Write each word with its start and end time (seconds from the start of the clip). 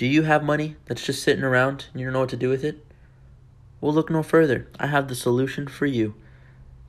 Do 0.00 0.06
you 0.06 0.22
have 0.22 0.42
money 0.42 0.76
that's 0.86 1.04
just 1.04 1.22
sitting 1.22 1.44
around 1.44 1.84
and 1.92 2.00
you 2.00 2.06
don't 2.06 2.14
know 2.14 2.20
what 2.20 2.30
to 2.30 2.36
do 2.36 2.48
with 2.48 2.64
it? 2.64 2.82
Well, 3.82 3.92
look 3.92 4.08
no 4.08 4.22
further. 4.22 4.66
I 4.78 4.86
have 4.86 5.08
the 5.08 5.14
solution 5.14 5.68
for 5.68 5.84
you. 5.84 6.14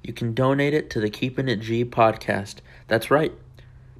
You 0.01 0.13
can 0.13 0.33
donate 0.33 0.73
it 0.73 0.89
to 0.91 1.01
the 1.01 1.09
Keeping 1.09 1.49
It 1.49 1.57
G 1.57 1.83
podcast. 1.83 2.59
That's 2.87 3.11
right. 3.11 3.33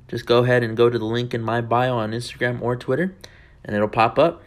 Just 0.08 0.26
go 0.26 0.46
ahead 0.46 0.64
and 0.64 0.78
go 0.78 0.90
to 0.90 0.98
the 0.98 1.04
link 1.04 1.34
in 1.34 1.42
my 1.42 1.60
bio 1.60 1.98
on 1.98 2.12
Instagram 2.12 2.62
or 2.62 2.78
Twitter, 2.78 3.14
and 3.66 3.76
it'll 3.76 3.90
pop 3.90 4.18
up. 4.18 4.44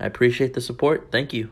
I 0.00 0.06
appreciate 0.06 0.54
the 0.54 0.62
support. 0.62 1.08
Thank 1.12 1.34
you. 1.34 1.50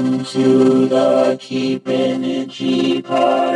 Welcome 0.00 0.24
to 0.24 0.88
the 0.88 1.36
Keeping 1.38 2.24
It 2.24 2.48
G 2.48 3.02
podcast. 3.02 3.52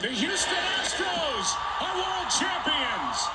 The 0.00 0.08
Houston 0.08 0.54
Astros 0.54 1.54
are 1.80 1.94
world 1.94 2.28
champions. 2.28 3.28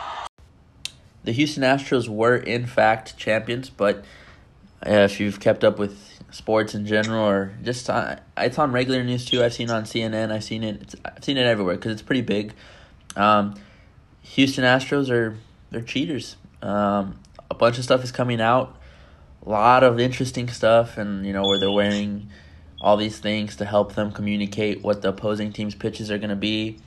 The 1.24 1.32
Houston 1.32 1.64
Astros 1.64 2.10
were, 2.10 2.36
in 2.36 2.66
fact, 2.66 3.16
champions, 3.16 3.70
but 3.70 4.04
uh, 4.86 5.08
if 5.08 5.22
you've 5.22 5.40
kept 5.40 5.64
up 5.64 5.80
with 5.80 6.20
sports 6.32 6.76
in 6.76 6.86
general 6.86 7.26
or 7.26 7.54
just 7.64 7.90
on, 7.90 8.20
it's 8.36 8.60
on 8.60 8.74
regular 8.74 9.02
news 9.02 9.24
too. 9.24 9.42
I've 9.42 9.54
seen 9.54 9.70
on 9.70 9.84
CNN. 9.86 10.30
I've 10.30 10.44
seen 10.44 10.66
it. 10.66 10.94
I've 11.06 11.24
seen 11.24 11.38
it 11.38 11.46
everywhere 11.46 11.76
because 11.76 11.94
it's 11.94 12.02
pretty 12.02 12.20
big. 12.20 12.54
Um, 13.16 13.56
Houston 14.24 14.66
Astros 14.66 15.10
are 15.10 15.38
they're 15.72 15.80
cheaters. 15.80 16.36
Um, 16.62 17.22
a 17.50 17.56
bunch 17.56 17.78
of 17.78 17.86
stuff 17.86 18.04
is 18.04 18.12
coming 18.12 18.42
out. 18.42 18.78
Lot 19.46 19.84
of 19.84 20.00
interesting 20.00 20.48
stuff, 20.48 20.98
and 20.98 21.26
you 21.26 21.34
know 21.34 21.44
where 21.44 21.60
they're 21.60 21.72
wearing 21.72 22.30
all 22.80 22.98
these 22.98 23.20
things 23.20 23.56
to 23.58 23.66
help 23.66 23.96
them 23.96 24.12
communicate 24.12 24.82
what 24.82 25.02
the 25.02 25.10
opposing 25.10 25.52
team's 25.52 25.76
pitches 25.76 26.12
are 26.12 26.18
going 26.18 26.30
to 26.30 26.36
be. 26.36 26.78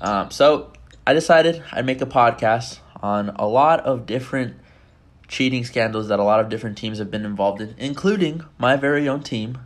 Um, 0.00 0.30
so 0.30 0.72
I 1.06 1.12
decided 1.12 1.62
I'd 1.72 1.86
make 1.86 2.00
a 2.00 2.06
podcast 2.06 2.78
on 3.02 3.30
a 3.30 3.46
lot 3.46 3.80
of 3.80 4.06
different 4.06 4.56
cheating 5.26 5.64
scandals 5.64 6.08
that 6.08 6.18
a 6.18 6.24
lot 6.24 6.40
of 6.40 6.48
different 6.48 6.78
teams 6.78 6.98
have 6.98 7.10
been 7.10 7.24
involved 7.24 7.60
in, 7.60 7.74
including 7.78 8.44
my 8.58 8.76
very 8.76 9.08
own 9.08 9.22
team, 9.22 9.58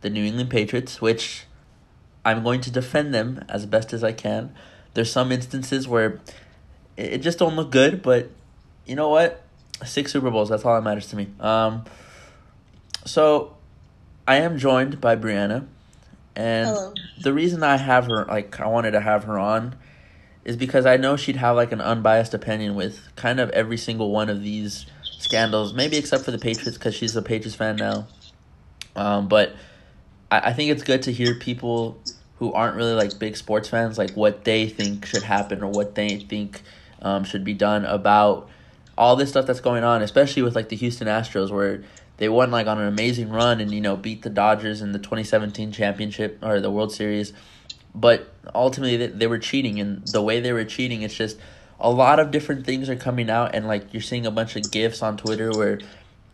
the 0.00 0.10
New 0.10 0.24
England 0.24 0.50
Patriots, 0.50 1.00
which 1.00 1.44
I'm 2.24 2.42
going 2.42 2.60
to 2.62 2.70
defend 2.70 3.14
them 3.14 3.44
as 3.48 3.66
best 3.66 3.92
as 3.92 4.02
I 4.02 4.12
can. 4.12 4.54
There's 4.94 5.12
some 5.12 5.30
instances 5.30 5.86
where 5.86 6.20
it 6.96 7.18
just 7.18 7.38
don't 7.38 7.54
look 7.54 7.70
good, 7.70 8.02
but 8.02 8.30
you 8.84 8.96
know 8.96 9.08
what? 9.08 9.45
Six 9.84 10.12
Super 10.12 10.30
Bowls, 10.30 10.48
that's 10.48 10.64
all 10.64 10.74
that 10.74 10.82
matters 10.82 11.08
to 11.08 11.16
me. 11.16 11.28
Um, 11.40 11.84
so 13.04 13.56
I 14.26 14.36
am 14.36 14.58
joined 14.58 15.00
by 15.00 15.16
Briana, 15.16 15.66
and 16.34 16.68
Hello. 16.68 16.94
the 17.20 17.32
reason 17.32 17.62
I 17.62 17.76
have 17.76 18.06
her, 18.06 18.24
like, 18.24 18.58
I 18.60 18.66
wanted 18.66 18.92
to 18.92 19.00
have 19.00 19.24
her 19.24 19.38
on, 19.38 19.76
is 20.44 20.56
because 20.56 20.86
I 20.86 20.96
know 20.96 21.16
she'd 21.16 21.36
have 21.36 21.56
like 21.56 21.72
an 21.72 21.80
unbiased 21.80 22.32
opinion 22.32 22.76
with 22.76 23.00
kind 23.16 23.40
of 23.40 23.50
every 23.50 23.76
single 23.76 24.12
one 24.12 24.28
of 24.28 24.42
these 24.42 24.86
scandals, 25.02 25.74
maybe 25.74 25.96
except 25.96 26.24
for 26.24 26.30
the 26.30 26.38
Patriots 26.38 26.78
because 26.78 26.94
she's 26.94 27.16
a 27.16 27.22
Patriots 27.22 27.56
fan 27.56 27.76
now. 27.76 28.06
Um, 28.94 29.28
but 29.28 29.54
I, 30.30 30.50
I 30.50 30.52
think 30.52 30.70
it's 30.70 30.84
good 30.84 31.02
to 31.02 31.12
hear 31.12 31.34
people 31.34 31.98
who 32.38 32.52
aren't 32.52 32.76
really 32.76 32.92
like 32.92 33.18
big 33.18 33.36
sports 33.36 33.68
fans, 33.68 33.98
like 33.98 34.12
what 34.12 34.44
they 34.44 34.68
think 34.68 35.04
should 35.04 35.24
happen 35.24 35.62
or 35.62 35.70
what 35.70 35.96
they 35.96 36.16
think 36.16 36.62
um, 37.02 37.24
should 37.24 37.44
be 37.44 37.54
done 37.54 37.84
about 37.84 38.48
all 38.98 39.16
this 39.16 39.30
stuff 39.30 39.46
that's 39.46 39.60
going 39.60 39.84
on, 39.84 40.02
especially 40.02 40.42
with 40.42 40.54
like 40.54 40.68
the 40.68 40.76
Houston 40.76 41.06
Astros, 41.06 41.50
where 41.50 41.82
they 42.16 42.28
won 42.28 42.50
like 42.50 42.66
on 42.66 42.78
an 42.78 42.88
amazing 42.88 43.30
run 43.30 43.60
and 43.60 43.72
you 43.72 43.80
know 43.80 43.96
beat 43.96 44.22
the 44.22 44.30
Dodgers 44.30 44.80
in 44.80 44.92
the 44.92 44.98
twenty 44.98 45.24
seventeen 45.24 45.72
championship 45.72 46.38
or 46.42 46.60
the 46.60 46.70
World 46.70 46.92
Series, 46.92 47.32
but 47.94 48.32
ultimately 48.54 48.96
they, 48.96 49.06
they 49.08 49.26
were 49.26 49.38
cheating, 49.38 49.80
and 49.80 50.06
the 50.08 50.22
way 50.22 50.40
they 50.40 50.52
were 50.52 50.64
cheating, 50.64 51.02
it's 51.02 51.14
just 51.14 51.38
a 51.78 51.90
lot 51.90 52.18
of 52.18 52.30
different 52.30 52.64
things 52.64 52.88
are 52.88 52.96
coming 52.96 53.28
out, 53.28 53.54
and 53.54 53.66
like 53.66 53.92
you're 53.92 54.02
seeing 54.02 54.26
a 54.26 54.30
bunch 54.30 54.56
of 54.56 54.70
gifs 54.70 55.02
on 55.02 55.16
Twitter 55.16 55.50
where 55.50 55.78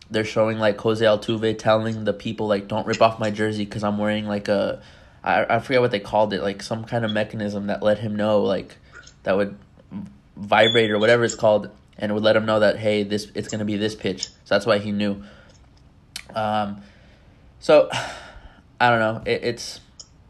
they're 0.09 0.23
showing 0.23 0.59
like 0.59 0.79
Jose 0.79 1.03
Altuve 1.03 1.57
telling 1.57 2.03
the 2.03 2.13
people 2.13 2.47
like 2.47 2.67
don't 2.67 2.87
rip 2.87 3.01
off 3.01 3.19
my 3.19 3.31
jersey 3.31 3.65
because 3.65 3.83
I'm 3.83 3.97
wearing 3.97 4.27
like 4.27 4.47
a 4.47 4.81
I, 5.23 5.55
I 5.55 5.59
forget 5.59 5.81
what 5.81 5.91
they 5.91 5.99
called 5.99 6.33
it 6.33 6.41
like 6.41 6.61
some 6.61 6.85
kind 6.85 7.03
of 7.03 7.11
mechanism 7.11 7.67
that 7.67 7.81
let 7.81 7.99
him 7.99 8.15
know 8.15 8.41
like 8.41 8.77
that 9.23 9.35
would 9.35 9.57
vibrate 10.35 10.91
or 10.91 10.99
whatever 10.99 11.23
it's 11.23 11.35
called 11.35 11.69
and 11.97 12.13
would 12.13 12.23
let 12.23 12.35
him 12.35 12.45
know 12.45 12.59
that 12.59 12.77
hey 12.79 13.03
this 13.03 13.31
it's 13.35 13.47
gonna 13.47 13.65
be 13.65 13.77
this 13.77 13.95
pitch. 13.95 14.25
So 14.25 14.33
that's 14.49 14.65
why 14.65 14.79
he 14.79 14.91
knew. 14.91 15.23
Um 16.35 16.81
so 17.59 17.89
I 18.79 18.89
don't 18.89 18.99
know. 18.99 19.21
It, 19.25 19.43
it's 19.43 19.81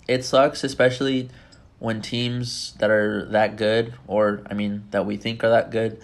it 0.08 0.24
sucks 0.26 0.64
especially 0.64 1.30
when 1.80 2.02
teams 2.02 2.74
that 2.80 2.90
are 2.90 3.26
that 3.26 3.58
good 3.58 3.94
or 4.08 4.44
I 4.50 4.54
mean 4.54 4.86
that 4.92 5.06
we 5.06 5.18
think 5.18 5.44
are 5.44 5.50
that 5.50 5.72
good 5.72 6.02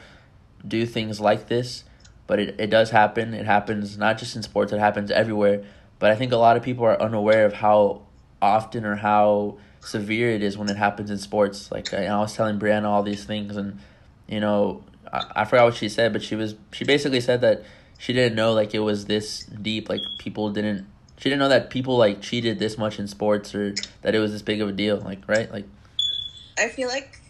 do 0.68 0.86
things 0.86 1.19
like 1.19 1.48
this. 1.48 1.84
But 2.28 2.40
it, 2.40 2.59
it 2.59 2.68
does 2.68 2.92
happen. 2.92 3.34
It 3.34 3.46
happens 3.46 3.98
not 3.98 4.18
just 4.18 4.36
in 4.36 4.44
sports. 4.44 4.72
It 4.72 4.80
happens 4.80 5.09
everywhere. 5.09 5.64
But 5.98 6.12
I 6.12 6.16
think 6.16 6.31
a 6.31 6.38
lot 6.38 6.58
of 6.58 6.64
people 6.64 6.86
are 6.86 7.02
unaware 7.02 7.46
of 7.46 7.53
how 7.53 8.03
often 8.42 8.86
or 8.86 8.96
how 8.96 9.58
severe 9.81 10.31
it 10.31 10.44
is 10.44 10.58
when 10.58 10.69
it 10.69 10.78
happens 10.78 11.09
in 11.09 11.18
sports. 11.18 11.72
Like 11.72 11.94
I, 11.94 12.06
I 12.06 12.18
was 12.19 12.36
telling 12.36 12.59
Briana 12.59 12.86
all 12.86 13.03
these 13.03 13.25
things 13.25 13.58
and 13.58 13.80
you 14.28 14.40
know 14.40 14.84
I, 15.12 15.42
I 15.42 15.46
forgot 15.46 15.66
what 15.66 15.75
she 15.75 15.90
said 15.90 16.14
but 16.14 16.24
she 16.24 16.36
was 16.36 16.56
she 16.72 16.86
basically 16.86 17.22
said 17.22 17.42
that 17.42 17.64
she 17.97 18.14
didn't 18.14 18.36
know 18.36 18.53
like 18.53 18.74
it 18.74 18.80
was 18.80 19.06
this 19.06 19.44
deep 19.44 19.90
like 19.90 20.02
people 20.20 20.50
didn't 20.52 20.88
she 21.18 21.30
didn't 21.30 21.40
know 21.40 21.50
that 21.50 21.70
people 21.70 21.97
like 21.97 22.22
cheated 22.22 22.59
this 22.59 22.78
much 22.78 23.00
in 23.00 23.08
sports 23.08 23.53
or 23.53 23.75
that 24.02 24.16
it 24.16 24.19
was 24.19 24.31
this 24.31 24.42
big 24.42 24.62
of 24.62 24.69
a 24.69 24.72
deal 24.72 24.98
like 24.98 25.28
right 25.28 25.52
like 25.52 25.66
I 26.59 26.68
feel 26.68 26.90
like 26.90 27.22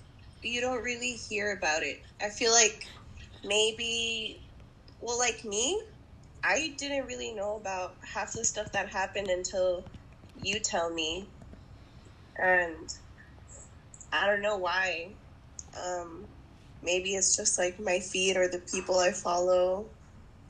you 0.42 0.62
don't 0.62 0.84
really 0.84 1.12
hear 1.12 1.54
about 1.54 1.84
it. 1.84 2.02
I 2.22 2.30
feel 2.30 2.52
like 2.52 2.88
maybe, 3.46 4.42
well, 5.02 5.20
like 5.20 5.46
me, 5.46 5.82
I 6.44 6.74
didn't 6.78 7.06
really 7.06 7.34
know 7.34 7.58
about 7.58 7.96
half 8.02 8.34
the 8.34 8.44
stuff 8.44 8.72
that 8.72 8.90
happened 8.90 9.28
until 9.28 9.84
you 10.42 10.60
tell 10.60 10.90
me. 10.90 11.28
And 12.38 12.94
I 14.12 14.26
don't 14.26 14.42
know 14.42 14.58
why. 14.58 15.10
Um, 15.78 16.26
maybe 16.84 17.16
it's 17.16 17.36
just 17.36 17.58
like 17.58 17.80
my 17.80 18.00
feed 18.00 18.38
or 18.38 18.48
the 18.48 18.60
people 18.72 19.00
I 19.00 19.12
follow. 19.12 19.88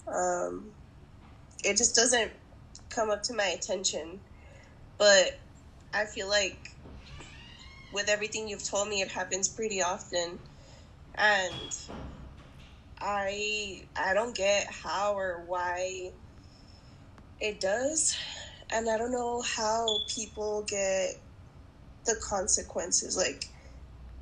Um, 0.07 0.72
it 1.63 1.78
just 1.78 1.95
doesn't 1.95 2.31
come 2.90 3.09
up 3.09 3.23
to 3.23 3.34
my 3.34 3.45
attention. 3.45 4.22
But 4.97 5.39
I 5.94 6.06
feel 6.06 6.28
like 6.29 6.69
with 7.91 8.09
everything 8.09 8.47
you've 8.47 8.68
told 8.68 8.88
me, 8.89 9.01
it 9.01 9.12
happens 9.12 9.47
pretty 9.50 9.81
often, 9.81 10.39
and 11.16 11.72
I 13.00 13.84
I 13.95 14.13
don't 14.13 14.35
get 14.35 14.68
how 14.84 15.13
or 15.13 15.45
why 15.47 16.12
it 17.39 17.59
does, 17.59 18.16
and 18.72 18.89
I 18.89 18.97
don't 18.97 19.12
know 19.12 19.41
how 19.41 19.88
people 20.13 20.66
get 20.68 21.12
the 22.06 22.16
consequences. 22.28 23.18
Like, 23.18 23.45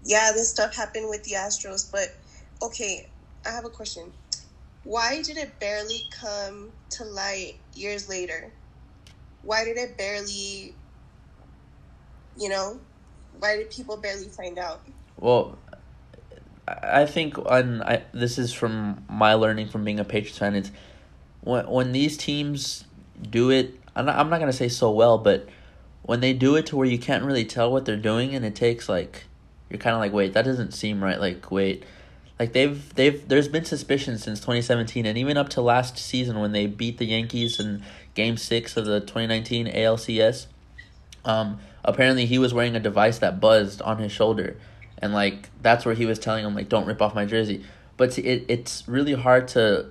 yeah, 0.04 0.32
this 0.34 0.50
stuff 0.50 0.76
happened 0.76 1.10
with 1.10 1.24
the 1.24 1.32
Astros, 1.32 1.92
but 1.92 2.16
okay, 2.62 3.08
I 3.46 3.50
have 3.50 3.66
a 3.66 3.70
question. 3.70 4.12
Why 4.84 5.22
did 5.22 5.38
it 5.38 5.60
barely 5.60 6.04
come 6.12 6.72
to 6.92 7.04
light 7.04 7.56
years 7.76 8.08
later? 8.08 8.52
Why 9.42 9.66
did 9.66 9.78
it 9.78 9.98
barely, 9.98 10.74
you 12.38 12.50
know, 12.50 12.80
why 13.40 13.58
did 13.58 13.70
people 13.70 13.98
barely 13.98 14.28
find 14.30 14.58
out? 14.58 14.82
Well, 15.20 15.58
I 16.68 17.06
think 17.06 17.38
on 17.38 17.82
I 17.82 18.04
this 18.14 18.38
is 18.38 18.54
from 18.54 19.04
my 19.10 19.34
learning 19.34 19.70
from 19.70 19.84
being 19.84 20.00
a 20.00 20.04
Patriots 20.04 20.38
fan. 20.38 20.56
It's 20.56 20.72
when 21.42 21.68
when 21.68 21.92
these 21.92 22.18
teams 22.18 22.86
do 23.30 23.50
it. 23.50 23.80
I'm 23.96 24.06
not, 24.06 24.18
I'm 24.18 24.30
not 24.30 24.40
gonna 24.40 24.54
say 24.54 24.70
so 24.70 24.92
well, 24.92 25.18
but 25.18 25.48
when 26.04 26.20
they 26.20 26.34
do 26.34 26.56
it 26.56 26.66
to 26.68 26.76
where 26.76 26.88
you 26.88 27.00
can't 27.00 27.24
really 27.24 27.46
tell 27.46 27.72
what 27.72 27.86
they're 27.86 27.98
doing, 27.98 28.36
and 28.36 28.46
it 28.46 28.56
takes 28.56 28.88
like 28.90 29.26
you're 29.70 29.80
kind 29.80 29.94
of 29.94 30.00
like, 30.00 30.14
wait, 30.14 30.34
that 30.34 30.46
doesn't 30.46 30.74
seem 30.74 31.04
right. 31.04 31.20
Like, 31.20 31.52
wait, 31.52 31.84
like 32.40 32.54
they've 32.54 32.94
they've 32.96 33.28
there's 33.28 33.48
been 33.48 33.66
suspicion 33.66 34.18
since 34.18 34.40
2017, 34.40 35.06
and 35.06 35.18
even 35.18 35.38
up 35.38 35.50
to 35.50 35.62
last 35.62 35.98
season 35.98 36.40
when 36.40 36.52
they 36.52 36.68
beat 36.68 36.98
the 36.98 37.06
Yankees 37.06 37.60
in 37.60 37.84
Game 38.14 38.38
Six 38.38 38.78
of 38.78 38.86
the 38.86 39.00
2019 39.00 39.68
ALCS. 39.68 40.48
Um, 41.26 41.60
apparently 41.88 42.26
he 42.26 42.38
was 42.38 42.54
wearing 42.54 42.76
a 42.76 42.80
device 42.80 43.18
that 43.20 43.40
buzzed 43.40 43.82
on 43.82 43.98
his 43.98 44.12
shoulder 44.12 44.58
and 45.00 45.14
like 45.14 45.50
that's 45.62 45.86
where 45.86 45.96
he 45.96 46.06
was 46.06 46.20
telling 46.20 46.46
him 46.46 46.54
like 46.54 46.70
don't 46.70 46.86
rip 46.86 47.02
off 47.02 47.16
my 47.16 47.26
jersey 47.26 47.64
but 47.96 48.18
it 48.20 48.46
it's 48.48 48.88
really 48.88 49.14
hard 49.14 49.48
to 49.48 49.86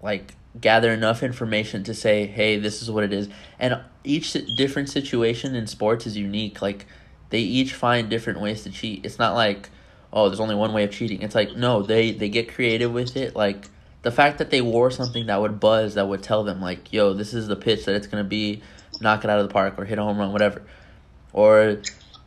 like 0.00 0.34
gather 0.60 0.92
enough 0.92 1.22
information 1.22 1.82
to 1.84 1.92
say 1.92 2.26
hey 2.26 2.58
this 2.58 2.80
is 2.80 2.90
what 2.90 3.04
it 3.04 3.12
is 3.12 3.28
and 3.58 3.80
each 4.04 4.32
different 4.54 4.88
situation 4.88 5.54
in 5.54 5.66
sports 5.66 6.06
is 6.06 6.16
unique 6.16 6.62
like 6.62 6.86
they 7.30 7.40
each 7.40 7.74
find 7.74 8.08
different 8.08 8.40
ways 8.40 8.62
to 8.62 8.70
cheat 8.70 9.04
it's 9.04 9.18
not 9.18 9.34
like 9.34 9.70
oh 10.12 10.28
there's 10.28 10.40
only 10.40 10.54
one 10.54 10.72
way 10.72 10.84
of 10.84 10.90
cheating 10.90 11.22
it's 11.22 11.34
like 11.34 11.54
no 11.56 11.82
they 11.82 12.12
they 12.12 12.28
get 12.28 12.52
creative 12.52 12.92
with 12.92 13.16
it 13.16 13.34
like 13.36 13.66
the 14.02 14.10
fact 14.10 14.38
that 14.38 14.50
they 14.50 14.60
wore 14.60 14.90
something 14.90 15.26
that 15.26 15.40
would 15.40 15.58
buzz 15.58 15.94
that 15.94 16.08
would 16.08 16.22
tell 16.22 16.44
them 16.44 16.60
like 16.60 16.92
yo 16.92 17.12
this 17.12 17.34
is 17.34 17.48
the 17.48 17.56
pitch 17.56 17.84
that 17.84 17.94
it's 17.94 18.06
to 18.06 18.24
be 18.24 18.62
knock 19.00 19.24
it 19.24 19.30
out 19.30 19.38
of 19.38 19.48
the 19.48 19.52
park 19.52 19.78
or 19.78 19.84
hit 19.84 19.98
a 19.98 20.02
home 20.02 20.18
run, 20.18 20.32
whatever. 20.32 20.62
Or 21.32 21.82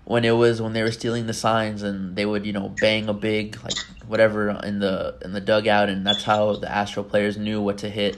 when 0.06 0.26
it 0.26 0.32
was 0.32 0.62
when 0.62 0.74
they 0.74 0.82
were 0.82 0.92
stealing 0.92 1.28
the 1.28 1.34
signs 1.34 1.84
and 1.84 2.16
they 2.16 2.26
would 2.26 2.46
you 2.46 2.54
know 2.54 2.70
bang 2.82 3.08
a 3.08 3.14
big 3.14 3.62
like 3.64 3.78
whatever 4.08 4.50
in 4.50 4.80
the 4.80 5.16
in 5.24 5.32
the 5.32 5.40
dugout 5.42 5.90
and 5.90 6.06
that's 6.06 6.24
how 6.24 6.56
the 6.56 6.70
Astro 6.70 7.04
players 7.04 7.38
knew 7.38 7.62
what 7.62 7.78
to 7.80 7.90
hit. 7.90 8.18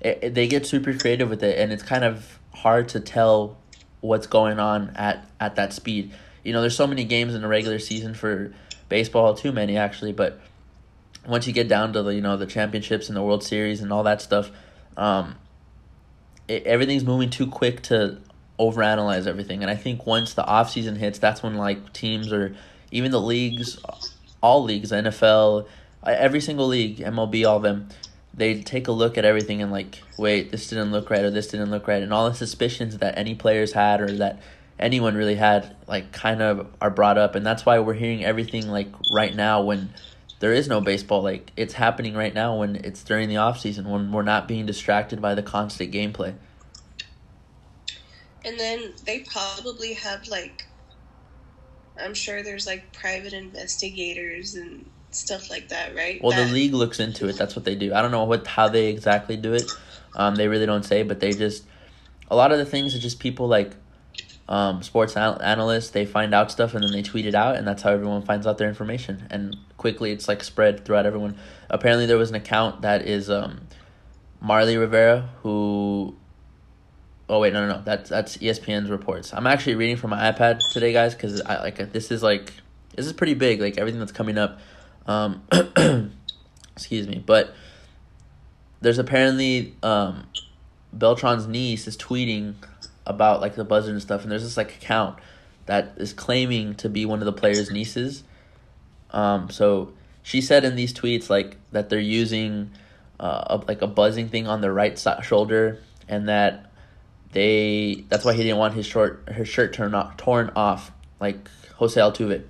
It, 0.00 0.18
it, 0.22 0.34
they 0.34 0.48
get 0.48 0.66
super 0.66 0.92
creative 0.94 1.30
with 1.30 1.42
it 1.42 1.58
and 1.58 1.72
it's 1.72 1.82
kind 1.82 2.04
of 2.04 2.38
hard 2.54 2.88
to 2.90 3.00
tell 3.00 3.56
what's 4.02 4.26
going 4.26 4.58
on 4.58 4.90
at 4.96 5.26
at 5.40 5.56
that 5.56 5.72
speed. 5.72 6.12
You 6.44 6.52
know, 6.52 6.60
there's 6.60 6.76
so 6.76 6.86
many 6.86 7.04
games 7.04 7.34
in 7.34 7.40
the 7.40 7.48
regular 7.48 7.78
season 7.78 8.12
for 8.12 8.52
baseball, 8.90 9.34
too 9.34 9.52
many 9.52 9.78
actually, 9.78 10.12
but 10.12 10.38
once 11.26 11.46
you 11.46 11.52
get 11.52 11.68
down 11.68 11.94
to 11.94 12.02
the 12.02 12.14
you 12.14 12.20
know 12.20 12.36
the 12.36 12.46
championships 12.46 13.08
and 13.08 13.16
the 13.16 13.22
World 13.22 13.42
Series 13.42 13.80
and 13.80 13.92
all 13.92 14.02
that 14.02 14.20
stuff, 14.20 14.50
um, 14.98 15.36
it, 16.48 16.64
everything's 16.64 17.04
moving 17.04 17.30
too 17.30 17.46
quick 17.46 17.80
to 17.84 18.18
overanalyze 18.58 19.26
everything. 19.26 19.62
And 19.62 19.70
I 19.70 19.76
think 19.76 20.06
once 20.06 20.34
the 20.34 20.44
off 20.44 20.70
season 20.70 20.96
hits, 20.96 21.18
that's 21.18 21.42
when 21.42 21.56
like 21.56 21.92
teams 21.92 22.32
or 22.32 22.54
even 22.90 23.10
the 23.10 23.20
leagues, 23.20 23.78
all 24.42 24.62
leagues, 24.62 24.92
NFL, 24.92 25.66
every 26.04 26.40
single 26.40 26.66
league, 26.66 26.98
MLB, 26.98 27.48
all 27.48 27.56
of 27.56 27.62
them, 27.62 27.88
they 28.34 28.62
take 28.62 28.88
a 28.88 28.92
look 28.92 29.18
at 29.18 29.24
everything 29.24 29.62
and 29.62 29.70
like, 29.70 30.02
wait, 30.18 30.50
this 30.50 30.68
didn't 30.68 30.90
look 30.90 31.10
right 31.10 31.24
or 31.24 31.30
this 31.30 31.48
didn't 31.48 31.70
look 31.70 31.86
right, 31.86 32.02
and 32.02 32.12
all 32.12 32.28
the 32.28 32.34
suspicions 32.34 32.98
that 32.98 33.18
any 33.18 33.34
players 33.34 33.72
had 33.72 34.00
or 34.00 34.10
that 34.18 34.40
anyone 34.78 35.14
really 35.14 35.34
had 35.34 35.76
like 35.86 36.12
kind 36.12 36.42
of 36.42 36.66
are 36.80 36.90
brought 36.90 37.18
up, 37.18 37.34
and 37.34 37.44
that's 37.44 37.66
why 37.66 37.78
we're 37.78 37.94
hearing 37.94 38.24
everything 38.24 38.68
like 38.68 38.88
right 39.10 39.34
now 39.34 39.62
when 39.62 39.92
there 40.40 40.52
is 40.52 40.66
no 40.66 40.80
baseball 40.80 41.22
like 41.22 41.52
it's 41.56 41.74
happening 41.74 42.14
right 42.14 42.34
now 42.34 42.56
when 42.56 42.74
it's 42.74 43.04
during 43.04 43.28
the 43.28 43.36
off 43.36 43.60
season 43.60 43.88
when 43.88 44.10
we're 44.10 44.22
not 44.22 44.48
being 44.48 44.66
distracted 44.66 45.22
by 45.22 45.34
the 45.34 45.42
constant 45.42 45.92
gameplay. 45.92 46.34
And 48.44 48.58
then 48.58 48.92
they 49.06 49.20
probably 49.20 49.92
have 49.92 50.26
like 50.26 50.66
I'm 52.00 52.14
sure 52.14 52.42
there's 52.42 52.66
like 52.66 52.92
private 52.92 53.32
investigators 53.32 54.54
and 54.54 54.84
stuff 55.14 55.50
like 55.50 55.68
that, 55.68 55.94
right? 55.94 56.20
Well, 56.22 56.36
that... 56.36 56.48
the 56.48 56.52
league 56.52 56.74
looks 56.74 57.00
into 57.00 57.28
it. 57.28 57.36
That's 57.36 57.56
what 57.56 57.64
they 57.64 57.74
do. 57.74 57.94
I 57.94 58.02
don't 58.02 58.10
know 58.10 58.24
what 58.24 58.46
how 58.46 58.68
they 58.68 58.88
exactly 58.88 59.36
do 59.36 59.54
it. 59.54 59.70
Um, 60.14 60.34
they 60.34 60.48
really 60.48 60.66
don't 60.66 60.84
say, 60.84 61.02
but 61.02 61.20
they 61.20 61.32
just 61.32 61.64
a 62.28 62.36
lot 62.36 62.52
of 62.52 62.58
the 62.58 62.64
things 62.64 62.94
are 62.94 62.98
just 62.98 63.18
people 63.18 63.48
like 63.48 63.72
um, 64.48 64.82
sports 64.82 65.16
an- 65.16 65.40
analysts. 65.40 65.90
They 65.90 66.04
find 66.06 66.34
out 66.34 66.50
stuff 66.50 66.74
and 66.74 66.84
then 66.84 66.92
they 66.92 67.02
tweet 67.02 67.26
it 67.26 67.34
out, 67.34 67.56
and 67.56 67.66
that's 67.66 67.82
how 67.82 67.90
everyone 67.90 68.22
finds 68.22 68.46
out 68.46 68.58
their 68.58 68.68
information. 68.68 69.26
And 69.30 69.56
quickly, 69.76 70.12
it's 70.12 70.28
like 70.28 70.42
spread 70.42 70.84
throughout 70.84 71.06
everyone. 71.06 71.36
Apparently, 71.70 72.06
there 72.06 72.18
was 72.18 72.30
an 72.30 72.36
account 72.36 72.82
that 72.82 73.06
is 73.06 73.30
um, 73.30 73.62
Marly 74.40 74.76
Rivera 74.76 75.30
who 75.42 76.16
Oh 77.28 77.38
wait, 77.38 77.54
no, 77.54 77.66
no, 77.66 77.76
no. 77.76 77.82
That's 77.82 78.10
that's 78.10 78.36
ESPN's 78.36 78.90
reports. 78.90 79.32
I'm 79.32 79.46
actually 79.46 79.76
reading 79.76 79.96
from 79.96 80.10
my 80.10 80.30
iPad 80.30 80.60
today, 80.72 80.92
guys, 80.92 81.14
because 81.14 81.40
I 81.40 81.62
like 81.62 81.92
this 81.92 82.10
is 82.10 82.22
like 82.22 82.52
this 82.94 83.06
is 83.06 83.14
pretty 83.14 83.32
big. 83.32 83.58
Like 83.58 83.78
everything 83.78 84.00
that's 84.00 84.12
coming 84.12 84.36
up. 84.36 84.58
Um, 85.06 85.42
excuse 86.76 87.08
me, 87.08 87.22
but 87.24 87.54
there's 88.80 88.98
apparently 88.98 89.74
um, 89.82 90.26
Beltran's 90.96 91.46
niece 91.46 91.86
is 91.86 91.96
tweeting 91.96 92.54
about 93.06 93.40
like 93.40 93.54
the 93.54 93.64
buzzer 93.64 93.90
and 93.90 94.02
stuff, 94.02 94.22
and 94.22 94.30
there's 94.30 94.42
this 94.42 94.56
like 94.56 94.76
account 94.76 95.18
that 95.66 95.92
is 95.96 96.12
claiming 96.12 96.74
to 96.76 96.88
be 96.88 97.04
one 97.04 97.20
of 97.20 97.24
the 97.24 97.32
players' 97.32 97.70
nieces. 97.70 98.24
Um, 99.10 99.50
so 99.50 99.92
she 100.22 100.40
said 100.40 100.64
in 100.64 100.76
these 100.76 100.92
tweets 100.92 101.28
like 101.30 101.56
that 101.72 101.88
they're 101.88 102.00
using 102.00 102.70
uh, 103.20 103.44
a, 103.50 103.56
like 103.68 103.82
a 103.82 103.86
buzzing 103.86 104.28
thing 104.28 104.46
on 104.46 104.60
their 104.60 104.72
right 104.72 104.98
shoulder, 105.22 105.78
and 106.08 106.28
that 106.28 106.70
they 107.32 108.04
that's 108.08 108.24
why 108.24 108.34
he 108.34 108.42
didn't 108.42 108.58
want 108.58 108.74
his 108.74 108.86
short 108.86 109.28
her 109.28 109.44
shirt 109.44 109.72
torn 109.72 109.94
off, 109.94 110.16
torn 110.16 110.50
off 110.56 110.92
like 111.20 111.48
Jose 111.76 112.00
Altuve. 112.00 112.42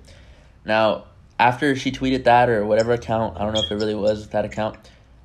Now, 0.65 1.05
after 1.39 1.75
she 1.75 1.91
tweeted 1.91 2.23
that 2.25 2.49
or 2.49 2.65
whatever 2.65 2.93
account, 2.93 3.37
I 3.37 3.43
don't 3.43 3.53
know 3.53 3.61
if 3.61 3.71
it 3.71 3.75
really 3.75 3.95
was 3.95 4.29
that 4.29 4.45
account, 4.45 4.77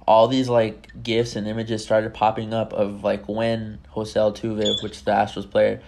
all 0.06 0.28
these 0.28 0.48
like 0.48 1.02
gifs 1.02 1.36
and 1.36 1.46
images 1.46 1.82
started 1.82 2.14
popping 2.14 2.54
up 2.54 2.72
of 2.72 3.04
like 3.04 3.28
when 3.28 3.78
Jose 3.90 4.18
Altuve, 4.18 4.82
which 4.82 5.04
the 5.04 5.12
Astros 5.12 5.50
player, 5.50 5.82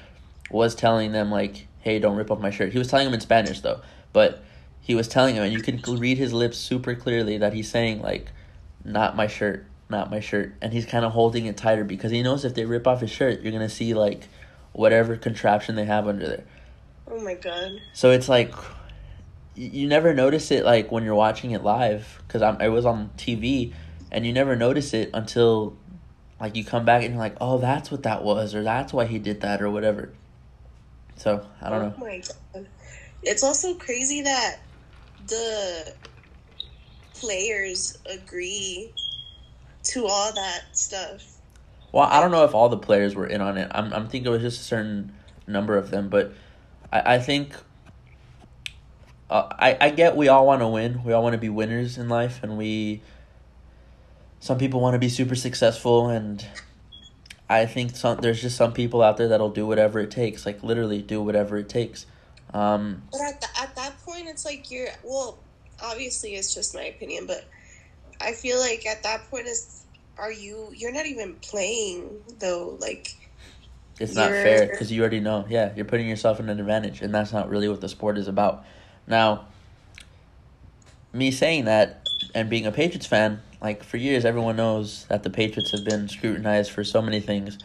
was 0.51 0.75
telling 0.75 1.13
them 1.13 1.31
like, 1.31 1.67
"Hey, 1.81 1.99
don't 1.99 2.17
rip 2.17 2.31
off 2.31 2.41
my 2.41 2.51
shirt." 2.51 2.73
He 2.73 2.79
was 2.79 2.89
telling 2.89 3.07
them 3.07 3.15
in 3.15 3.21
Spanish 3.21 3.61
though, 3.61 3.81
but 4.13 4.43
he 4.81 4.95
was 4.95 5.09
telling 5.09 5.37
him, 5.37 5.45
and 5.45 5.53
you 5.53 5.63
can 5.63 5.81
read 5.99 6.19
his 6.19 6.33
lips 6.33 6.59
super 6.59 6.95
clearly 6.95 7.39
that 7.39 7.53
he's 7.53 7.71
saying 7.71 8.03
like, 8.03 8.31
"Not 8.85 9.17
my 9.17 9.27
shirt." 9.27 9.67
not 9.91 10.11
my 10.11 10.21
shirt. 10.21 10.55
And 10.63 10.73
he's 10.73 10.87
kind 10.87 11.05
of 11.05 11.13
holding 11.13 11.47
it 11.47 11.57
tighter 11.57 11.85
because 11.85 12.11
he 12.11 12.23
knows 12.23 12.45
if 12.45 12.55
they 12.55 12.65
rip 12.65 12.87
off 12.87 13.01
his 13.01 13.11
shirt, 13.11 13.43
you're 13.43 13.53
going 13.53 13.67
to 13.67 13.75
see 13.75 13.93
like 13.93 14.29
whatever 14.73 15.17
contraption 15.17 15.75
they 15.75 15.85
have 15.85 16.07
under 16.07 16.27
there. 16.27 16.45
Oh 17.11 17.21
my 17.21 17.35
god. 17.35 17.73
So 17.93 18.11
it's 18.11 18.29
like 18.29 18.55
you 19.55 19.89
never 19.89 20.15
notice 20.15 20.51
it 20.51 20.65
like 20.65 20.91
when 20.93 21.05
you're 21.05 21.15
watching 21.15 21.51
it 21.51 21.63
live 21.63 22.23
cuz 22.29 22.43
I'm 22.43 22.61
it 22.61 22.69
was 22.69 22.87
on 22.87 23.11
TV 23.17 23.73
and 24.11 24.27
you 24.27 24.33
never 24.33 24.57
notice 24.57 24.95
it 24.95 25.11
until 25.15 25.77
like 26.41 26.57
you 26.57 26.65
come 26.65 26.85
back 26.85 27.03
and 27.03 27.13
you're 27.13 27.23
like, 27.23 27.37
"Oh, 27.41 27.59
that's 27.59 27.91
what 27.91 28.03
that 28.05 28.25
was," 28.25 28.55
or 28.55 28.63
"That's 28.63 28.93
why 28.93 29.05
he 29.05 29.19
did 29.19 29.43
that," 29.43 29.61
or 29.61 29.71
whatever. 29.71 30.13
So 31.17 31.47
I 31.61 31.69
don't 31.69 31.83
oh 31.83 31.89
know. 31.89 31.95
My 31.99 32.23
god! 32.55 32.67
It's 33.23 33.43
also 33.43 33.75
crazy 33.75 34.23
that 34.23 34.61
the 35.27 35.93
players 37.15 37.99
agree 38.07 38.93
to 39.83 40.07
all 40.07 40.33
that 40.33 40.63
stuff. 40.73 41.37
Well, 41.93 42.09
I 42.09 42.21
don't 42.21 42.31
know 42.31 42.45
if 42.45 42.55
all 42.55 42.69
the 42.69 42.79
players 42.79 43.15
were 43.15 43.27
in 43.27 43.41
on 43.41 43.59
it. 43.59 43.71
I'm 43.73 43.93
I'm 43.93 44.09
thinking 44.09 44.29
it 44.29 44.31
was 44.31 44.43
just 44.43 44.61
a 44.63 44.65
certain 44.65 45.13
number 45.47 45.77
of 45.77 45.91
them, 45.91 46.09
but 46.09 46.33
I 46.93 47.17
I 47.17 47.19
think. 47.19 47.55
Uh, 49.31 49.49
I, 49.59 49.77
I 49.81 49.91
get 49.91 50.17
we 50.17 50.29
all 50.29 50.45
want 50.45 50.61
to 50.61 50.67
win. 50.67 51.05
We 51.05 51.13
all 51.13 51.23
want 51.23 51.35
to 51.35 51.39
be 51.39 51.49
winners 51.49 51.97
in 51.97 52.09
life, 52.09 52.43
and 52.43 52.59
we. 52.59 53.01
Some 54.41 54.59
people 54.59 54.81
want 54.81 54.95
to 54.95 54.99
be 54.99 55.09
super 55.09 55.37
successful, 55.37 56.09
and 56.09 56.45
I 57.49 57.67
think 57.67 57.95
some 57.95 58.19
there's 58.19 58.43
just 58.43 58.57
some 58.57 58.73
people 58.73 59.03
out 59.03 59.17
there 59.17 59.29
that'll 59.29 59.51
do 59.51 59.67
whatever 59.67 60.01
it 60.01 60.11
takes, 60.11 60.45
like 60.45 60.63
literally 60.65 61.01
do 61.01 61.23
whatever 61.23 61.59
it 61.59 61.69
takes. 61.69 62.07
Um, 62.53 63.03
but 63.13 63.21
at 63.21 63.41
the, 63.41 63.47
at 63.61 63.77
that 63.77 63.99
point, 64.05 64.27
it's 64.27 64.45
like 64.45 64.71
you're 64.71 64.89
well. 65.05 65.39
Obviously, 65.83 66.35
it's 66.35 66.53
just 66.53 66.75
my 66.75 66.83
opinion, 66.83 67.27
but 67.27 67.45
I 68.21 68.33
feel 68.33 68.59
like 68.59 68.85
at 68.87 69.03
that 69.05 69.31
point 69.31 69.47
is 69.47 69.85
are 70.19 70.33
you 70.33 70.71
you're 70.75 70.93
not 70.93 71.07
even 71.07 71.35
playing 71.37 72.11
though 72.39 72.77
like 72.81 73.17
it's 73.99 74.15
not 74.15 74.31
fair 74.31 74.67
because 74.67 74.93
you 74.93 75.01
already 75.01 75.21
know 75.21 75.47
yeah 75.49 75.73
you're 75.75 75.85
putting 75.85 76.09
yourself 76.09 76.39
in 76.39 76.49
an 76.49 76.61
advantage 76.61 77.01
and 77.01 77.15
that's 77.15 77.33
not 77.33 77.49
really 77.49 77.69
what 77.69 77.81
the 77.81 77.89
sport 77.89 78.19
is 78.19 78.29
about 78.29 78.65
now 79.11 79.47
me 81.13 81.31
saying 81.31 81.65
that 81.65 82.09
and 82.35 82.49
being 82.49 82.67
a 82.67 82.73
patriots 82.73 83.07
fan 83.07 83.41
like 83.61 83.83
for 83.85 83.97
years 83.97 84.25
everyone 84.25 84.57
knows 84.57 85.07
that 85.09 85.23
the 85.23 85.31
patriots 85.31 85.73
have 85.73 85.85
been 85.85 86.09
scrutinized 86.09 86.71
for 86.71 86.85
so 86.85 87.03
many 87.03 87.21
things 87.21 87.59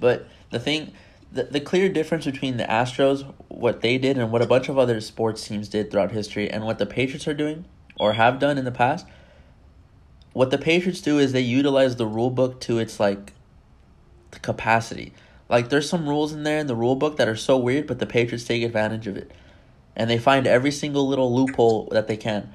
but 0.00 0.26
the 0.50 0.58
thing 0.58 0.92
the, 1.32 1.44
the 1.44 1.60
clear 1.60 1.88
difference 1.88 2.24
between 2.24 2.56
the 2.56 2.64
astros 2.64 3.30
what 3.48 3.80
they 3.80 3.98
did 3.98 4.16
and 4.16 4.30
what 4.30 4.42
a 4.42 4.46
bunch 4.46 4.68
of 4.68 4.78
other 4.78 5.00
sports 5.00 5.46
teams 5.46 5.68
did 5.68 5.90
throughout 5.90 6.12
history 6.12 6.48
and 6.50 6.64
what 6.64 6.78
the 6.78 6.86
patriots 6.86 7.26
are 7.26 7.34
doing 7.34 7.64
or 7.98 8.14
have 8.14 8.38
done 8.38 8.56
in 8.56 8.64
the 8.64 8.70
past 8.70 9.06
what 10.32 10.50
the 10.50 10.58
Patriots 10.58 11.00
do 11.00 11.18
is 11.18 11.32
they 11.32 11.40
utilize 11.40 11.96
the 11.96 12.06
rule 12.06 12.30
book 12.30 12.60
to 12.60 12.78
its 12.78 12.98
like 12.98 13.32
capacity. 14.40 15.12
Like 15.48 15.68
there's 15.68 15.88
some 15.88 16.08
rules 16.08 16.32
in 16.32 16.42
there 16.42 16.58
in 16.58 16.66
the 16.66 16.74
rule 16.74 16.96
book 16.96 17.16
that 17.18 17.28
are 17.28 17.36
so 17.36 17.58
weird, 17.58 17.86
but 17.86 17.98
the 17.98 18.06
Patriots 18.06 18.44
take 18.44 18.62
advantage 18.62 19.06
of 19.06 19.16
it. 19.16 19.30
And 19.94 20.08
they 20.08 20.18
find 20.18 20.46
every 20.46 20.70
single 20.70 21.06
little 21.06 21.34
loophole 21.34 21.88
that 21.92 22.08
they 22.08 22.16
can. 22.16 22.52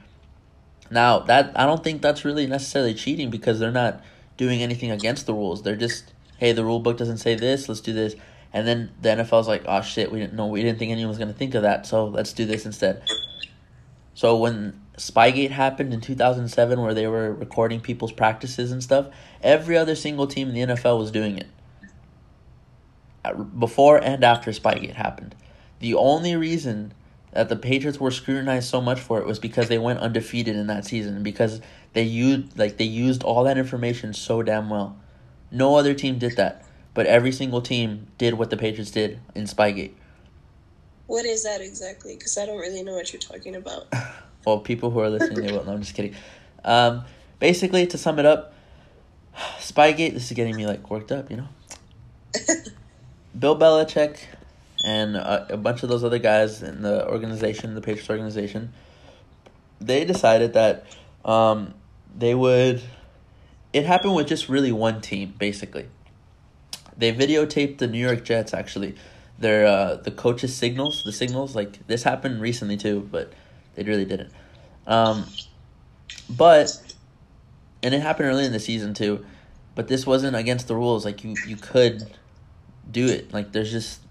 Now, 0.89 1.19
that 1.19 1.51
I 1.55 1.65
don't 1.65 1.83
think 1.83 2.01
that's 2.01 2.25
really 2.25 2.47
necessarily 2.47 2.93
cheating 2.93 3.29
because 3.29 3.59
they're 3.59 3.71
not 3.71 4.01
doing 4.37 4.61
anything 4.61 4.91
against 4.91 5.25
the 5.25 5.33
rules. 5.33 5.63
They're 5.63 5.75
just, 5.75 6.13
hey, 6.37 6.51
the 6.51 6.63
rule 6.63 6.79
book 6.79 6.97
doesn't 6.97 7.17
say 7.17 7.35
this, 7.35 7.67
let's 7.67 7.81
do 7.81 7.93
this. 7.93 8.15
And 8.53 8.67
then 8.67 8.91
the 9.01 9.09
NFL's 9.09 9.47
like, 9.47 9.63
oh 9.67 9.81
shit, 9.81 10.11
we 10.11 10.19
didn't 10.19 10.33
know 10.33 10.47
we 10.47 10.63
didn't 10.63 10.79
think 10.79 10.91
anyone 10.91 11.09
was 11.09 11.17
gonna 11.17 11.33
think 11.33 11.53
of 11.55 11.63
that, 11.63 11.85
so 11.85 12.05
let's 12.05 12.33
do 12.33 12.45
this 12.45 12.65
instead. 12.65 13.03
So 14.13 14.37
when 14.37 14.81
Spygate 14.97 15.51
happened 15.51 15.93
in 15.93 16.01
2007 16.01 16.81
where 16.81 16.93
they 16.93 17.07
were 17.07 17.33
recording 17.33 17.81
people's 17.81 18.11
practices 18.11 18.71
and 18.71 18.81
stuff, 18.81 19.07
every 19.43 19.77
other 19.77 19.95
single 19.95 20.27
team 20.27 20.49
in 20.49 20.55
the 20.55 20.73
NFL 20.75 20.97
was 20.97 21.11
doing 21.11 21.37
it. 21.37 21.47
Before 23.59 23.97
and 23.97 24.23
after 24.23 24.51
Spygate 24.51 24.95
happened. 24.95 25.35
The 25.79 25.93
only 25.93 26.35
reason 26.35 26.93
that 27.31 27.49
the 27.49 27.55
Patriots 27.55 27.99
were 27.99 28.11
scrutinized 28.11 28.69
so 28.69 28.81
much 28.81 28.99
for 28.99 29.19
it 29.19 29.25
was 29.25 29.39
because 29.39 29.67
they 29.67 29.77
went 29.77 29.99
undefeated 29.99 30.55
in 30.55 30.67
that 30.67 30.85
season 30.85 31.23
because 31.23 31.61
they 31.93 32.03
used 32.03 32.57
like 32.57 32.77
they 32.77 32.85
used 32.85 33.23
all 33.23 33.43
that 33.43 33.57
information 33.57 34.13
so 34.13 34.41
damn 34.41 34.69
well. 34.69 34.97
No 35.51 35.75
other 35.75 35.93
team 35.93 36.17
did 36.19 36.35
that, 36.37 36.65
but 36.93 37.05
every 37.05 37.31
single 37.31 37.61
team 37.61 38.07
did 38.17 38.33
what 38.35 38.49
the 38.49 38.57
Patriots 38.57 38.91
did 38.91 39.19
in 39.35 39.45
Spygate. 39.45 39.91
What 41.07 41.25
is 41.25 41.43
that 41.43 41.61
exactly? 41.61 42.15
Because 42.15 42.37
I 42.37 42.45
don't 42.45 42.57
really 42.57 42.83
know 42.83 42.93
what 42.93 43.13
you're 43.13 43.19
talking 43.19 43.55
about. 43.55 43.87
well, 44.45 44.59
people 44.59 44.91
who 44.91 44.99
are 44.99 45.09
listening, 45.09 45.45
they 45.45 45.51
will. 45.51 45.63
No, 45.63 45.73
I'm 45.73 45.81
just 45.81 45.95
kidding. 45.95 46.15
Um, 46.65 47.05
basically, 47.39 47.87
to 47.87 47.97
sum 47.97 48.19
it 48.19 48.25
up, 48.25 48.53
Spygate. 49.59 50.13
This 50.13 50.29
is 50.29 50.33
getting 50.33 50.55
me 50.55 50.67
like 50.67 50.89
worked 50.89 51.11
up, 51.11 51.31
you 51.31 51.37
know. 51.37 51.47
Bill 53.39 53.57
Belichick 53.57 54.17
and 54.83 55.15
a, 55.15 55.53
a 55.53 55.57
bunch 55.57 55.83
of 55.83 55.89
those 55.89 56.03
other 56.03 56.19
guys 56.19 56.61
in 56.61 56.81
the 56.81 57.07
organization, 57.07 57.75
the 57.75 57.81
Patriots 57.81 58.09
organization, 58.09 58.73
they 59.79 60.05
decided 60.05 60.53
that 60.53 60.85
um, 61.25 61.73
they 62.15 62.35
would. 62.35 62.81
It 63.73 63.85
happened 63.85 64.15
with 64.15 64.27
just 64.27 64.49
really 64.49 64.71
one 64.71 65.01
team, 65.01 65.33
basically. 65.37 65.87
They 66.97 67.13
videotaped 67.13 67.77
the 67.77 67.87
New 67.87 67.99
York 67.99 68.23
Jets. 68.23 68.53
Actually, 68.53 68.95
their 69.37 69.65
uh, 69.67 69.95
the 69.95 70.11
coaches' 70.11 70.55
signals, 70.55 71.03
the 71.03 71.11
signals. 71.11 71.55
Like 71.55 71.85
this 71.87 72.03
happened 72.03 72.41
recently 72.41 72.77
too, 72.77 73.07
but 73.11 73.33
they 73.75 73.83
really 73.83 74.05
didn't. 74.05 74.31
Um, 74.87 75.25
but 76.29 76.81
and 77.83 77.93
it 77.93 78.01
happened 78.01 78.29
early 78.29 78.45
in 78.45 78.51
the 78.51 78.59
season 78.59 78.93
too, 78.93 79.25
but 79.75 79.87
this 79.87 80.07
wasn't 80.07 80.35
against 80.35 80.67
the 80.67 80.75
rules. 80.75 81.05
Like 81.05 81.23
you, 81.23 81.35
you 81.45 81.55
could 81.55 82.03
do 82.89 83.05
it. 83.05 83.33
Like 83.33 83.51
there's 83.51 83.71
just 83.71 84.01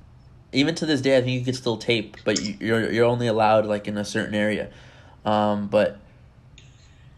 even 0.56 0.74
to 0.76 0.86
this 0.86 1.00
day, 1.00 1.16
I 1.16 1.20
think 1.20 1.38
you 1.38 1.44
could 1.44 1.54
still 1.54 1.76
tape, 1.76 2.16
but 2.24 2.40
you, 2.40 2.56
you're 2.60 2.92
you're 2.92 3.04
only 3.04 3.26
allowed 3.26 3.66
like 3.66 3.86
in 3.86 3.96
a 3.98 4.04
certain 4.04 4.34
area. 4.34 4.70
Um, 5.24 5.68
but 5.68 5.98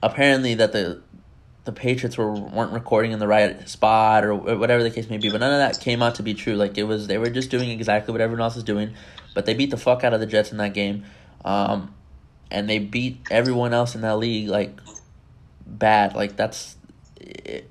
apparently 0.03 0.55
that 0.55 0.73
the 0.73 1.01
the 1.65 1.73
Patriots 1.73 2.17
were 2.17 2.33
weren't 2.33 2.73
recording 2.73 3.13
in 3.13 3.19
the 3.19 3.29
right 3.29 3.69
spot 3.69 4.25
or 4.25 4.35
whatever 4.35 4.83
the 4.83 4.91
case 4.91 5.11
may 5.11 5.19
be, 5.19 5.31
but 5.31 5.41
none 5.41 5.53
of 5.53 5.59
that 5.59 5.83
came 5.83 6.03
out 6.03 6.15
to 6.15 6.23
be 6.23 6.35
true. 6.35 6.55
Like 6.55 6.79
it 6.79 6.85
was, 6.85 7.07
they 7.07 7.19
were 7.19 7.29
just 7.29 7.51
doing 7.51 7.69
exactly 7.69 8.11
what 8.11 8.23
everyone 8.23 8.43
else 8.43 8.57
is 8.57 8.65
doing, 8.65 8.95
but 9.35 9.45
they 9.45 9.53
beat 9.53 9.71
the 9.71 9.77
fuck 9.77 10.03
out 10.03 10.15
of 10.15 10.21
the 10.21 10.27
Jets 10.27 10.51
in 10.51 10.57
that 10.59 10.73
game, 10.73 11.05
um, 11.45 11.95
and 12.51 12.71
they 12.71 12.79
beat 12.79 13.21
everyone 13.31 13.75
else 13.75 13.95
in 13.95 14.01
that 14.01 14.17
league 14.17 14.49
like 14.49 14.81
bad. 15.67 16.15
Like 16.15 16.37
that's, 16.37 16.77
it, 17.21 17.71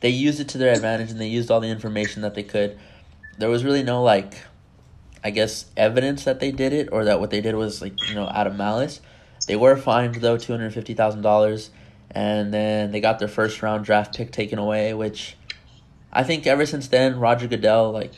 they 0.00 0.08
used 0.08 0.40
it 0.40 0.48
to 0.48 0.58
their 0.58 0.72
advantage 0.72 1.10
and 1.10 1.20
they 1.20 1.28
used 1.28 1.50
all 1.50 1.60
the 1.60 1.68
information 1.68 2.22
that 2.22 2.34
they 2.34 2.42
could. 2.42 2.78
There 3.36 3.50
was 3.50 3.62
really 3.62 3.82
no 3.82 4.02
like, 4.02 4.38
I 5.24 5.30
guess 5.30 5.64
evidence 5.76 6.24
that 6.24 6.38
they 6.38 6.52
did 6.52 6.72
it 6.72 6.90
or 6.92 7.06
that 7.06 7.18
what 7.18 7.30
they 7.30 7.40
did 7.40 7.54
was 7.54 7.80
like 7.80 7.94
you 8.08 8.14
know 8.14 8.28
out 8.28 8.46
of 8.46 8.54
malice. 8.56 9.00
They 9.48 9.56
were 9.56 9.76
fined 9.76 10.16
though 10.16 10.36
two 10.36 10.52
hundred 10.52 10.74
fifty 10.74 10.94
thousand 10.94 11.22
dollars 11.22 11.70
and 12.14 12.54
then 12.54 12.92
they 12.92 13.00
got 13.00 13.18
their 13.18 13.28
first 13.28 13.60
round 13.62 13.84
draft 13.84 14.16
pick 14.16 14.30
taken 14.30 14.58
away, 14.58 14.94
which 14.94 15.36
I 16.12 16.22
think 16.22 16.46
ever 16.46 16.64
since 16.64 16.86
then, 16.86 17.18
Roger 17.18 17.48
Goodell, 17.48 17.90
like, 17.90 18.12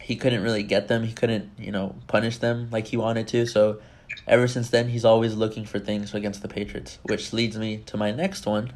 he 0.00 0.16
couldn't 0.16 0.42
really 0.42 0.64
get 0.64 0.88
them. 0.88 1.04
He 1.04 1.12
couldn't, 1.12 1.50
you 1.58 1.70
know, 1.70 1.94
punish 2.08 2.38
them 2.38 2.68
like 2.72 2.88
he 2.88 2.96
wanted 2.96 3.28
to. 3.28 3.46
So 3.46 3.80
ever 4.26 4.48
since 4.48 4.70
then, 4.70 4.88
he's 4.88 5.04
always 5.04 5.36
looking 5.36 5.64
for 5.64 5.78
things 5.78 6.12
against 6.12 6.42
the 6.42 6.48
Patriots, 6.48 6.98
which 7.04 7.32
leads 7.32 7.56
me 7.56 7.78
to 7.86 7.96
my 7.96 8.10
next 8.10 8.46
one, 8.46 8.72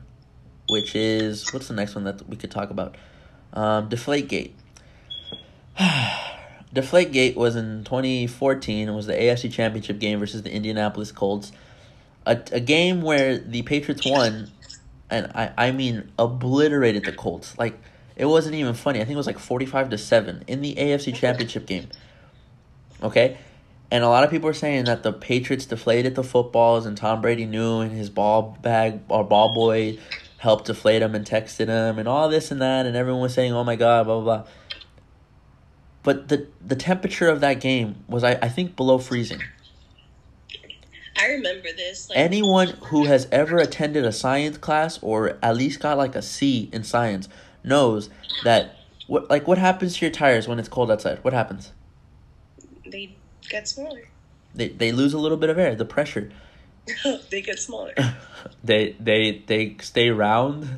which 0.68 0.94
is 0.94 1.52
what's 1.52 1.66
the 1.66 1.74
next 1.74 1.96
one 1.96 2.04
that 2.04 2.28
we 2.28 2.36
could 2.36 2.50
talk 2.50 2.70
about? 2.70 2.96
Um, 3.52 3.88
Deflategate. 3.88 4.52
Deflategate 6.74 7.36
was 7.36 7.56
in 7.56 7.84
2014. 7.84 8.88
It 8.88 8.92
was 8.92 9.06
the 9.06 9.12
AFC 9.12 9.52
Championship 9.52 9.98
game 9.98 10.18
versus 10.18 10.42
the 10.42 10.50
Indianapolis 10.50 11.12
Colts 11.12 11.52
a, 12.26 12.40
a 12.52 12.60
game 12.60 13.02
where 13.02 13.38
the 13.38 13.62
Patriots 13.62 14.06
won, 14.06 14.50
and 15.10 15.30
I, 15.34 15.52
I 15.56 15.70
mean 15.72 16.10
obliterated 16.18 17.04
the 17.04 17.12
Colts. 17.12 17.56
Like 17.58 17.78
it 18.16 18.26
wasn't 18.26 18.54
even 18.54 18.74
funny. 18.74 19.00
I 19.00 19.04
think 19.04 19.14
it 19.14 19.16
was 19.16 19.26
like 19.26 19.38
forty 19.38 19.66
five 19.66 19.90
to 19.90 19.98
seven 19.98 20.44
in 20.46 20.60
the 20.60 20.74
AFC 20.74 21.14
Championship 21.14 21.66
game. 21.66 21.88
Okay, 23.02 23.38
and 23.90 24.04
a 24.04 24.08
lot 24.08 24.24
of 24.24 24.30
people 24.30 24.48
are 24.48 24.54
saying 24.54 24.84
that 24.84 25.02
the 25.02 25.12
Patriots 25.12 25.66
deflated 25.66 26.14
the 26.14 26.22
footballs, 26.22 26.86
and 26.86 26.96
Tom 26.96 27.20
Brady 27.20 27.46
knew, 27.46 27.80
and 27.80 27.92
his 27.92 28.10
ball 28.10 28.56
bag 28.62 29.00
or 29.08 29.24
ball 29.24 29.54
boy 29.54 29.98
helped 30.38 30.66
deflate 30.66 31.00
them 31.00 31.14
and 31.14 31.26
texted 31.26 31.68
him, 31.68 31.98
and 31.98 32.08
all 32.08 32.28
this 32.28 32.50
and 32.50 32.60
that, 32.60 32.86
and 32.86 32.96
everyone 32.96 33.22
was 33.22 33.34
saying, 33.34 33.52
"Oh 33.52 33.64
my 33.64 33.76
God," 33.76 34.06
blah 34.06 34.20
blah 34.20 34.42
blah. 34.42 34.50
But 36.02 36.28
the 36.28 36.48
the 36.64 36.76
temperature 36.76 37.28
of 37.28 37.40
that 37.40 37.60
game 37.60 38.04
was, 38.08 38.24
I, 38.24 38.32
I 38.42 38.48
think, 38.48 38.76
below 38.76 38.98
freezing. 38.98 39.40
I 41.16 41.26
remember 41.26 41.68
this. 41.76 42.08
Like, 42.08 42.18
Anyone 42.18 42.68
who 42.86 43.04
has 43.04 43.28
ever 43.30 43.58
attended 43.58 44.04
a 44.04 44.12
science 44.12 44.58
class 44.58 44.98
or 45.02 45.38
at 45.42 45.56
least 45.56 45.80
got 45.80 45.96
like 45.96 46.16
a 46.16 46.22
C 46.22 46.68
in 46.72 46.82
science 46.82 47.28
knows 47.62 48.10
that 48.44 48.76
what 49.06 49.30
like 49.30 49.46
what 49.46 49.58
happens 49.58 49.96
to 49.98 50.06
your 50.06 50.10
tires 50.12 50.48
when 50.48 50.58
it's 50.58 50.68
cold 50.68 50.90
outside? 50.90 51.22
What 51.22 51.32
happens? 51.32 51.72
They 52.84 53.14
get 53.48 53.68
smaller. 53.68 54.08
They 54.54 54.68
they 54.68 54.90
lose 54.90 55.14
a 55.14 55.18
little 55.18 55.38
bit 55.38 55.50
of 55.50 55.58
air, 55.58 55.74
the 55.74 55.84
pressure. 55.84 56.30
they 57.30 57.42
get 57.42 57.58
smaller. 57.58 57.94
they 58.64 58.96
they 58.98 59.42
they 59.46 59.76
stay 59.80 60.10
round 60.10 60.68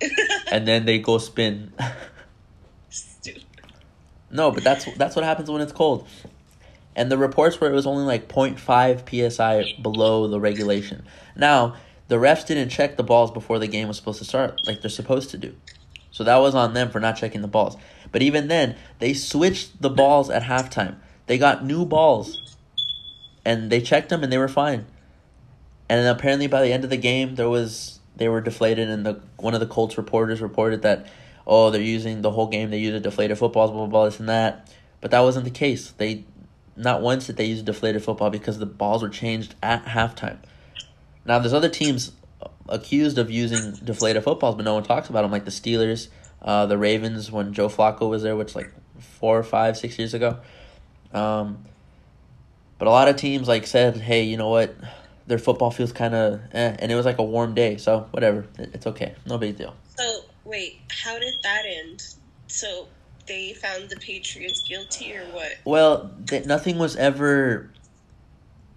and 0.52 0.66
then 0.66 0.84
they 0.84 0.98
go 0.98 1.18
spin. 1.18 1.72
No, 4.30 4.50
but 4.50 4.64
that's 4.64 4.84
that's 4.96 5.16
what 5.16 5.24
happens 5.24 5.50
when 5.50 5.62
it's 5.62 5.72
cold 5.72 6.06
and 6.98 7.12
the 7.12 7.16
reports 7.16 7.60
were 7.60 7.70
it 7.70 7.74
was 7.74 7.86
only 7.86 8.02
like 8.02 8.26
0.5 8.26 9.30
psi 9.30 9.80
below 9.80 10.26
the 10.26 10.40
regulation. 10.40 11.04
Now, 11.36 11.76
the 12.08 12.16
refs 12.16 12.44
didn't 12.44 12.70
check 12.70 12.96
the 12.96 13.04
balls 13.04 13.30
before 13.30 13.60
the 13.60 13.68
game 13.68 13.86
was 13.86 13.96
supposed 13.96 14.18
to 14.18 14.24
start, 14.24 14.60
like 14.66 14.80
they're 14.80 14.90
supposed 14.90 15.30
to 15.30 15.38
do. 15.38 15.54
So 16.10 16.24
that 16.24 16.38
was 16.38 16.56
on 16.56 16.74
them 16.74 16.90
for 16.90 16.98
not 16.98 17.16
checking 17.16 17.40
the 17.40 17.46
balls. 17.46 17.76
But 18.10 18.22
even 18.22 18.48
then, 18.48 18.74
they 18.98 19.14
switched 19.14 19.80
the 19.80 19.90
balls 19.90 20.28
at 20.28 20.42
halftime. 20.42 20.96
They 21.26 21.38
got 21.38 21.64
new 21.64 21.84
balls, 21.84 22.56
and 23.44 23.70
they 23.70 23.80
checked 23.80 24.08
them, 24.08 24.24
and 24.24 24.32
they 24.32 24.38
were 24.38 24.48
fine. 24.48 24.86
And 25.88 26.04
apparently, 26.08 26.48
by 26.48 26.62
the 26.62 26.72
end 26.72 26.82
of 26.82 26.90
the 26.90 26.96
game, 26.96 27.36
there 27.36 27.48
was 27.48 28.00
they 28.16 28.28
were 28.28 28.40
deflated, 28.40 28.88
and 28.88 29.06
the 29.06 29.20
one 29.36 29.54
of 29.54 29.60
the 29.60 29.66
Colts 29.66 29.96
reporters 29.96 30.40
reported 30.40 30.82
that, 30.82 31.06
oh, 31.48 31.70
they're 31.70 31.80
using 31.80 32.22
the 32.22 32.30
whole 32.30 32.46
game. 32.46 32.70
They 32.70 32.78
used 32.78 33.02
deflated 33.02 33.38
footballs, 33.38 33.70
blah 33.70 33.80
blah 33.80 33.88
blah, 33.88 34.04
this 34.04 34.20
and 34.20 34.28
that. 34.28 34.72
But 35.00 35.10
that 35.10 35.20
wasn't 35.20 35.44
the 35.44 35.50
case. 35.50 35.90
They 35.92 36.24
not 36.76 37.02
once 37.02 37.26
did 37.26 37.36
they 37.36 37.46
use 37.46 37.62
deflated 37.62 38.04
football 38.04 38.30
because 38.30 38.58
the 38.58 38.66
balls 38.66 39.02
were 39.02 39.08
changed 39.08 39.54
at 39.62 39.84
halftime. 39.84 40.38
Now, 41.24 41.38
there's 41.40 41.52
other 41.52 41.68
teams 41.68 42.12
accused 42.68 43.18
of 43.18 43.30
using 43.30 43.72
deflated 43.84 44.22
footballs, 44.22 44.54
but 44.54 44.64
no 44.64 44.74
one 44.74 44.84
talks 44.84 45.08
about 45.08 45.22
them, 45.22 45.32
like 45.32 45.44
the 45.44 45.50
Steelers, 45.50 46.08
uh, 46.40 46.66
the 46.66 46.78
Ravens 46.78 47.32
when 47.32 47.52
Joe 47.52 47.68
Flacco 47.68 48.08
was 48.08 48.22
there, 48.22 48.36
which 48.36 48.54
like 48.54 48.70
four, 48.98 49.42
five, 49.42 49.76
six 49.76 49.98
years 49.98 50.14
ago. 50.14 50.38
Um, 51.12 51.64
but 52.78 52.86
a 52.86 52.90
lot 52.90 53.08
of 53.08 53.16
teams 53.16 53.48
like 53.48 53.66
said, 53.66 53.96
hey, 53.96 54.22
you 54.22 54.36
know 54.36 54.48
what, 54.48 54.74
their 55.26 55.38
football 55.38 55.70
feels 55.70 55.92
kind 55.92 56.14
of, 56.14 56.40
eh, 56.52 56.76
and 56.78 56.92
it 56.92 56.94
was 56.94 57.06
like 57.06 57.18
a 57.18 57.24
warm 57.24 57.54
day, 57.54 57.76
so 57.76 58.06
whatever, 58.12 58.46
it's 58.56 58.86
okay, 58.86 59.14
no 59.26 59.36
big 59.36 59.56
deal. 59.58 59.74
So 59.96 60.20
wait, 60.44 60.80
how 61.04 61.18
did 61.18 61.34
that 61.42 61.64
end? 61.66 62.02
So 62.46 62.88
they 63.26 63.52
found 63.54 63.90
the 63.90 63.96
Patriots 63.96 64.62
guilty 64.66 65.14
or 65.16 65.24
what? 65.26 65.52
Well, 65.64 66.10
they, 66.18 66.40
nothing 66.44 66.78
was 66.78 66.96
ever. 66.96 67.70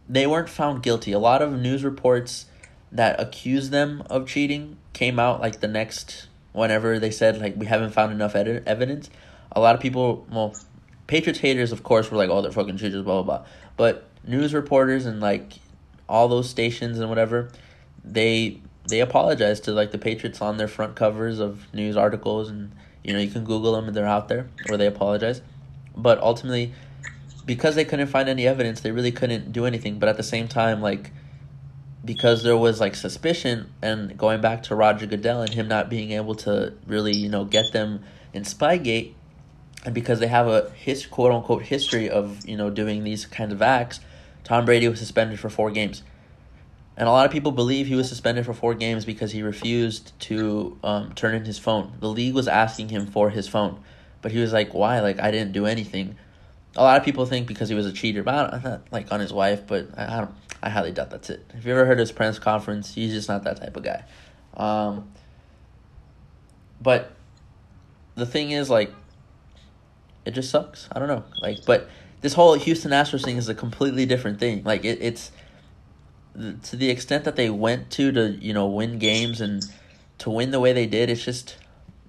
They 0.09 0.27
weren't 0.27 0.49
found 0.49 0.83
guilty. 0.83 1.11
A 1.13 1.19
lot 1.19 1.41
of 1.41 1.53
news 1.53 1.83
reports 1.83 2.45
that 2.91 3.19
accused 3.19 3.71
them 3.71 4.03
of 4.09 4.27
cheating 4.27 4.77
came 4.93 5.19
out 5.19 5.39
like 5.39 5.61
the 5.61 5.67
next 5.67 6.27
whenever 6.51 6.99
they 6.99 7.11
said 7.11 7.39
like 7.39 7.55
we 7.55 7.65
haven't 7.65 7.91
found 7.91 8.11
enough 8.11 8.35
ed- 8.35 8.63
evidence. 8.65 9.09
A 9.53 9.59
lot 9.59 9.75
of 9.75 9.81
people, 9.81 10.25
well, 10.29 10.55
Patriots 11.07 11.39
haters, 11.39 11.71
of 11.71 11.83
course, 11.83 12.11
were 12.11 12.17
like, 12.17 12.29
"Oh, 12.29 12.41
they're 12.41 12.51
fucking 12.51 12.77
cheaters," 12.77 13.03
blah 13.03 13.21
blah 13.21 13.37
blah. 13.37 13.45
But 13.77 14.07
news 14.25 14.53
reporters 14.53 15.05
and 15.05 15.19
like 15.19 15.53
all 16.07 16.27
those 16.27 16.49
stations 16.49 16.99
and 16.99 17.09
whatever, 17.09 17.49
they 18.03 18.61
they 18.87 18.99
apologized 18.99 19.63
to 19.65 19.71
like 19.71 19.91
the 19.91 19.97
Patriots 19.97 20.41
on 20.41 20.57
their 20.57 20.67
front 20.67 20.95
covers 20.95 21.39
of 21.39 21.71
news 21.73 21.95
articles 21.95 22.49
and 22.49 22.71
you 23.03 23.13
know, 23.13 23.19
you 23.19 23.29
can 23.29 23.43
Google 23.43 23.73
them 23.73 23.87
and 23.87 23.95
they're 23.95 24.05
out 24.05 24.27
there, 24.27 24.47
where 24.67 24.77
they 24.77 24.87
apologize. 24.87 25.41
But 25.95 26.19
ultimately, 26.19 26.73
because 27.45 27.75
they 27.75 27.85
couldn't 27.85 28.07
find 28.07 28.29
any 28.29 28.47
evidence, 28.47 28.81
they 28.81 28.91
really 28.91 29.11
couldn't 29.11 29.51
do 29.51 29.65
anything. 29.65 29.99
But 29.99 30.09
at 30.09 30.17
the 30.17 30.23
same 30.23 30.47
time, 30.47 30.81
like, 30.81 31.11
because 32.03 32.43
there 32.43 32.57
was 32.57 32.79
like 32.79 32.95
suspicion, 32.95 33.71
and 33.81 34.17
going 34.17 34.41
back 34.41 34.63
to 34.63 34.75
Roger 34.75 35.05
Goodell 35.05 35.41
and 35.41 35.53
him 35.53 35.67
not 35.67 35.89
being 35.89 36.11
able 36.11 36.35
to 36.35 36.73
really, 36.85 37.15
you 37.15 37.29
know, 37.29 37.45
get 37.45 37.71
them 37.73 38.03
in 38.33 38.43
Spygate, 38.43 39.13
and 39.83 39.95
because 39.95 40.19
they 40.19 40.27
have 40.27 40.47
a 40.47 40.69
his 40.71 41.05
quote 41.05 41.31
unquote 41.31 41.63
history 41.63 42.09
of 42.09 42.47
you 42.47 42.55
know 42.55 42.69
doing 42.69 43.03
these 43.03 43.25
kinds 43.25 43.51
of 43.51 43.61
acts, 43.61 43.99
Tom 44.43 44.65
Brady 44.65 44.87
was 44.87 44.99
suspended 44.99 45.39
for 45.39 45.49
four 45.49 45.71
games. 45.71 46.03
And 46.97 47.07
a 47.07 47.11
lot 47.11 47.25
of 47.25 47.31
people 47.31 47.51
believe 47.51 47.87
he 47.87 47.95
was 47.95 48.09
suspended 48.09 48.45
for 48.45 48.53
four 48.53 48.73
games 48.73 49.05
because 49.05 49.31
he 49.31 49.41
refused 49.41 50.17
to 50.21 50.77
um, 50.83 51.13
turn 51.13 51.33
in 51.33 51.45
his 51.45 51.57
phone. 51.57 51.93
The 51.99 52.09
league 52.09 52.33
was 52.33 52.47
asking 52.47 52.89
him 52.89 53.07
for 53.07 53.29
his 53.29 53.47
phone, 53.47 53.81
but 54.21 54.31
he 54.31 54.39
was 54.39 54.53
like, 54.53 54.73
"Why? 54.73 54.99
Like 54.99 55.19
I 55.19 55.31
didn't 55.31 55.53
do 55.53 55.65
anything." 55.65 56.15
A 56.75 56.83
lot 56.83 56.97
of 56.97 57.03
people 57.03 57.25
think 57.25 57.47
because 57.47 57.69
he 57.69 57.75
was 57.75 57.85
a 57.85 57.91
cheater, 57.91 58.23
but 58.23 58.53
I'm 58.53 58.61
not 58.61 58.81
like 58.91 59.11
on 59.11 59.19
his 59.19 59.33
wife. 59.33 59.65
But 59.65 59.89
I, 59.97 60.17
I 60.17 60.19
don't. 60.19 60.35
I 60.61 60.69
highly 60.69 60.91
doubt 60.91 61.09
that's 61.09 61.29
it. 61.29 61.43
If 61.55 61.65
you 61.65 61.71
ever 61.71 61.85
heard 61.85 61.97
his 61.97 62.11
press 62.11 62.37
conference, 62.37 62.93
he's 62.93 63.13
just 63.13 63.27
not 63.27 63.43
that 63.45 63.57
type 63.57 63.75
of 63.75 63.83
guy. 63.83 64.03
Um, 64.55 65.11
but 66.79 67.13
the 68.15 68.25
thing 68.25 68.51
is, 68.51 68.69
like, 68.69 68.93
it 70.25 70.31
just 70.31 70.51
sucks. 70.51 70.87
I 70.91 70.99
don't 70.99 71.07
know. 71.07 71.23
Like, 71.41 71.65
but 71.65 71.89
this 72.21 72.33
whole 72.33 72.53
Houston 72.53 72.91
Astros 72.91 73.23
thing 73.23 73.37
is 73.37 73.49
a 73.49 73.55
completely 73.55 74.05
different 74.05 74.39
thing. 74.39 74.63
Like, 74.63 74.85
it, 74.85 74.99
it's 75.01 75.31
to 76.63 76.75
the 76.75 76.89
extent 76.89 77.25
that 77.25 77.35
they 77.35 77.49
went 77.49 77.89
to 77.91 78.11
to 78.11 78.31
you 78.31 78.53
know 78.53 78.67
win 78.67 78.99
games 78.99 79.41
and 79.41 79.63
to 80.19 80.29
win 80.29 80.51
the 80.51 80.59
way 80.59 80.73
they 80.73 80.85
did, 80.85 81.09
it's 81.09 81.23
just 81.23 81.57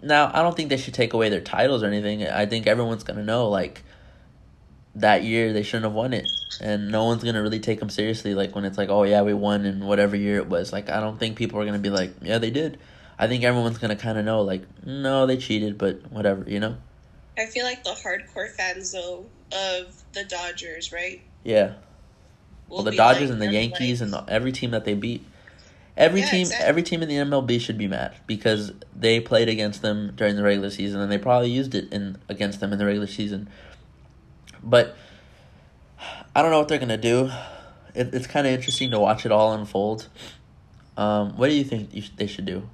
now 0.03 0.31
I 0.33 0.43
don't 0.43 0.57
think 0.57 0.69
they 0.69 0.77
should 0.77 0.95
take 0.95 1.13
away 1.13 1.29
their 1.29 1.41
titles 1.41 1.83
or 1.83 1.87
anything. 1.87 2.27
I 2.27 2.47
think 2.47 2.67
everyone's 2.67 3.05
gonna 3.05 3.25
know 3.25 3.49
like 3.49 3.83
that 4.95 5.25
year 5.25 5.53
they 5.53 5.63
shouldn't 5.63 5.85
have 5.85 5.95
won 5.95 6.13
it, 6.13 6.27
and 6.61 6.91
no 6.91 7.05
one's 7.05 7.25
gonna 7.25 7.43
really 7.43 7.61
take 7.61 7.81
them 7.81 7.91
seriously. 7.91 8.35
Like 8.35 8.55
when 8.55 8.65
it's 8.65 8.79
like, 8.79 8.91
oh 8.91 9.05
yeah, 9.05 9.23
we 9.23 9.35
won 9.35 9.65
in 9.65 9.85
whatever 9.85 10.17
year 10.17 10.37
it 10.37 10.49
was. 10.49 10.73
Like 10.73 10.91
I 10.91 11.01
don't 11.01 11.19
think 11.19 11.37
people 11.37 11.61
are 11.61 11.65
gonna 11.65 11.79
be 11.79 11.91
like, 11.91 12.15
yeah, 12.23 12.39
they 12.39 12.51
did. 12.51 12.79
I 13.19 13.29
think 13.29 13.45
everyone's 13.45 13.79
gonna 13.79 13.97
kind 13.97 14.19
of 14.19 14.25
know 14.25 14.43
like, 14.43 14.63
no, 14.85 15.27
they 15.27 15.37
cheated, 15.37 15.79
but 15.79 16.11
whatever, 16.11 16.45
you 16.49 16.61
know. 16.61 16.77
I 17.39 17.47
feel 17.47 17.65
like 17.65 17.83
the 17.83 17.91
hardcore 17.91 18.51
fans 18.51 18.93
though 18.93 19.25
of 19.53 20.03
the 20.13 20.25
Dodgers, 20.25 20.93
right? 20.93 21.23
Yeah. 21.45 21.75
Well, 22.73 22.83
the 22.85 22.93
Dodgers 22.93 23.31
like- 23.31 23.33
and 23.33 23.43
the 23.43 23.53
Yankees 23.53 24.01
and 24.01 24.15
every 24.29 24.53
team 24.53 24.71
that 24.71 24.85
they 24.85 24.95
beat. 24.95 25.25
Every 25.95 26.21
Yeah, 26.21 26.31
team, 26.31 26.41
exactly. 26.41 26.67
every 26.67 26.83
team 26.83 27.03
in 27.03 27.09
the 27.09 27.17
MLB 27.17 27.59
should 27.61 27.77
be 27.77 27.87
mad 27.87 28.15
because 28.27 28.73
they 28.97 29.21
played 29.21 29.51
against 29.51 29.83
them 29.83 30.15
during 30.17 30.37
the 30.37 30.43
regular 30.43 30.71
season 30.71 31.01
and 31.03 31.13
they 31.13 31.19
probably 31.19 31.51
used 31.51 31.75
it 31.75 31.93
in 31.93 32.17
against 32.31 32.61
them 32.61 32.73
in 32.73 32.79
the 32.79 32.87
regular 32.87 33.07
season. 33.07 33.51
But 34.63 34.97
I 36.35 36.41
don't 36.41 36.51
know 36.51 36.59
what 36.59 36.69
they're 36.69 36.79
gonna 36.79 36.97
do. 36.97 37.31
It, 37.95 38.15
it's 38.15 38.27
kind 38.27 38.47
of 38.47 38.55
interesting 38.55 38.91
to 38.93 38.99
watch 38.99 39.27
it 39.27 39.33
all 39.33 39.53
unfold. 39.53 40.09
Um, 40.97 41.37
what 41.37 41.49
do 41.49 41.55
you 41.55 41.65
think 41.65 41.95
you 41.95 42.01
sh- 42.01 42.11
they 42.17 42.27
should 42.27 42.47
do? 42.47 42.67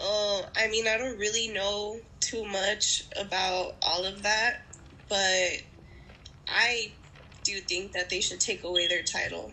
Oh, 0.00 0.44
I 0.56 0.66
mean, 0.68 0.88
I 0.88 0.96
don't 0.98 1.16
really 1.16 1.48
know 1.48 2.00
too 2.18 2.44
much 2.44 3.04
about 3.16 3.76
all 3.82 4.04
of 4.04 4.22
that, 4.24 4.62
but 5.08 5.62
I 6.48 6.90
do 7.48 7.60
think 7.60 7.92
that 7.92 8.10
they 8.10 8.20
should 8.20 8.40
take 8.40 8.62
away 8.62 8.86
their 8.86 9.02
title. 9.02 9.52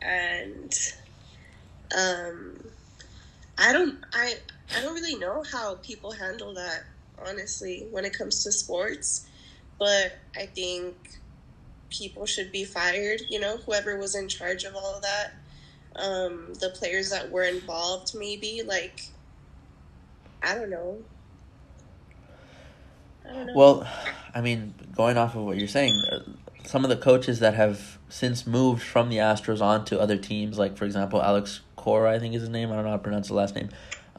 And 0.00 0.74
um 1.96 2.56
I 3.58 3.72
don't 3.72 3.98
I 4.12 4.34
I 4.74 4.80
don't 4.80 4.94
really 4.94 5.16
know 5.16 5.42
how 5.50 5.76
people 5.76 6.10
handle 6.12 6.54
that 6.54 6.84
honestly 7.24 7.86
when 7.90 8.04
it 8.04 8.16
comes 8.16 8.42
to 8.44 8.52
sports, 8.52 9.26
but 9.78 10.18
I 10.36 10.46
think 10.46 10.94
people 11.90 12.24
should 12.24 12.50
be 12.50 12.64
fired, 12.64 13.20
you 13.28 13.38
know, 13.38 13.58
whoever 13.58 13.98
was 13.98 14.14
in 14.14 14.28
charge 14.28 14.64
of 14.64 14.74
all 14.74 14.94
of 14.96 15.02
that. 15.02 15.32
Um 15.96 16.54
the 16.54 16.70
players 16.70 17.10
that 17.10 17.30
were 17.30 17.44
involved 17.44 18.14
maybe 18.14 18.62
like 18.66 19.02
I 20.42 20.54
don't 20.54 20.70
know. 20.70 20.98
I 23.28 23.32
don't 23.32 23.46
know. 23.48 23.52
Well, 23.54 23.88
I 24.34 24.40
mean, 24.40 24.74
going 24.96 25.16
off 25.16 25.36
of 25.36 25.42
what 25.42 25.56
you're 25.58 25.68
saying, 25.68 25.94
uh, 26.10 26.20
some 26.64 26.84
of 26.84 26.90
the 26.90 26.96
coaches 26.96 27.40
that 27.40 27.54
have 27.54 27.98
since 28.08 28.46
moved 28.46 28.82
from 28.82 29.08
the 29.08 29.16
Astros 29.16 29.60
on 29.60 29.84
to 29.86 30.00
other 30.00 30.16
teams, 30.16 30.58
like 30.58 30.76
for 30.76 30.84
example, 30.84 31.22
Alex 31.22 31.60
Cora, 31.76 32.12
I 32.12 32.18
think 32.18 32.34
is 32.34 32.42
his 32.42 32.50
name. 32.50 32.70
I 32.70 32.76
don't 32.76 32.84
know 32.84 32.90
how 32.90 32.96
to 32.96 33.02
pronounce 33.02 33.28
the 33.28 33.34
last 33.34 33.54
name, 33.54 33.70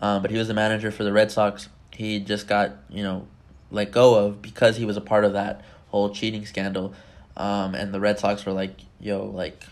um, 0.01 0.21
but 0.21 0.31
he 0.31 0.37
was 0.37 0.47
the 0.47 0.53
manager 0.53 0.91
for 0.91 1.03
the 1.03 1.13
Red 1.13 1.31
Sox. 1.31 1.69
He 1.91 2.19
just 2.19 2.47
got 2.47 2.71
you 2.89 3.03
know 3.03 3.27
let 3.71 3.91
go 3.91 4.15
of 4.15 4.41
because 4.41 4.77
he 4.77 4.85
was 4.85 4.97
a 4.97 5.01
part 5.01 5.25
of 5.25 5.33
that 5.33 5.61
whole 5.87 6.09
cheating 6.09 6.45
scandal, 6.45 6.93
um, 7.37 7.75
and 7.75 7.93
the 7.93 7.99
Red 7.99 8.19
Sox 8.19 8.45
were 8.45 8.53
like, 8.53 8.75
"Yo, 8.99 9.25
like, 9.25 9.63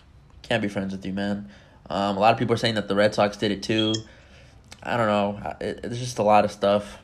can't 0.42 0.62
be 0.62 0.68
friends 0.68 0.92
with 0.92 1.04
you, 1.04 1.12
man." 1.12 1.48
Um, 1.90 2.16
a 2.16 2.20
lot 2.20 2.32
of 2.32 2.38
people 2.38 2.54
are 2.54 2.58
saying 2.58 2.76
that 2.76 2.88
the 2.88 2.94
Red 2.94 3.14
Sox 3.14 3.36
did 3.36 3.50
it 3.50 3.62
too. 3.62 3.92
I 4.82 4.96
don't 4.96 5.06
know. 5.06 5.54
It, 5.60 5.80
it's 5.84 5.98
just 5.98 6.18
a 6.18 6.22
lot 6.22 6.44
of 6.44 6.50
stuff. 6.50 6.98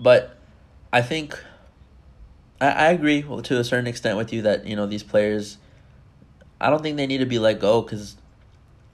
But 0.00 0.36
I 0.92 1.02
think 1.02 1.38
I, 2.62 2.68
I 2.70 2.90
agree 2.92 3.22
to 3.22 3.58
a 3.58 3.64
certain 3.64 3.88
extent 3.88 4.16
with 4.16 4.32
you 4.32 4.42
that 4.42 4.66
you 4.66 4.76
know 4.76 4.86
these 4.86 5.02
players. 5.02 5.58
I 6.60 6.70
don't 6.70 6.80
think 6.80 6.96
they 6.96 7.08
need 7.08 7.18
to 7.18 7.26
be 7.26 7.40
let 7.40 7.58
go 7.58 7.82
because, 7.82 8.16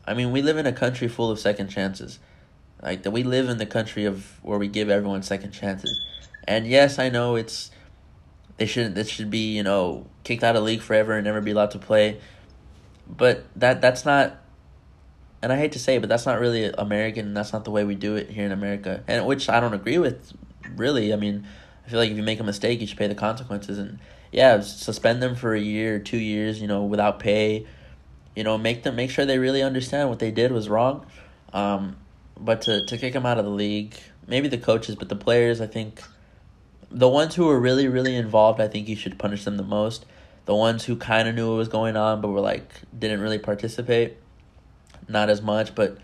I 0.07 0.15
mean, 0.15 0.33
we 0.33 0.41
live 0.41 0.57
in 0.57 0.65
a 0.65 0.73
country 0.73 1.07
full 1.07 1.31
of 1.31 1.39
second 1.39 1.69
chances, 1.69 2.19
like 2.83 3.03
that. 3.03 3.11
We 3.11 3.25
live 3.25 3.51
in 3.51 3.59
the 3.59 3.67
country 3.67 4.07
of 4.07 4.43
where 4.43 4.59
we 4.59 4.69
give 4.69 4.89
everyone 4.89 5.23
second 5.23 5.53
chances, 5.53 6.01
and 6.45 6.67
yes, 6.67 6.99
I 6.99 7.11
know 7.11 7.37
it's 7.37 7.71
they 8.57 8.65
shouldn't. 8.65 8.95
This 8.95 9.09
should 9.09 9.31
be 9.31 9.55
you 9.55 9.63
know 9.63 10.07
kicked 10.25 10.43
out 10.43 10.57
of 10.57 10.65
league 10.65 10.81
forever 10.81 11.13
and 11.13 11.25
never 11.25 11.43
be 11.43 11.51
allowed 11.51 11.73
to 11.73 11.79
play, 11.79 12.19
but 13.07 13.45
that 13.55 13.83
that's 13.83 14.07
not. 14.07 14.39
And 15.41 15.53
I 15.53 15.57
hate 15.57 15.71
to 15.73 15.79
say, 15.79 15.97
it, 15.97 16.01
but 16.01 16.09
that's 16.09 16.27
not 16.27 16.41
really 16.41 16.65
American. 16.65 17.33
That's 17.33 17.53
not 17.53 17.65
the 17.65 17.71
way 17.71 17.85
we 17.85 17.95
do 17.95 18.17
it 18.17 18.31
here 18.31 18.47
in 18.47 18.51
America, 18.51 19.05
and 19.07 19.27
which 19.27 19.49
I 19.51 19.61
don't 19.61 19.75
agree 19.75 19.99
with. 19.99 20.33
Really, 20.75 21.13
I 21.13 21.17
mean, 21.17 21.47
I 21.89 21.91
feel 21.91 22.01
like 22.01 22.11
if 22.11 22.19
you 22.19 22.23
make 22.23 22.39
a 22.39 22.45
mistake, 22.45 22.83
you 22.83 22.87
should 22.87 22.99
pay 22.99 23.07
the 23.07 23.15
consequences. 23.15 23.79
And 23.79 23.99
yeah, 24.31 24.61
suspend 24.61 25.23
them 25.23 25.35
for 25.35 25.55
a 25.55 25.59
year 25.59 25.99
two 25.99 26.19
years, 26.19 26.61
you 26.61 26.69
know, 26.69 26.85
without 26.85 27.19
pay. 27.19 27.67
You 28.37 28.45
know, 28.45 28.59
make 28.59 28.83
them 28.83 28.95
make 28.95 29.11
sure 29.11 29.25
they 29.25 29.39
really 29.39 29.63
understand 29.63 30.11
what 30.11 30.19
they 30.19 30.31
did 30.31 30.53
was 30.53 30.69
wrong. 30.69 31.07
Um, 31.55 31.97
but 32.39 32.61
to 32.63 32.85
to 32.85 32.99
kick 32.99 33.15
them 33.15 33.25
out 33.25 33.39
of 33.39 33.47
the 33.47 33.51
league, 33.51 33.97
maybe 34.27 34.49
the 34.49 34.59
coaches, 34.59 34.97
but 34.97 35.09
the 35.09 35.17
players, 35.17 35.63
I 35.63 35.67
think, 35.67 36.03
the 36.91 37.09
ones 37.09 37.35
who 37.35 37.47
were 37.47 37.59
really 37.59 37.89
really 37.89 38.15
involved, 38.15 38.61
I 38.61 38.69
think 38.69 38.87
you 38.87 38.95
should 38.95 39.19
punish 39.19 39.45
them 39.45 39.57
the 39.57 39.63
most. 39.63 40.05
The 40.45 40.55
ones 40.55 40.85
who 40.85 40.95
kind 40.95 41.27
of 41.27 41.35
knew 41.35 41.49
what 41.49 41.57
was 41.57 41.69
going 41.69 41.97
on, 41.97 42.21
but 42.21 42.29
were 42.29 42.41
like 42.41 42.71
didn't 42.97 43.21
really 43.21 43.39
participate, 43.39 44.19
not 45.09 45.31
as 45.31 45.41
much. 45.41 45.75
But 45.75 45.97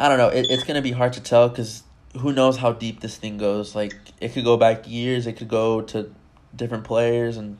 I 0.00 0.08
don't 0.08 0.18
know. 0.18 0.30
It, 0.30 0.46
it's 0.50 0.64
gonna 0.64 0.82
be 0.82 0.90
hard 0.90 1.12
to 1.12 1.20
tell 1.20 1.48
because 1.48 1.84
who 2.18 2.32
knows 2.32 2.56
how 2.58 2.72
deep 2.72 3.00
this 3.00 3.16
thing 3.16 3.38
goes. 3.38 3.74
Like 3.74 3.94
it 4.20 4.32
could 4.32 4.44
go 4.44 4.56
back 4.56 4.88
years. 4.88 5.26
It 5.26 5.34
could 5.34 5.48
go 5.48 5.80
to 5.82 6.12
different 6.54 6.84
players, 6.84 7.36
and 7.36 7.58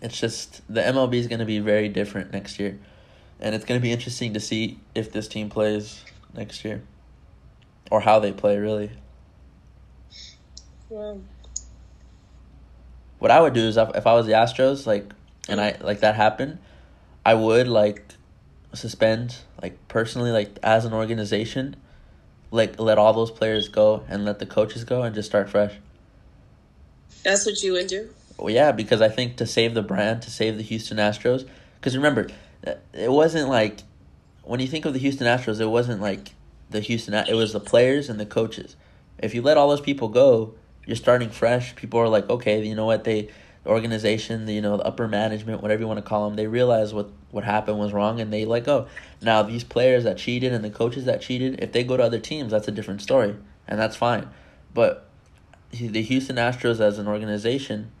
it's 0.00 0.18
just 0.18 0.62
the 0.72 0.80
MLB 0.80 1.14
is 1.14 1.26
going 1.26 1.40
to 1.40 1.46
be 1.46 1.58
very 1.58 1.88
different 1.88 2.32
next 2.32 2.58
year, 2.58 2.78
and 3.38 3.54
it's 3.54 3.64
going 3.64 3.78
to 3.78 3.82
be 3.82 3.92
interesting 3.92 4.34
to 4.34 4.40
see 4.40 4.78
if 4.94 5.12
this 5.12 5.28
team 5.28 5.50
plays 5.50 6.04
next 6.34 6.64
year, 6.64 6.82
or 7.90 8.00
how 8.00 8.18
they 8.18 8.32
play. 8.32 8.58
Really, 8.58 8.90
Well, 10.88 11.20
what 13.18 13.30
I 13.30 13.40
would 13.40 13.52
do 13.52 13.62
is 13.62 13.76
if 13.76 13.94
if 13.94 14.06
I 14.06 14.14
was 14.14 14.26
the 14.26 14.32
Astros, 14.32 14.86
like, 14.86 15.12
and 15.48 15.60
I 15.60 15.76
like 15.80 16.00
that 16.00 16.14
happened, 16.14 16.58
I 17.24 17.34
would 17.34 17.68
like 17.68 18.04
suspend 18.72 19.36
like 19.60 19.76
personally 19.88 20.30
like 20.30 20.56
as 20.62 20.84
an 20.84 20.92
organization 20.92 21.74
like 22.50 22.78
let 22.80 22.98
all 22.98 23.12
those 23.12 23.30
players 23.30 23.68
go 23.68 24.04
and 24.08 24.24
let 24.24 24.38
the 24.38 24.46
coaches 24.46 24.84
go 24.84 25.02
and 25.02 25.14
just 25.14 25.28
start 25.28 25.48
fresh 25.48 25.74
that's 27.22 27.46
what 27.46 27.62
you 27.62 27.72
would 27.72 27.86
do. 27.86 28.08
Well, 28.38 28.50
yeah, 28.50 28.72
because 28.72 29.02
I 29.02 29.08
think 29.08 29.36
to 29.36 29.46
save 29.46 29.74
the 29.74 29.82
brand, 29.82 30.22
to 30.22 30.30
save 30.30 30.56
the 30.56 30.62
Houston 30.62 30.96
Astros, 30.96 31.46
because 31.78 31.96
remember, 31.96 32.28
uh, 32.66 32.74
it 32.92 33.10
wasn't 33.10 33.48
like 33.48 33.80
when 34.42 34.60
you 34.60 34.66
think 34.66 34.84
of 34.84 34.94
the 34.94 34.98
Houston 34.98 35.26
Astros, 35.26 35.60
it 35.60 35.66
wasn't 35.66 36.00
like 36.00 36.34
the 36.70 36.80
Houston. 36.80 37.14
It 37.14 37.34
was 37.34 37.52
the 37.52 37.60
players 37.60 38.08
and 38.08 38.18
the 38.18 38.26
coaches. 38.26 38.76
If 39.18 39.34
you 39.34 39.42
let 39.42 39.58
all 39.58 39.68
those 39.68 39.82
people 39.82 40.08
go, 40.08 40.54
you're 40.86 40.96
starting 40.96 41.28
fresh. 41.28 41.76
People 41.76 42.00
are 42.00 42.08
like, 42.08 42.28
okay, 42.30 42.64
you 42.64 42.74
know 42.74 42.86
what? 42.86 43.04
They, 43.04 43.28
the 43.64 43.70
organization, 43.70 44.46
the, 44.46 44.54
you 44.54 44.62
know, 44.62 44.76
the 44.76 44.84
upper 44.84 45.06
management, 45.06 45.62
whatever 45.62 45.80
you 45.80 45.86
want 45.86 45.98
to 45.98 46.02
call 46.02 46.28
them, 46.28 46.36
they 46.36 46.46
realize 46.46 46.94
what 46.94 47.10
what 47.30 47.44
happened 47.44 47.78
was 47.78 47.92
wrong 47.92 48.20
and 48.20 48.32
they 48.32 48.44
let 48.44 48.64
go. 48.64 48.86
Now 49.22 49.42
these 49.42 49.64
players 49.64 50.04
that 50.04 50.18
cheated 50.18 50.52
and 50.52 50.64
the 50.64 50.70
coaches 50.70 51.04
that 51.04 51.20
cheated, 51.20 51.60
if 51.60 51.72
they 51.72 51.84
go 51.84 51.96
to 51.96 52.02
other 52.02 52.18
teams, 52.18 52.50
that's 52.50 52.68
a 52.68 52.72
different 52.72 53.02
story, 53.02 53.36
and 53.68 53.78
that's 53.78 53.96
fine. 53.96 54.28
But 54.74 55.08
the 55.72 56.02
Houston 56.02 56.36
Astros 56.36 56.80
as 56.80 56.98
an 56.98 57.06
organization, 57.06 57.92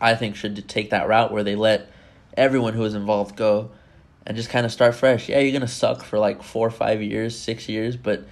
I 0.00 0.14
think 0.14 0.36
should 0.36 0.68
take 0.68 0.90
that 0.90 1.08
route 1.08 1.32
where 1.32 1.44
they 1.44 1.54
let 1.54 1.90
everyone 2.36 2.74
who 2.74 2.82
was 2.82 2.94
involved 2.94 3.36
go 3.36 3.70
and 4.26 4.36
just 4.36 4.50
kind 4.50 4.66
of 4.66 4.72
start 4.72 4.94
fresh. 4.94 5.28
Yeah, 5.28 5.38
you're 5.38 5.52
going 5.52 5.62
to 5.62 5.68
suck 5.68 6.02
for 6.02 6.18
like 6.18 6.42
4 6.42 6.66
or 6.66 6.70
5 6.70 7.02
years, 7.02 7.38
6 7.38 7.68
years, 7.68 7.96
but 7.96 8.26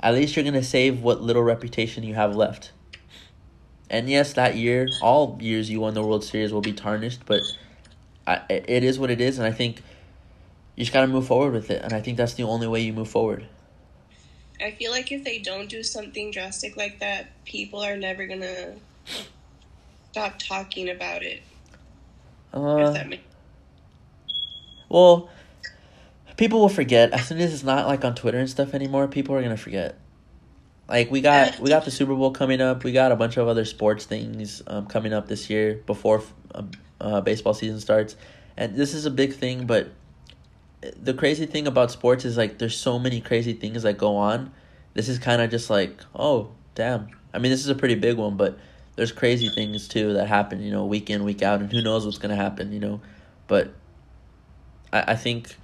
at 0.00 0.14
least 0.14 0.36
you're 0.36 0.42
going 0.42 0.54
to 0.54 0.62
save 0.62 1.02
what 1.02 1.22
little 1.22 1.42
reputation 1.42 2.02
you 2.02 2.14
have 2.14 2.34
left. 2.34 2.72
And 3.90 4.08
yes, 4.08 4.32
that 4.34 4.56
year, 4.56 4.86
all 5.02 5.36
years 5.40 5.68
you 5.68 5.80
won 5.80 5.94
the 5.94 6.02
World 6.02 6.22
Series 6.24 6.52
will 6.52 6.60
be 6.60 6.72
tarnished, 6.72 7.26
but 7.26 7.42
I, 8.26 8.40
it 8.48 8.84
is 8.84 8.98
what 8.98 9.10
it 9.10 9.20
is 9.20 9.38
and 9.38 9.46
I 9.46 9.50
think 9.50 9.82
you 10.76 10.84
just 10.84 10.92
got 10.92 11.00
to 11.00 11.08
move 11.08 11.26
forward 11.26 11.52
with 11.52 11.70
it 11.70 11.82
and 11.82 11.92
I 11.92 12.00
think 12.00 12.16
that's 12.16 12.34
the 12.34 12.44
only 12.44 12.68
way 12.68 12.80
you 12.80 12.92
move 12.92 13.08
forward. 13.08 13.46
I 14.62 14.70
feel 14.72 14.92
like 14.92 15.10
if 15.10 15.24
they 15.24 15.38
don't 15.38 15.68
do 15.68 15.82
something 15.82 16.30
drastic 16.30 16.76
like 16.76 17.00
that, 17.00 17.30
people 17.44 17.80
are 17.80 17.96
never 17.96 18.26
gonna 18.26 18.74
stop 20.12 20.38
talking 20.38 20.90
about 20.90 21.22
it. 21.22 21.42
Uh, 22.52 23.04
Well, 24.88 25.30
people 26.36 26.60
will 26.60 26.68
forget 26.68 27.12
as 27.12 27.28
soon 27.28 27.38
as 27.38 27.54
it's 27.54 27.62
not 27.62 27.86
like 27.86 28.04
on 28.04 28.14
Twitter 28.14 28.38
and 28.38 28.50
stuff 28.50 28.74
anymore. 28.74 29.08
People 29.08 29.34
are 29.34 29.42
gonna 29.42 29.56
forget. 29.56 29.96
Like 30.90 31.08
we 31.08 31.20
got 31.20 31.60
we 31.60 31.68
got 31.68 31.84
the 31.84 31.90
Super 31.92 32.16
Bowl 32.16 32.32
coming 32.32 32.60
up. 32.60 32.82
We 32.82 32.90
got 32.90 33.12
a 33.12 33.16
bunch 33.16 33.36
of 33.36 33.46
other 33.46 33.64
sports 33.64 34.06
things 34.06 34.60
um, 34.66 34.86
coming 34.86 35.12
up 35.12 35.28
this 35.28 35.48
year 35.48 35.80
before 35.86 36.20
uh, 36.52 36.64
uh, 37.00 37.20
baseball 37.20 37.54
season 37.54 37.78
starts, 37.78 38.16
and 38.56 38.74
this 38.74 38.92
is 38.92 39.06
a 39.06 39.10
big 39.10 39.32
thing. 39.32 39.66
But 39.66 39.92
the 41.00 41.14
crazy 41.14 41.46
thing 41.46 41.68
about 41.68 41.92
sports 41.92 42.24
is 42.24 42.36
like 42.36 42.58
there's 42.58 42.76
so 42.76 42.98
many 42.98 43.20
crazy 43.20 43.52
things 43.52 43.84
that 43.84 43.98
go 43.98 44.16
on. 44.16 44.50
This 44.94 45.08
is 45.08 45.20
kind 45.20 45.40
of 45.40 45.48
just 45.48 45.70
like 45.70 46.02
oh 46.12 46.50
damn. 46.74 47.08
I 47.32 47.38
mean 47.38 47.52
this 47.52 47.60
is 47.60 47.68
a 47.68 47.76
pretty 47.76 47.94
big 47.94 48.16
one, 48.16 48.36
but 48.36 48.58
there's 48.96 49.12
crazy 49.12 49.48
things 49.48 49.86
too 49.86 50.14
that 50.14 50.26
happen. 50.26 50.60
You 50.60 50.72
know, 50.72 50.86
week 50.86 51.08
in 51.08 51.22
week 51.22 51.40
out, 51.40 51.60
and 51.60 51.70
who 51.70 51.82
knows 51.82 52.04
what's 52.04 52.18
gonna 52.18 52.34
happen. 52.34 52.72
You 52.72 52.80
know, 52.80 53.00
but 53.46 53.72
I, 54.92 55.12
I 55.12 55.14
think 55.14 55.54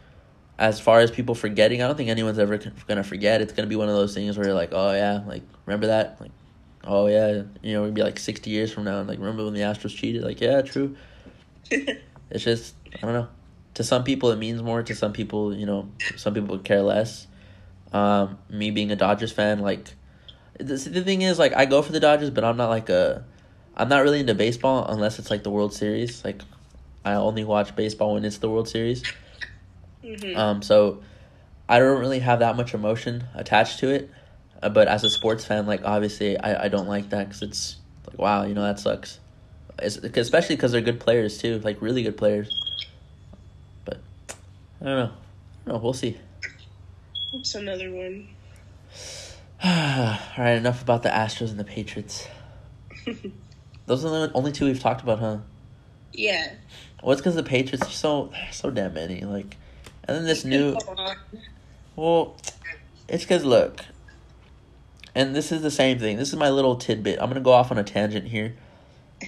as 0.59 0.81
far 0.81 1.01
as 1.01 1.11
people 1.11 1.35
forgetting, 1.35 1.83
I 1.83 1.87
don't 1.87 1.97
think 1.97 2.09
anyone's 2.09 2.39
ever 2.39 2.59
gonna 2.87 3.05
forget. 3.05 3.41
It's 3.41 3.53
gonna 3.53 3.69
be 3.69 3.77
one 3.77 3.89
of 3.89 3.95
those 3.95 4.15
things 4.15 4.37
where 4.37 4.47
you're 4.47 4.55
like, 4.55 4.71
oh 4.73 4.93
yeah, 4.93 5.23
like 5.27 5.43
remember 5.67 5.89
that, 5.89 6.21
like, 6.21 6.31
oh 6.85 7.07
yeah, 7.09 7.43
you 7.63 7.75
know, 7.75 7.83
it'd 7.83 7.95
be 7.95 8.03
like 8.03 8.19
sixty 8.19 8.51
years 8.51 8.73
from 8.73 8.85
now, 8.85 8.99
and 9.01 9.09
like 9.09 9.19
remember 9.19 9.45
when 9.45 9.55
the 9.55 9.61
Astros 9.61 9.95
cheated? 9.95 10.23
Like, 10.23 10.41
yeah, 10.41 10.63
true. 10.63 10.97
it's 11.71 12.45
just 12.45 12.75
I 12.95 13.01
don't 13.01 13.13
know. 13.13 13.29
To 13.75 13.85
some 13.85 14.05
people, 14.05 14.31
it 14.31 14.37
means 14.37 14.63
more. 14.63 14.83
To 14.83 14.95
some 14.95 15.13
people, 15.13 15.55
you 15.55 15.67
know, 15.67 15.91
some 16.17 16.33
people 16.33 16.59
care 16.59 16.83
less. 16.83 17.27
Um, 17.93 18.39
me 18.49 18.71
being 18.71 18.91
a 18.91 18.97
Dodgers 18.97 19.33
fan, 19.33 19.61
like, 19.61 19.89
the, 20.59 20.77
the 20.77 21.03
thing 21.03 21.23
is, 21.23 21.39
like, 21.39 21.55
I 21.55 21.67
go 21.67 21.83
for 21.83 21.93
the 21.93 22.01
Dodgers, 22.01 22.31
but 22.31 22.43
I'm 22.43 22.57
not 22.57 22.69
like 22.69 22.89
a, 22.89 23.25
I'm 23.77 23.89
not 23.89 24.03
really 24.03 24.21
into 24.21 24.35
baseball 24.35 24.87
unless 24.89 25.19
it's 25.19 25.31
like 25.31 25.43
the 25.43 25.51
World 25.51 25.75
Series. 25.75 26.25
Like, 26.25 26.41
I 27.05 27.15
only 27.15 27.45
watch 27.45 27.77
baseball 27.77 28.15
when 28.15 28.25
it's 28.25 28.39
the 28.39 28.49
World 28.49 28.69
Series. 28.69 29.03
Mm-hmm. 30.07 30.39
Um, 30.39 30.63
so 30.63 31.03
I 31.69 31.79
don't 31.79 31.99
really 31.99 32.21
have 32.21 32.39
that 32.39 32.57
much 32.57 32.75
emotion 32.75 33.25
attached 33.35 33.81
to 33.81 33.89
it. 33.89 34.11
Uh, 34.63 34.69
but 34.69 34.89
as 34.89 35.05
a 35.05 35.11
sports 35.11 35.45
fan, 35.45 35.67
like 35.67 35.83
obviously, 35.85 36.39
I, 36.39 36.65
I 36.65 36.69
don't 36.69 36.89
like 36.89 37.11
that 37.11 37.29
because 37.29 37.43
it's 37.43 37.77
like 38.09 38.19
wow, 38.19 38.45
you 38.45 38.55
know 38.55 38.63
that 38.63 38.79
sucks. 38.79 39.21
It's, 39.79 39.97
especially 39.97 40.57
because 40.57 40.73
they're 40.73 40.81
good 40.81 41.01
players 41.01 41.39
too, 41.39 41.59
like 41.59 41.83
really 41.83 42.03
good 42.03 42.17
players. 42.17 42.51
But 43.85 43.99
I 44.81 44.85
don't 44.85 44.97
know. 44.97 45.03
I 45.03 45.69
don't 45.69 45.75
know. 45.75 45.79
We'll 45.79 45.93
see. 45.93 46.17
What's 47.33 47.55
another 47.55 47.91
one? 47.91 48.29
All 49.65 50.19
right, 50.39 50.53
enough 50.57 50.81
about 50.83 51.03
the 51.03 51.09
Astros 51.09 51.51
and 51.51 51.59
the 51.59 51.65
Patriots. 51.65 52.27
Those 53.87 54.05
are 54.05 54.27
the 54.27 54.33
only 54.33 54.53
two 54.53 54.65
we've 54.67 54.81
talked 54.81 55.03
about, 55.03 55.19
huh? 55.19 55.39
Yeah. 56.13 56.55
Well, 57.03 57.13
it's 57.13 57.21
because 57.21 57.35
the 57.35 57.43
Patriots 57.43 57.87
are 57.87 57.91
so 57.91 58.33
so 58.53 58.71
damn 58.71 58.95
many. 58.95 59.21
Like, 59.21 59.57
and 60.07 60.17
then 60.19 60.25
this 60.25 60.45
new. 60.45 60.77
Well, 61.97 62.37
it's 63.09 63.25
because 63.25 63.43
look, 63.43 63.83
and 65.15 65.35
this 65.35 65.51
is 65.51 65.63
the 65.63 65.71
same 65.71 65.99
thing. 65.99 66.19
This 66.19 66.29
is 66.29 66.37
my 66.37 66.51
little 66.51 66.77
tidbit. 66.77 67.19
I'm 67.19 67.31
gonna 67.31 67.41
go 67.41 67.53
off 67.53 67.71
on 67.71 67.79
a 67.79 67.85
tangent 67.85 68.29
here. 68.29 68.55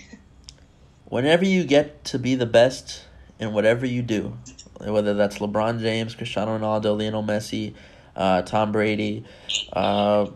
Whenever 1.07 1.47
you 1.47 1.65
get 1.65 2.05
to 2.05 2.19
be 2.19 2.35
the 2.35 2.45
best 2.45 3.05
in 3.39 3.55
whatever 3.55 3.87
you 3.87 4.03
do, 4.03 4.37
whether 4.85 5.15
that's 5.15 5.39
LeBron 5.39 5.81
James, 5.81 6.15
Cristiano 6.15 6.59
Ronaldo, 6.59 6.99
Lionel 6.99 7.23
Messi, 7.23 7.73
uh, 8.15 8.43
Tom 8.43 8.71
Brady, 8.71 9.25
uh, 9.73 10.27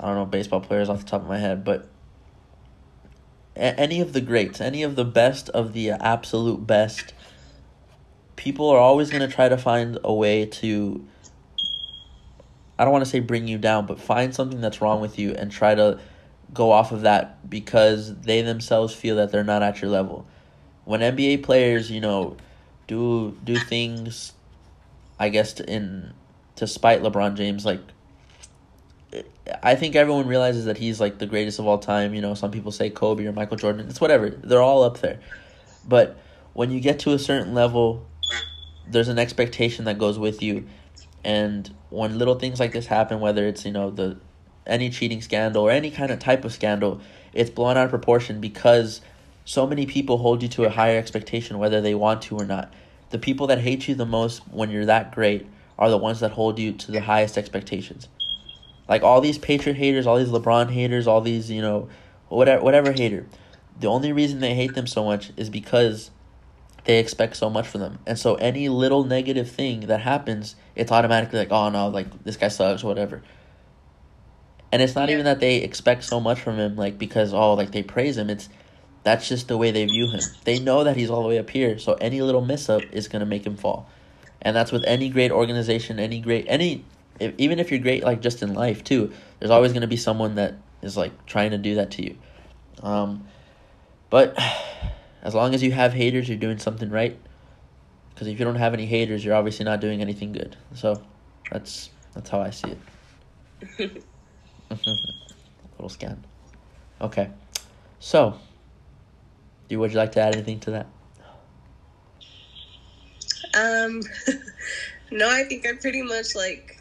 I 0.00 0.06
don't 0.06 0.14
know 0.14 0.24
baseball 0.24 0.60
players 0.60 0.88
off 0.88 1.00
the 1.00 1.10
top 1.10 1.20
of 1.20 1.28
my 1.28 1.38
head, 1.38 1.62
but 1.62 1.88
a- 3.54 3.78
any 3.78 4.00
of 4.00 4.14
the 4.14 4.22
greats, 4.22 4.62
any 4.62 4.82
of 4.82 4.96
the 4.96 5.04
best 5.04 5.50
of 5.50 5.74
the 5.74 5.90
absolute 5.90 6.66
best, 6.66 7.12
people 8.46 8.70
are 8.70 8.78
always 8.78 9.10
going 9.10 9.28
to 9.28 9.34
try 9.34 9.48
to 9.48 9.58
find 9.58 9.98
a 10.04 10.14
way 10.14 10.46
to 10.46 11.04
I 12.78 12.84
don't 12.84 12.92
want 12.92 13.04
to 13.04 13.10
say 13.10 13.18
bring 13.18 13.48
you 13.48 13.58
down, 13.58 13.86
but 13.86 13.98
find 13.98 14.32
something 14.32 14.60
that's 14.60 14.80
wrong 14.80 15.00
with 15.00 15.18
you 15.18 15.32
and 15.32 15.50
try 15.50 15.74
to 15.74 15.98
go 16.54 16.70
off 16.70 16.92
of 16.92 17.00
that 17.00 17.50
because 17.50 18.14
they 18.20 18.42
themselves 18.42 18.94
feel 18.94 19.16
that 19.16 19.32
they're 19.32 19.42
not 19.42 19.64
at 19.64 19.82
your 19.82 19.90
level. 19.90 20.28
When 20.84 21.00
NBA 21.00 21.42
players, 21.42 21.90
you 21.90 22.00
know, 22.00 22.36
do 22.86 23.36
do 23.42 23.56
things 23.56 24.32
I 25.18 25.28
guess 25.28 25.54
to, 25.54 25.68
in 25.68 26.12
to 26.54 26.68
spite 26.68 27.02
LeBron 27.02 27.34
James 27.34 27.66
like 27.66 27.80
I 29.60 29.74
think 29.74 29.96
everyone 29.96 30.28
realizes 30.28 30.66
that 30.66 30.78
he's 30.78 31.00
like 31.00 31.18
the 31.18 31.26
greatest 31.26 31.58
of 31.58 31.66
all 31.66 31.78
time. 31.78 32.14
You 32.14 32.20
know, 32.20 32.34
some 32.34 32.52
people 32.52 32.70
say 32.70 32.90
Kobe 32.90 33.26
or 33.26 33.32
Michael 33.32 33.56
Jordan. 33.56 33.88
It's 33.88 34.00
whatever. 34.00 34.30
They're 34.30 34.62
all 34.62 34.84
up 34.84 35.00
there. 35.00 35.18
But 35.88 36.16
when 36.52 36.70
you 36.70 36.78
get 36.78 37.00
to 37.00 37.12
a 37.12 37.18
certain 37.18 37.52
level, 37.52 38.06
there's 38.88 39.08
an 39.08 39.18
expectation 39.18 39.84
that 39.86 39.98
goes 39.98 40.18
with 40.18 40.42
you. 40.42 40.66
And 41.24 41.72
when 41.90 42.18
little 42.18 42.36
things 42.36 42.60
like 42.60 42.72
this 42.72 42.86
happen, 42.86 43.20
whether 43.20 43.46
it's, 43.46 43.64
you 43.64 43.72
know, 43.72 43.90
the 43.90 44.16
any 44.66 44.90
cheating 44.90 45.22
scandal 45.22 45.62
or 45.62 45.70
any 45.70 45.90
kind 45.90 46.10
of 46.10 46.18
type 46.18 46.44
of 46.44 46.52
scandal, 46.52 47.00
it's 47.32 47.50
blown 47.50 47.76
out 47.76 47.84
of 47.84 47.90
proportion 47.90 48.40
because 48.40 49.00
so 49.44 49.66
many 49.66 49.86
people 49.86 50.18
hold 50.18 50.42
you 50.42 50.48
to 50.48 50.64
a 50.64 50.70
higher 50.70 50.98
expectation 50.98 51.58
whether 51.58 51.80
they 51.80 51.94
want 51.94 52.22
to 52.22 52.36
or 52.36 52.44
not. 52.44 52.72
The 53.10 53.18
people 53.18 53.46
that 53.48 53.60
hate 53.60 53.86
you 53.86 53.94
the 53.94 54.06
most 54.06 54.42
when 54.50 54.70
you're 54.70 54.86
that 54.86 55.12
great 55.12 55.46
are 55.78 55.90
the 55.90 55.98
ones 55.98 56.20
that 56.20 56.32
hold 56.32 56.58
you 56.58 56.72
to 56.72 56.90
the 56.90 57.00
highest 57.00 57.38
expectations. 57.38 58.08
Like 58.88 59.02
all 59.02 59.20
these 59.20 59.38
Patriot 59.38 59.76
haters, 59.76 60.06
all 60.06 60.16
these 60.16 60.28
LeBron 60.28 60.70
haters, 60.70 61.06
all 61.06 61.20
these, 61.20 61.50
you 61.50 61.62
know, 61.62 61.88
whatever 62.28 62.62
whatever 62.62 62.92
hater. 62.92 63.26
The 63.78 63.88
only 63.88 64.12
reason 64.12 64.40
they 64.40 64.54
hate 64.54 64.74
them 64.74 64.86
so 64.86 65.04
much 65.04 65.32
is 65.36 65.50
because 65.50 66.10
they 66.86 66.98
expect 66.98 67.36
so 67.36 67.50
much 67.50 67.66
from 67.66 67.80
them. 67.82 67.98
And 68.06 68.18
so 68.18 68.36
any 68.36 68.68
little 68.68 69.04
negative 69.04 69.50
thing 69.50 69.80
that 69.88 70.00
happens, 70.00 70.56
it's 70.74 70.90
automatically 70.90 71.38
like, 71.38 71.52
oh 71.52 71.68
no, 71.68 71.88
like 71.88 72.24
this 72.24 72.36
guy 72.36 72.48
sucks 72.48 72.82
or 72.84 72.86
whatever. 72.88 73.22
And 74.72 74.80
it's 74.82 74.94
not 74.94 75.08
Yeah. 75.08 75.14
even 75.14 75.24
that 75.26 75.40
they 75.40 75.56
expect 75.56 76.04
so 76.04 76.20
much 76.20 76.40
from 76.40 76.56
him, 76.56 76.76
like 76.76 76.98
because 76.98 77.34
oh, 77.34 77.54
like 77.54 77.72
they 77.72 77.82
praise 77.82 78.16
him. 78.16 78.30
It's 78.30 78.48
that's 79.02 79.28
just 79.28 79.48
the 79.48 79.56
way 79.56 79.70
they 79.70 79.84
view 79.84 80.10
him. 80.10 80.20
They 80.44 80.58
know 80.58 80.84
that 80.84 80.96
he's 80.96 81.10
all 81.10 81.22
the 81.22 81.28
way 81.28 81.38
up 81.38 81.50
here, 81.50 81.78
so 81.78 81.94
any 81.94 82.22
little 82.22 82.44
miss 82.44 82.68
up 82.68 82.82
is 82.92 83.08
gonna 83.08 83.26
make 83.26 83.44
him 83.46 83.56
fall. 83.56 83.88
And 84.42 84.54
that's 84.54 84.72
with 84.72 84.84
any 84.84 85.08
great 85.08 85.30
organization, 85.32 85.98
any 85.98 86.20
great 86.20 86.46
any 86.48 86.84
if, 87.18 87.34
even 87.38 87.58
if 87.58 87.70
you're 87.70 87.80
great 87.80 88.04
like 88.04 88.20
just 88.20 88.42
in 88.42 88.54
life 88.54 88.84
too, 88.84 89.12
there's 89.38 89.50
always 89.50 89.72
gonna 89.72 89.86
be 89.86 89.96
someone 89.96 90.36
that 90.36 90.54
is 90.82 90.96
like 90.96 91.26
trying 91.26 91.50
to 91.50 91.58
do 91.58 91.76
that 91.76 91.90
to 91.92 92.04
you. 92.04 92.16
Um, 92.82 93.26
but 94.10 94.38
as 95.26 95.34
long 95.34 95.56
as 95.56 95.62
you 95.62 95.72
have 95.72 95.92
haters, 95.92 96.28
you're 96.28 96.38
doing 96.38 96.58
something 96.58 96.88
right. 96.88 97.18
Because 98.10 98.28
if 98.28 98.38
you 98.38 98.44
don't 98.44 98.54
have 98.54 98.72
any 98.72 98.86
haters, 98.86 99.24
you're 99.24 99.34
obviously 99.34 99.64
not 99.64 99.80
doing 99.80 100.00
anything 100.00 100.30
good. 100.30 100.56
So 100.72 101.02
that's 101.50 101.90
that's 102.14 102.30
how 102.30 102.40
I 102.40 102.50
see 102.50 102.76
it. 103.80 104.04
Little 104.86 105.88
scan. 105.88 106.24
Okay, 107.00 107.28
so 107.98 108.38
do 109.68 109.80
would 109.80 109.90
you 109.90 109.98
like 109.98 110.12
to 110.12 110.20
add 110.20 110.36
anything 110.36 110.60
to 110.60 110.70
that? 110.70 110.86
Um, 113.54 114.00
no, 115.10 115.28
I 115.28 115.42
think 115.42 115.66
I'm 115.66 115.78
pretty 115.78 116.02
much 116.02 116.36
like 116.36 116.80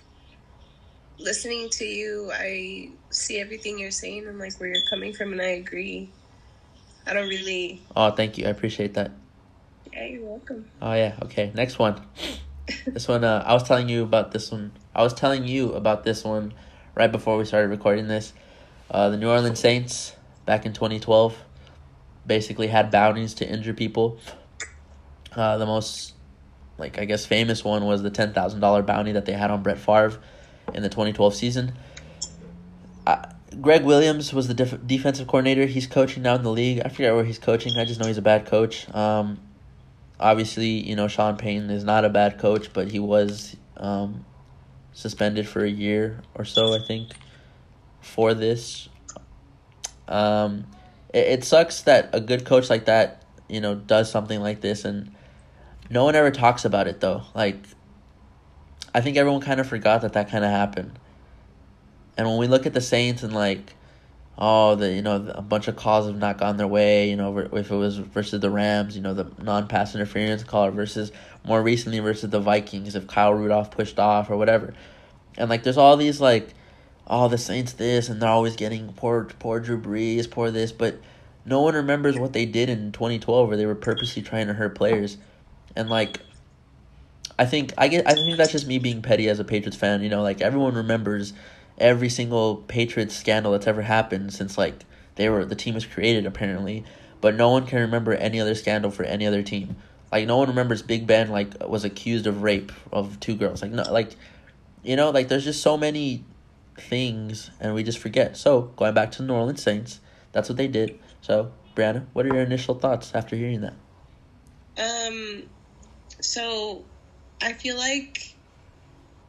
listening 1.18 1.70
to 1.72 1.86
you. 1.86 2.32
I 2.32 2.92
see 3.10 3.40
everything 3.40 3.80
you're 3.80 3.90
saying 3.90 4.28
and 4.28 4.38
like 4.38 4.54
where 4.60 4.70
you're 4.70 4.88
coming 4.88 5.14
from, 5.14 5.32
and 5.32 5.42
I 5.42 5.56
agree. 5.56 6.12
I 7.08 7.13
don't 7.13 7.30
really. 7.30 7.82
Oh, 7.96 8.12
thank 8.12 8.38
you. 8.38 8.48
I 8.48 8.50
appreciate 8.50 8.96
that. 8.96 9.12
Yeah, 9.94 10.06
you're 10.06 10.24
welcome. 10.24 10.65
Oh 10.82 10.94
yeah. 10.94 11.15
Okay. 11.24 11.52
Next 11.56 11.80
one. 11.80 12.02
This 12.88 13.08
one. 13.08 13.24
Uh, 13.24 13.44
I 13.46 13.54
was 13.54 13.63
telling 13.63 13.89
you 13.89 14.04
about 14.04 14.32
this 14.32 14.52
one. 14.52 14.72
I 14.96 15.04
was 15.04 15.13
telling 15.13 15.46
you 15.46 15.74
about 15.74 16.04
this 16.04 16.24
one 16.24 16.54
right 16.96 17.12
before 17.12 17.38
we 17.38 17.46
started 17.46 17.68
recording 17.68 18.08
this. 18.08 18.34
Uh, 18.89 19.10
the 19.10 19.18
New 19.18 19.30
Orleans 19.30 19.60
Saints 19.60 20.15
back 20.46 20.65
in 20.65 20.74
2012 20.74 21.36
basically 22.26 22.68
had 22.68 22.89
bounties 22.89 23.36
to 23.36 23.48
injure 23.48 23.74
people. 23.74 24.18
Uh, 25.36 25.58
the 25.58 25.65
most, 25.65 26.13
like 26.78 26.98
I 26.98 27.06
guess, 27.06 27.26
famous 27.26 27.63
one 27.63 27.86
was 27.86 28.02
the 28.02 28.10
ten 28.10 28.34
thousand 28.34 28.62
dollar 28.62 28.82
bounty 28.82 29.12
that 29.12 29.26
they 29.26 29.34
had 29.34 29.52
on 29.52 29.62
Brett 29.62 29.78
Favre 29.78 30.20
in 30.74 30.82
the 30.82 30.89
2012 30.89 31.36
season. 31.36 31.74
Uh, 33.06 33.28
Gregg 33.62 33.84
Williams 33.84 34.34
was 34.34 34.48
the 34.48 34.54
def- 34.54 34.86
defensive 34.86 35.28
coordinator. 35.28 35.65
He's 35.65 35.88
coaching 35.88 36.24
now 36.24 36.36
in 36.36 36.44
the 36.44 36.52
league. 36.52 36.82
I 36.84 36.89
forget 36.89 37.13
where 37.13 37.24
he's 37.24 37.39
coaching. 37.39 37.78
I 37.78 37.86
just 37.86 38.00
know 38.00 38.08
he's 38.08 38.18
a 38.18 38.22
bad 38.22 38.46
coach. 38.46 38.88
Um, 38.94 39.39
obviously, 40.20 40.68
you 40.68 40.96
know 40.96 41.08
Sean 41.08 41.38
Payton 41.38 41.70
is 41.70 41.84
not 41.84 42.06
a 42.06 42.10
bad 42.10 42.39
coach, 42.39 42.74
but 42.74 42.91
he 42.91 43.00
was 43.00 43.56
um, 43.78 44.26
suspended 44.94 45.48
for 45.48 45.63
a 45.63 45.70
year 45.70 46.22
or 46.34 46.46
so, 46.46 46.74
I 46.74 46.80
think, 46.88 47.10
for 48.02 48.34
this. 48.34 48.89
Um, 50.08 50.68
it, 51.13 51.28
it 51.28 51.44
sucks 51.44 51.82
that 51.84 52.10
a 52.13 52.22
good 52.22 52.46
coach 52.46 52.70
like 52.70 52.86
that, 52.86 53.24
you 53.50 53.62
know, 53.62 53.76
does 53.76 54.12
something 54.12 54.41
like 54.41 54.62
this, 54.62 54.86
and 54.86 55.15
no 55.89 56.04
one 56.04 56.15
ever 56.15 56.32
talks 56.32 56.65
about 56.65 56.88
it 56.88 57.00
though. 57.00 57.24
Like, 57.34 57.58
I 58.94 59.02
think 59.02 59.18
everyone 59.18 59.41
kind 59.41 59.60
of 59.60 59.68
forgot 59.68 60.02
that 60.02 60.13
that 60.13 60.30
kind 60.30 60.44
of 60.44 60.52
happened. 60.52 61.00
And 62.17 62.28
when 62.28 62.38
we 62.38 62.47
look 62.47 62.65
at 62.65 62.73
the 62.73 62.82
Saints 62.82 63.23
and 63.23 63.34
like, 63.34 63.75
oh, 64.38 64.75
the 64.75 64.91
you 64.91 65.01
know 65.01 65.32
a 65.34 65.41
bunch 65.41 65.67
of 65.67 65.75
calls 65.75 66.08
have 66.08 66.17
not 66.17 66.38
gone 66.38 66.58
their 66.58 66.67
way. 66.67 67.10
You 67.10 67.15
know, 67.15 67.38
if 67.38 67.71
it 67.71 67.75
was 67.75 67.97
versus 67.97 68.41
the 68.41 68.49
Rams, 68.49 68.95
you 68.95 69.01
know 69.01 69.13
the 69.13 69.30
non-pass 69.41 69.95
interference 69.95 70.43
call 70.43 70.71
versus 70.71 71.12
more 71.43 71.62
recently 71.62 71.99
versus 71.99 72.30
the 72.30 72.39
Vikings 72.39 72.95
if 72.95 73.08
Kyle 73.08 73.34
Rudolph 73.34 73.71
pushed 73.71 73.99
off 73.99 74.30
or 74.30 74.38
whatever. 74.38 74.73
And 75.38 75.49
like, 75.49 75.63
there's 75.63 75.78
all 75.78 75.97
these 75.97 76.21
like, 76.21 76.54
oh, 77.08 77.28
the 77.28 77.38
Saints 77.38 77.73
this, 77.73 78.10
and 78.10 78.21
they're 78.21 78.30
always 78.30 78.56
getting 78.56 78.93
poor, 78.93 79.25
poor 79.39 79.60
Drew 79.60 79.80
Brees, 79.80 80.30
poor 80.30 80.49
this, 80.51 80.71
but 80.71 80.99
no 81.45 81.62
one 81.62 81.75
remembers 81.75 82.17
what 82.17 82.34
they 82.34 82.45
did 82.45 82.69
in 82.69 82.91
2012 82.91 83.47
where 83.47 83.58
they 83.58 83.65
were 83.65 83.75
purposely 83.75 84.21
trying 84.21 84.47
to 84.47 84.54
hurt 84.54 84.75
players, 84.75 85.17
and 85.75 85.89
like. 85.89 86.19
I 87.38 87.45
think 87.45 87.73
I 87.78 87.89
get. 87.89 88.08
I 88.08 88.13
think 88.13 88.38
that's 88.38 88.54
just 88.54 88.65
me 88.65 88.80
being 88.80 89.01
petty 89.01 89.28
as 89.28 89.41
a 89.41 89.43
Patriots 89.43 89.75
fan. 89.75 90.01
You 90.01 90.08
know, 90.08 90.21
like 90.21 90.39
everyone 90.39 90.75
remembers 90.75 91.34
every 91.78 92.10
single 92.10 92.58
Patriots 92.68 93.16
scandal 93.16 93.52
that's 93.52 93.68
ever 93.68 93.82
happened 93.82 94.34
since 94.34 94.58
like 94.58 94.86
they 95.16 95.30
were 95.30 95.46
the 95.46 95.56
team 95.56 95.76
was 95.76 95.86
created 95.86 96.26
apparently, 96.26 96.84
but 97.22 97.36
no 97.36 97.50
one 97.50 97.66
can 97.66 97.80
remember 97.80 98.14
any 98.14 98.40
other 98.40 98.56
scandal 98.56 98.92
for 98.92 99.04
any 99.04 99.26
other 99.26 99.44
team. 99.44 99.76
Like 100.12 100.28
no 100.28 100.38
one 100.38 100.50
remembers 100.50 100.82
Big 100.82 101.08
Ben 101.08 101.30
like 101.30 101.68
was 101.68 101.84
accused 101.84 102.28
of 102.28 102.44
rape 102.44 102.72
of 102.92 103.20
two 103.20 103.36
girls. 103.36 103.62
Like 103.62 103.72
no, 103.72 103.84
like 103.92 104.16
you 104.84 104.96
know, 104.96 105.10
like 105.10 105.28
there's 105.28 105.44
just 105.44 105.62
so 105.62 105.78
many 105.78 106.24
things, 106.78 107.50
and 107.60 107.74
we 107.74 107.84
just 107.84 107.98
forget. 107.98 108.38
So 108.38 108.74
going 108.76 108.94
back 108.94 109.12
to 109.14 109.22
the 109.22 109.28
New 109.28 109.34
Orleans 109.34 109.62
Saints, 109.62 110.00
that's 110.32 110.50
what 110.50 110.58
they 110.58 110.68
did. 110.68 111.00
So 111.22 111.52
Briana, 111.76 112.06
what 112.14 112.26
are 112.26 112.34
your 112.34 112.44
initial 112.44 112.76
thoughts 112.76 113.14
after 113.14 113.36
hearing 113.36 113.62
that? 113.62 113.74
Um, 114.78 115.44
so 116.22 116.84
I 117.42 117.54
feel 117.54 117.78
like 117.78 118.36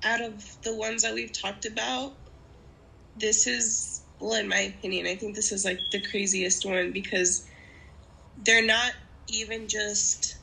out 0.05 0.21
of 0.21 0.63
the 0.63 0.75
ones 0.75 1.03
that 1.03 1.15
we've 1.15 1.33
talked 1.33 1.67
about, 1.67 2.15
this 3.17 3.47
is, 3.47 4.03
well, 4.21 4.35
in 4.35 4.49
my 4.49 4.61
opinion, 4.61 5.07
I 5.07 5.17
think 5.17 5.35
this 5.35 5.53
is 5.53 5.65
like 5.65 5.81
the 5.93 6.03
craziest 6.11 6.65
one 6.65 6.93
because 6.93 7.47
they're 8.45 8.67
not 8.67 8.93
even 9.29 9.69
just 9.69 10.37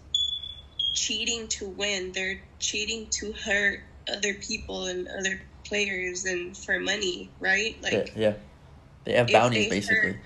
cheating 0.93 1.47
to 1.47 1.69
win, 1.69 2.11
they're 2.13 2.41
cheating 2.59 3.07
to 3.19 3.33
hurt 3.45 3.79
other 4.11 4.33
people 4.35 4.85
and 4.85 5.07
other 5.19 5.41
players 5.67 6.25
and 6.25 6.55
for 6.57 6.79
money, 6.79 7.31
right? 7.39 7.75
Like, 7.81 8.13
yeah. 8.15 8.33
They 9.05 9.13
have 9.13 9.27
bounties 9.27 9.65
they 9.65 9.69
basically. 9.69 10.11
hurt- 10.13 10.21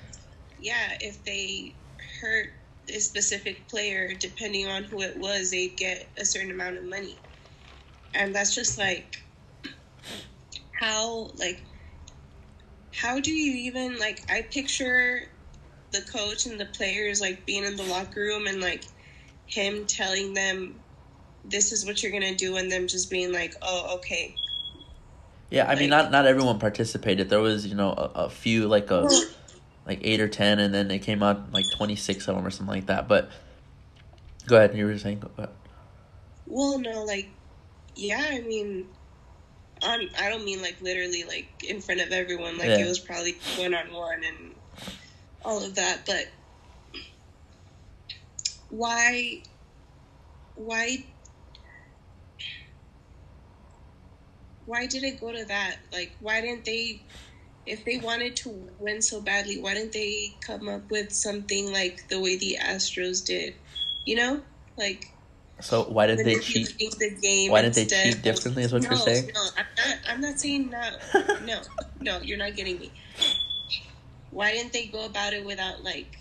yeah, 0.59 0.97
if 0.99 1.23
they 1.23 1.75
hurt 2.21 2.49
a 2.89 2.99
specific 2.99 3.69
player, 3.69 4.13
depending 4.19 4.67
on 4.67 4.83
who 4.83 5.01
it 5.01 5.17
was, 5.17 5.51
they'd 5.51 5.75
get 5.77 6.09
a 6.17 6.25
certain 6.25 6.51
amount 6.51 6.77
of 6.77 6.85
money. 6.85 7.17
And 8.13 8.33
that's 8.33 8.55
just 8.55 8.77
like 8.77 9.17
how 10.79 11.31
like 11.37 11.63
how 12.97 13.19
do 13.19 13.31
you 13.31 13.53
even 13.67 13.99
like 13.99 14.23
I 14.29 14.41
picture 14.41 15.29
the 15.91 16.01
coach 16.01 16.47
and 16.47 16.59
the 16.59 16.65
players 16.65 17.21
like 17.21 17.45
being 17.45 17.63
in 17.63 17.75
the 17.75 17.83
locker 17.83 18.19
room 18.19 18.47
and 18.47 18.59
like 18.59 18.85
him 19.45 19.85
telling 19.85 20.33
them 20.33 20.79
this 21.45 21.71
is 21.71 21.85
what 21.85 22.01
you're 22.01 22.11
gonna 22.11 22.35
do 22.35 22.57
and 22.57 22.71
them 22.71 22.87
just 22.87 23.09
being 23.09 23.31
like, 23.31 23.53
Oh, 23.61 23.95
okay. 23.97 24.35
Yeah, 25.49 25.69
I 25.69 25.75
mean, 25.75 25.89
not 25.89 26.11
not 26.11 26.25
everyone 26.25 26.59
participated. 26.59 27.29
There 27.29 27.39
was, 27.39 27.65
you 27.65 27.75
know, 27.75 27.91
a, 27.91 28.11
a 28.25 28.29
few, 28.29 28.67
like 28.67 28.91
a 28.91 29.03
mm. 29.03 29.33
like 29.85 29.99
eight 30.01 30.19
or 30.19 30.27
ten, 30.27 30.59
and 30.59 30.73
then 30.73 30.91
it 30.91 30.99
came 30.99 31.23
out 31.23 31.53
like 31.53 31.63
twenty 31.77 31.95
six 31.95 32.27
of 32.27 32.35
them 32.35 32.45
or 32.45 32.49
something 32.49 32.75
like 32.75 32.87
that. 32.87 33.07
But 33.07 33.29
go 34.45 34.57
ahead, 34.57 34.75
you 34.75 34.85
were 34.85 34.97
saying. 34.97 35.19
Go 35.19 35.29
ahead. 35.37 35.53
Well, 36.47 36.79
no, 36.79 37.05
like, 37.05 37.29
yeah, 37.95 38.25
I 38.29 38.41
mean, 38.41 38.87
on, 39.83 40.09
I 40.19 40.29
don't 40.29 40.45
mean 40.45 40.61
like 40.61 40.81
literally 40.81 41.23
like 41.23 41.49
in 41.67 41.81
front 41.81 42.01
of 42.01 42.11
everyone. 42.11 42.57
Like 42.57 42.69
Yeah. 42.69 42.85
it 42.85 42.87
was 42.87 42.99
probably 42.99 43.35
one 43.57 43.73
on 43.73 43.93
one 43.93 44.23
and 44.23 44.55
all 45.43 45.63
of 45.63 45.75
that. 45.75 46.05
But 46.05 46.25
why, 48.69 49.43
why, 50.55 50.97
why 54.65 54.85
did 54.87 55.03
it 55.03 55.19
go 55.19 55.31
to 55.31 55.45
that? 55.45 55.77
Like, 55.93 56.13
why 56.19 56.41
didn't 56.41 56.65
they? 56.65 57.03
If 57.65 57.83
they 57.83 57.97
wanted 57.97 58.37
to 58.37 58.69
win 58.79 59.01
so 59.01 59.19
badly, 59.21 59.59
why 59.59 59.73
didn't 59.73 59.91
they 59.91 60.37
come 60.45 60.69
up 60.69 60.89
with 60.89 61.11
something 61.11 61.71
like 61.73 62.07
the 62.09 62.19
way 62.19 62.37
the 62.37 62.57
Astros 62.61 63.25
did? 63.25 63.55
You 64.05 64.15
know, 64.15 64.41
like 64.77 65.16
So 65.59 65.83
why 65.85 66.07
did 66.07 66.19
they 66.19 66.39
cheat? 66.39 66.77
The 66.77 67.17
game 67.21 67.51
Why 67.51 67.61
didn't 67.61 67.75
they 67.75 67.85
cheat 67.85 68.21
differently 68.21 68.63
is 68.63 68.71
what 68.73 68.83
no, 68.83 68.89
you're 68.89 68.99
saying? 68.99 69.31
No, 69.33 69.47
I'm 69.57 69.65
not. 69.77 69.97
I'm 70.09 70.21
not 70.21 70.39
saying 70.39 70.69
no. 70.69 70.89
No, 71.43 71.61
no, 71.99 72.21
you're 72.21 72.37
not 72.37 72.55
getting 72.55 72.79
me. 72.79 72.91
Why 74.29 74.51
didn't 74.51 74.73
they 74.73 74.87
go 74.87 75.05
about 75.05 75.33
it 75.33 75.45
without 75.45 75.83
like 75.83 76.17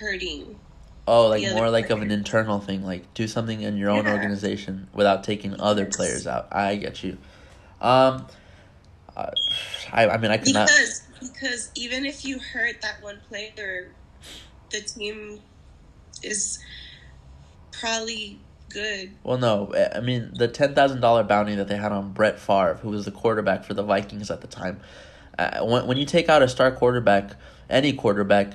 hurting? 0.00 0.58
Oh, 1.06 1.28
like 1.28 1.42
more 1.50 1.70
like 1.70 1.90
of 1.90 2.02
an 2.02 2.10
internal 2.10 2.60
thing, 2.60 2.84
like 2.84 3.12
do 3.14 3.26
something 3.26 3.60
in 3.62 3.76
your 3.76 3.90
own 3.90 4.06
Yeah. 4.06 4.12
organization 4.12 4.88
without 4.92 5.24
taking 5.24 5.58
other 5.60 5.84
Yes. 5.84 5.96
players 5.96 6.26
out. 6.26 6.48
I 6.52 6.76
get 6.76 7.02
you. 7.02 7.18
Um, 7.80 8.26
I 9.16 10.06
I 10.08 10.16
mean 10.18 10.30
I 10.30 10.38
could 10.38 10.54
not. 10.54 10.68
Because 10.68 11.02
because 11.20 11.70
even 11.74 12.04
if 12.04 12.24
you 12.24 12.38
hurt 12.38 12.82
that 12.82 13.02
one 13.02 13.20
player, 13.28 13.94
the 14.70 14.80
team 14.80 15.40
is 16.22 16.58
probably 17.72 18.38
good. 18.70 19.12
Well, 19.22 19.38
no, 19.38 19.72
I 19.94 20.00
mean 20.00 20.32
the 20.34 20.48
ten 20.48 20.74
thousand 20.74 21.00
dollar 21.00 21.22
bounty 21.24 21.54
that 21.56 21.68
they 21.68 21.76
had 21.76 21.92
on 21.92 22.12
Brett 22.12 22.38
Favre, 22.38 22.78
who 22.82 22.90
was 22.90 23.04
the 23.04 23.10
quarterback 23.10 23.64
for 23.64 23.74
the 23.74 23.82
Vikings 23.82 24.30
at 24.30 24.40
the 24.40 24.46
time. 24.46 24.80
Uh, 25.38 25.64
when 25.64 25.86
when 25.86 25.96
you 25.96 26.06
take 26.06 26.28
out 26.28 26.42
a 26.42 26.48
star 26.48 26.70
quarterback, 26.72 27.32
any 27.70 27.92
quarterback, 27.92 28.54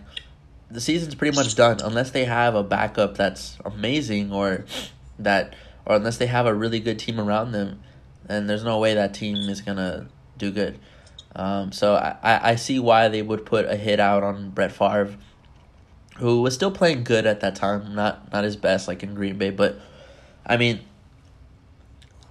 the 0.70 0.82
season's 0.82 1.16
pretty 1.16 1.36
much 1.36 1.56
done 1.56 1.80
unless 1.84 2.12
they 2.12 2.26
have 2.26 2.56
a 2.56 2.64
backup 2.64 3.18
that's 3.18 3.58
amazing 3.66 4.32
or 4.32 4.66
that 5.20 5.56
or 5.86 5.96
unless 5.96 6.18
they 6.18 6.28
have 6.28 6.46
a 6.46 6.54
really 6.54 6.80
good 6.80 7.00
team 7.00 7.20
around 7.20 7.52
them, 7.52 7.82
and 8.28 8.50
there's 8.50 8.64
no 8.64 8.80
way 8.80 8.94
that 8.94 9.14
team 9.14 9.36
is 9.50 9.62
gonna 9.62 10.08
do 10.38 10.52
good. 10.52 10.80
Um, 11.36 11.72
so 11.72 11.96
I, 11.96 12.16
I 12.22 12.52
I 12.52 12.56
see 12.56 12.80
why 12.80 13.08
they 13.08 13.22
would 13.22 13.46
put 13.46 13.66
a 13.66 13.76
hit 13.76 14.00
out 14.00 14.24
on 14.24 14.50
Brett 14.52 14.72
Favre, 14.72 15.16
who 16.20 16.42
was 16.42 16.54
still 16.54 16.72
playing 16.72 17.04
good 17.04 17.26
at 17.26 17.42
that 17.42 17.56
time, 17.56 17.94
not 17.94 18.32
not 18.32 18.44
his 18.44 18.56
best 18.56 18.88
like 18.88 19.04
in 19.04 19.14
Green 19.14 19.38
Bay, 19.38 19.50
but 19.50 19.80
I 20.46 20.58
mean, 20.58 20.82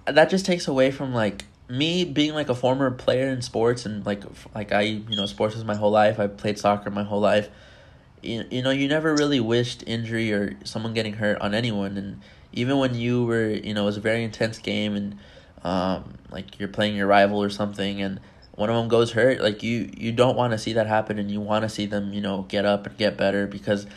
that 0.05 0.29
just 0.29 0.45
takes 0.45 0.67
away 0.67 0.91
from 0.91 1.13
like 1.13 1.45
me 1.69 2.05
being 2.05 2.33
like 2.33 2.49
a 2.49 2.55
former 2.55 2.89
player 2.91 3.27
in 3.27 3.41
sports 3.41 3.85
and 3.85 4.05
like 4.05 4.23
like 4.55 4.71
I 4.71 4.81
you 4.81 5.15
know 5.15 5.25
sports 5.25 5.55
is 5.55 5.63
my 5.63 5.75
whole 5.75 5.91
life. 5.91 6.19
I 6.19 6.27
played 6.27 6.57
soccer 6.57 6.89
my 6.89 7.03
whole 7.03 7.21
life. 7.21 7.49
You, 8.21 8.45
you 8.49 8.61
know 8.61 8.71
you 8.71 8.87
never 8.87 9.15
really 9.15 9.39
wished 9.39 9.83
injury 9.85 10.33
or 10.33 10.57
someone 10.63 10.93
getting 10.93 11.13
hurt 11.13 11.39
on 11.39 11.53
anyone, 11.53 11.97
and 11.97 12.21
even 12.53 12.77
when 12.77 12.95
you 12.95 13.25
were 13.25 13.49
you 13.49 13.73
know 13.73 13.83
it 13.83 13.85
was 13.85 13.97
a 13.97 14.01
very 14.01 14.23
intense 14.23 14.59
game 14.59 14.95
and 14.95 15.17
um 15.63 16.13
like 16.31 16.59
you're 16.59 16.69
playing 16.69 16.95
your 16.95 17.07
rival 17.07 17.41
or 17.41 17.49
something 17.49 18.01
and 18.01 18.19
one 18.57 18.69
of 18.69 18.75
them 18.75 18.89
goes 18.89 19.13
hurt 19.13 19.39
like 19.39 19.63
you 19.63 19.89
you 19.95 20.11
don't 20.11 20.35
want 20.35 20.51
to 20.51 20.57
see 20.57 20.73
that 20.73 20.87
happen 20.87 21.17
and 21.17 21.31
you 21.31 21.39
want 21.39 21.63
to 21.63 21.69
see 21.69 21.85
them 21.85 22.11
you 22.11 22.19
know 22.19 22.41
get 22.49 22.65
up 22.65 22.85
and 22.85 22.97
get 22.97 23.15
better 23.15 23.47
because 23.47 23.87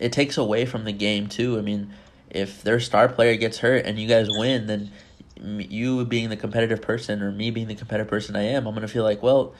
it 0.00 0.12
takes 0.12 0.36
away 0.36 0.66
from 0.66 0.84
the 0.84 0.92
game 0.92 1.28
too. 1.28 1.58
I 1.58 1.60
mean, 1.60 1.92
if 2.30 2.62
their 2.62 2.80
star 2.80 3.08
player 3.08 3.36
gets 3.36 3.58
hurt 3.58 3.84
and 3.84 3.98
you 3.98 4.08
guys 4.08 4.28
win, 4.30 4.66
then 4.66 4.90
you 5.36 6.04
being 6.04 6.30
the 6.30 6.36
competitive 6.36 6.82
person 6.82 7.22
or 7.22 7.30
me 7.30 7.50
being 7.50 7.68
the 7.68 7.74
competitive 7.74 8.08
person 8.08 8.34
I 8.34 8.42
am, 8.42 8.66
I'm 8.66 8.74
gonna 8.74 8.88
feel 8.88 9.04
like, 9.04 9.22
well, 9.22 9.54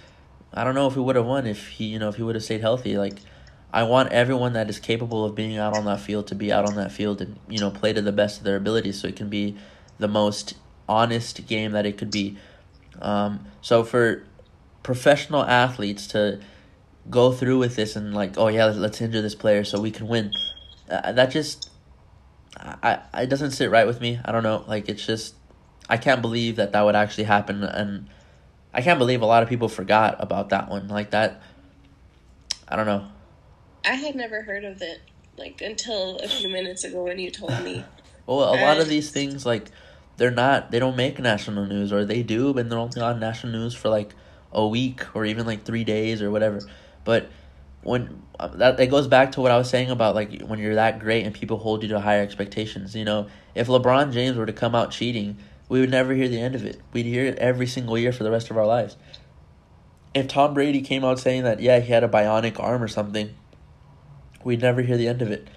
I 0.52 0.64
don't 0.64 0.74
know 0.74 0.88
if 0.88 0.96
we 0.96 1.02
would 1.02 1.16
have 1.16 1.26
won 1.26 1.46
if 1.46 1.68
he, 1.68 1.84
you 1.84 1.98
know, 1.98 2.08
if 2.08 2.16
he 2.16 2.22
would 2.22 2.34
have 2.34 2.42
stayed 2.42 2.62
healthy. 2.62 2.96
Like, 2.96 3.18
I 3.72 3.84
want 3.84 4.12
everyone 4.12 4.54
that 4.54 4.68
is 4.68 4.80
capable 4.80 5.24
of 5.24 5.34
being 5.34 5.58
out 5.58 5.76
on 5.76 5.84
that 5.84 6.00
field 6.00 6.26
to 6.28 6.34
be 6.34 6.52
out 6.52 6.64
on 6.64 6.74
that 6.76 6.90
field 6.90 7.20
and 7.20 7.38
you 7.48 7.60
know 7.60 7.70
play 7.70 7.92
to 7.92 8.02
the 8.02 8.12
best 8.12 8.38
of 8.38 8.44
their 8.44 8.56
abilities, 8.56 9.00
so 9.00 9.08
it 9.08 9.16
can 9.16 9.28
be 9.28 9.56
the 9.98 10.08
most 10.08 10.54
honest 10.88 11.46
game 11.46 11.72
that 11.72 11.86
it 11.86 11.98
could 11.98 12.10
be. 12.10 12.36
Um, 13.00 13.46
so 13.60 13.84
for 13.84 14.24
professional 14.82 15.44
athletes 15.44 16.06
to 16.08 16.40
go 17.08 17.32
through 17.32 17.58
with 17.58 17.76
this 17.76 17.96
and 17.96 18.14
like, 18.14 18.36
oh 18.36 18.48
yeah, 18.48 18.66
let's, 18.66 18.78
let's 18.78 19.00
injure 19.00 19.22
this 19.22 19.34
player 19.34 19.64
so 19.64 19.80
we 19.80 19.90
can 19.90 20.06
win. 20.08 20.32
Uh, 20.88 21.12
that 21.12 21.30
just, 21.30 21.70
I, 22.56 23.00
I, 23.12 23.22
it 23.22 23.30
doesn't 23.30 23.52
sit 23.52 23.70
right 23.70 23.86
with 23.86 24.00
me. 24.00 24.20
I 24.24 24.32
don't 24.32 24.42
know. 24.42 24.64
Like 24.66 24.88
it's 24.88 25.04
just, 25.04 25.34
I 25.88 25.96
can't 25.96 26.22
believe 26.22 26.56
that 26.56 26.72
that 26.72 26.82
would 26.82 26.94
actually 26.94 27.24
happen, 27.24 27.64
and 27.64 28.08
I 28.72 28.80
can't 28.80 28.98
believe 28.98 29.22
a 29.22 29.26
lot 29.26 29.42
of 29.42 29.48
people 29.48 29.68
forgot 29.68 30.16
about 30.20 30.50
that 30.50 30.68
one. 30.68 30.88
Like 30.88 31.10
that, 31.10 31.42
I 32.68 32.76
don't 32.76 32.86
know. 32.86 33.06
I 33.84 33.94
had 33.94 34.14
never 34.14 34.42
heard 34.42 34.64
of 34.64 34.80
it 34.82 35.00
like 35.36 35.60
until 35.62 36.18
a 36.18 36.28
few 36.28 36.48
minutes 36.48 36.84
ago 36.84 37.04
when 37.04 37.18
you 37.18 37.30
told 37.30 37.62
me. 37.64 37.84
Well, 38.26 38.54
a 38.54 38.62
lot 38.62 38.76
of 38.76 38.84
Uh, 38.86 38.90
these 38.90 39.10
things 39.10 39.44
like 39.44 39.72
they're 40.16 40.30
not 40.30 40.70
they 40.70 40.78
don't 40.78 40.94
make 40.94 41.18
national 41.18 41.66
news 41.66 41.92
or 41.92 42.04
they 42.04 42.22
do, 42.22 42.54
but 42.54 42.68
they're 42.68 42.78
only 42.78 43.00
on 43.00 43.18
national 43.18 43.52
news 43.52 43.74
for 43.74 43.88
like 43.88 44.14
a 44.52 44.66
week 44.66 45.04
or 45.14 45.24
even 45.24 45.46
like 45.46 45.64
three 45.64 45.84
days 45.84 46.22
or 46.22 46.30
whatever. 46.30 46.60
But 47.04 47.30
when 47.82 48.22
uh, 48.38 48.48
that 48.48 48.80
it 48.80 48.88
goes 48.88 49.08
back 49.08 49.32
to 49.32 49.40
what 49.40 49.50
I 49.50 49.56
was 49.56 49.70
saying 49.70 49.90
about 49.90 50.14
like 50.14 50.42
when 50.42 50.58
you're 50.58 50.74
that 50.74 50.98
great 50.98 51.24
and 51.24 51.34
people 51.34 51.58
hold 51.58 51.82
you 51.82 51.88
to 51.90 52.00
higher 52.00 52.22
expectations. 52.22 52.94
You 52.94 53.04
know, 53.04 53.28
if 53.54 53.68
LeBron 53.68 54.12
James 54.12 54.36
were 54.36 54.46
to 54.46 54.52
come 54.52 54.74
out 54.74 54.90
cheating, 54.90 55.38
we 55.68 55.80
would 55.80 55.90
never 55.90 56.12
hear 56.12 56.28
the 56.28 56.40
end 56.40 56.54
of 56.54 56.64
it. 56.64 56.80
We'd 56.92 57.06
hear 57.06 57.24
it 57.24 57.38
every 57.38 57.66
single 57.66 57.96
year 57.96 58.12
for 58.12 58.24
the 58.24 58.30
rest 58.30 58.50
of 58.50 58.56
our 58.56 58.66
lives. 58.66 58.96
If 60.12 60.28
Tom 60.28 60.54
Brady 60.54 60.82
came 60.82 61.04
out 61.04 61.20
saying 61.20 61.44
that 61.44 61.60
yeah 61.60 61.80
he 61.80 61.92
had 61.92 62.04
a 62.04 62.08
bionic 62.08 62.58
arm 62.58 62.82
or 62.82 62.88
something, 62.88 63.34
we'd 64.42 64.60
never 64.60 64.82
hear 64.82 64.96
the 64.96 65.08
end 65.08 65.22
of 65.22 65.30
it 65.30 65.48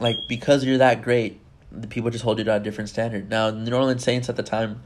like 0.00 0.28
because 0.28 0.64
you're 0.64 0.78
that 0.78 1.02
great, 1.02 1.40
the 1.70 1.86
people 1.86 2.10
just 2.10 2.24
hold 2.24 2.38
you 2.38 2.44
to 2.44 2.54
a 2.54 2.60
different 2.60 2.90
standard. 2.90 3.28
Now, 3.28 3.50
the 3.50 3.58
New 3.58 3.74
Orleans 3.74 4.02
Saints 4.02 4.28
at 4.28 4.36
the 4.36 4.42
time 4.42 4.82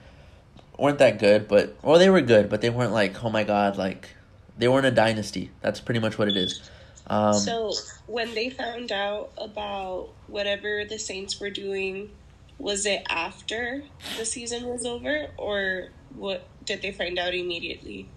weren't 0.79 0.99
that 0.99 1.19
good, 1.19 1.49
but 1.49 1.77
well, 1.83 1.99
they 1.99 2.09
were 2.11 2.21
good, 2.21 2.49
but 2.49 2.61
they 2.61 2.71
weren't 2.71 2.93
like 2.93 3.23
oh 3.25 3.31
my 3.31 3.45
god, 3.45 3.77
like 3.77 4.11
they 4.57 4.69
weren't 4.69 4.87
a 4.87 4.91
dynasty. 4.91 5.51
That's 5.61 5.81
pretty 5.81 6.01
much 6.01 6.19
what 6.19 6.29
it 6.29 6.37
is. 6.37 6.69
Um, 7.07 7.35
So 7.35 7.73
when 8.07 8.35
they 8.35 8.51
found 8.51 8.93
out 8.93 9.31
about 9.39 10.11
whatever 10.27 10.85
the 10.89 10.99
Saints 10.99 11.41
were 11.41 11.51
doing, 11.51 12.11
was 12.59 12.85
it 12.87 13.03
after 13.09 13.83
the 14.19 14.25
season 14.25 14.67
was 14.67 14.85
over, 14.85 15.29
or 15.37 15.89
what? 16.17 16.47
Did 16.65 16.83
they 16.83 16.93
find 16.93 17.19
out 17.19 17.35
immediately? 17.35 18.09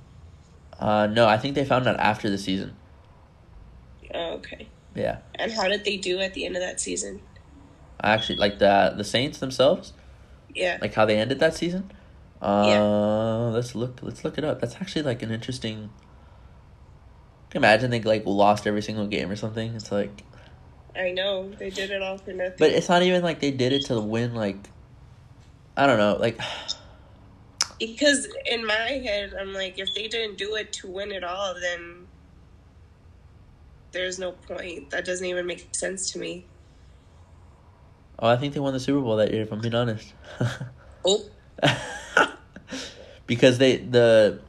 uh, 0.80 1.06
no, 1.08 1.28
I 1.28 1.38
think 1.38 1.54
they 1.56 1.64
found 1.64 1.88
out 1.88 2.00
after 2.00 2.30
the 2.30 2.38
season. 2.40 2.76
Oh, 4.14 4.34
okay. 4.34 4.68
Yeah, 4.96 5.20
And 5.36 5.52
how 5.54 5.68
did 5.70 5.86
they 5.86 5.96
do 5.96 6.20
at 6.20 6.34
the 6.34 6.46
end 6.46 6.56
of 6.58 6.62
that 6.62 6.82
season? 6.82 7.22
I 8.02 8.12
actually, 8.12 8.38
like 8.40 8.60
the 8.60 8.94
the 8.98 9.04
Saints 9.06 9.38
themselves, 9.40 9.94
Yeah. 10.54 10.80
like 10.82 10.94
how 10.96 11.06
they 11.06 11.18
ended 11.18 11.40
that 11.40 11.56
season. 11.56 11.92
Uh, 12.42 12.64
Yeah. 12.68 13.52
let's 13.54 13.76
look. 13.76 14.00
Let's 14.02 14.24
look 14.24 14.38
it 14.38 14.44
up. 14.44 14.62
That's 14.62 14.76
actually 14.76 15.04
like 15.04 15.22
an 15.22 15.32
interesting. 15.32 15.90
Imagine 17.54 17.92
they 17.92 18.02
like 18.02 18.26
lost 18.26 18.66
every 18.66 18.82
single 18.82 19.08
game 19.08 19.30
or 19.30 19.36
something. 19.36 19.76
It's 19.76 19.92
like, 19.92 20.24
I 20.96 21.12
know 21.12 21.50
they 21.50 21.70
did 21.70 21.92
it 21.92 22.02
all 22.02 22.18
for 22.18 22.32
nothing. 22.32 22.56
but 22.58 22.72
it's 22.72 22.88
not 22.90 23.04
even 23.04 23.22
like 23.24 23.40
they 23.42 23.52
did 23.52 23.74
it 23.74 23.86
to 23.88 24.00
win. 24.00 24.34
Like, 24.34 24.58
I 25.76 25.86
don't 25.86 25.98
know. 25.98 26.16
Like, 26.20 26.40
because 27.80 28.28
in 28.46 28.66
my 28.66 28.74
head, 29.04 29.34
I'm 29.40 29.54
like, 29.54 29.78
if 29.78 29.94
they 29.94 30.08
didn't 30.08 30.38
do 30.38 30.56
it 30.56 30.72
to 30.74 30.88
win 30.88 31.12
it 31.12 31.24
all, 31.26 31.54
then 31.60 32.08
there's 33.92 34.18
no 34.18 34.32
point. 34.32 34.90
That 34.92 35.04
doesn't 35.06 35.26
even 35.26 35.46
make 35.46 35.76
sense 35.76 36.12
to 36.12 36.20
me. 36.20 36.46
oh, 38.20 38.30
I 38.30 38.38
think 38.38 38.54
they 38.54 38.60
won 38.62 38.72
the 38.74 38.80
Super 38.80 39.02
Bowl 39.02 39.18
that 39.18 39.32
year. 39.34 39.42
If 39.42 39.52
I'm 39.52 39.60
being 39.62 39.76
honest. 39.76 40.14
Oh, 41.04 41.26
because 43.28 43.58
they 43.58 43.78
the 43.78 44.40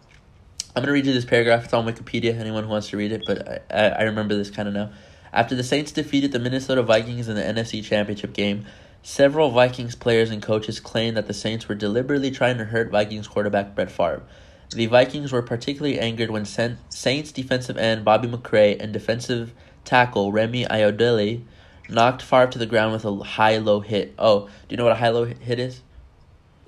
I'm 0.74 0.82
gonna 0.82 0.92
read 0.92 1.04
you 1.04 1.12
this 1.12 1.26
paragraph. 1.26 1.64
It's 1.64 1.74
on 1.74 1.86
Wikipedia. 1.86 2.38
Anyone 2.38 2.64
who 2.64 2.70
wants 2.70 2.88
to 2.90 2.96
read 2.96 3.12
it, 3.12 3.22
but 3.26 3.66
I, 3.70 3.88
I, 3.88 4.02
remember 4.04 4.34
this 4.34 4.50
kind 4.50 4.68
of 4.68 4.74
now. 4.74 4.90
After 5.30 5.54
the 5.54 5.62
Saints 5.62 5.92
defeated 5.92 6.32
the 6.32 6.38
Minnesota 6.38 6.82
Vikings 6.82 7.28
in 7.28 7.36
the 7.36 7.42
NFC 7.42 7.84
Championship 7.84 8.32
game, 8.32 8.64
several 9.02 9.50
Vikings 9.50 9.94
players 9.94 10.30
and 10.30 10.42
coaches 10.42 10.80
claimed 10.80 11.16
that 11.18 11.26
the 11.26 11.34
Saints 11.34 11.68
were 11.68 11.74
deliberately 11.74 12.30
trying 12.30 12.56
to 12.56 12.64
hurt 12.64 12.90
Vikings 12.90 13.28
quarterback 13.28 13.74
Brett 13.74 13.90
Favre. 13.90 14.22
The 14.70 14.86
Vikings 14.86 15.30
were 15.30 15.42
particularly 15.42 15.98
angered 15.98 16.30
when 16.30 16.46
Saints 16.46 17.32
defensive 17.32 17.76
end 17.76 18.06
Bobby 18.06 18.26
McCray 18.26 18.80
and 18.80 18.94
defensive 18.94 19.52
tackle 19.84 20.32
Remi 20.32 20.64
Ayodele 20.64 21.42
knocked 21.90 22.22
Favre 22.22 22.46
to 22.46 22.58
the 22.58 22.64
ground 22.64 22.94
with 22.94 23.04
a 23.04 23.14
high-low 23.16 23.80
hit. 23.80 24.14
Oh, 24.18 24.46
do 24.46 24.52
you 24.70 24.76
know 24.78 24.84
what 24.84 24.92
a 24.92 24.96
high-low 24.96 25.26
hit 25.26 25.58
is? 25.58 25.82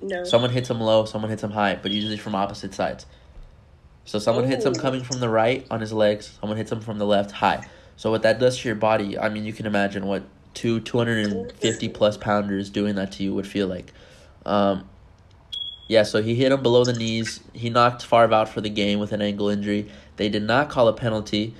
No. 0.01 0.23
Someone 0.23 0.51
hits 0.51 0.69
him 0.69 0.79
low, 0.79 1.05
someone 1.05 1.29
hits 1.29 1.43
him 1.43 1.51
high, 1.51 1.77
but 1.81 1.91
usually 1.91 2.17
from 2.17 2.35
opposite 2.35 2.73
sides. 2.73 3.05
So 4.05 4.19
someone 4.19 4.45
hits 4.45 4.65
him 4.65 4.75
coming 4.75 5.03
from 5.03 5.19
the 5.19 5.29
right 5.29 5.65
on 5.71 5.81
his 5.81 5.91
legs, 5.91 6.37
someone 6.39 6.57
hits 6.57 6.71
him 6.71 6.79
from 6.79 6.99
the 6.99 7.05
left 7.05 7.31
high. 7.31 7.67
So 7.97 8.11
what 8.11 8.21
that 8.23 8.39
does 8.39 8.59
to 8.59 8.67
your 8.67 8.75
body, 8.75 9.17
I 9.17 9.29
mean, 9.29 9.45
you 9.45 9.53
can 9.53 9.65
imagine 9.65 10.05
what 10.05 10.23
two 10.53 10.79
250 10.79 11.89
plus 11.89 12.17
pounders 12.17 12.69
doing 12.69 12.95
that 12.95 13.13
to 13.13 13.23
you 13.23 13.33
would 13.33 13.47
feel 13.47 13.67
like. 13.67 13.93
Um, 14.45 14.87
yeah, 15.87 16.03
so 16.03 16.21
he 16.21 16.35
hit 16.35 16.51
him 16.51 16.63
below 16.63 16.83
the 16.83 16.93
knees. 16.93 17.41
He 17.53 17.69
knocked 17.69 18.05
Favre 18.05 18.33
out 18.33 18.49
for 18.49 18.61
the 18.61 18.69
game 18.69 18.99
with 18.99 19.11
an 19.11 19.21
ankle 19.21 19.49
injury. 19.49 19.89
They 20.17 20.29
did 20.29 20.43
not 20.43 20.69
call 20.69 20.87
a 20.87 20.93
penalty, 20.93 21.53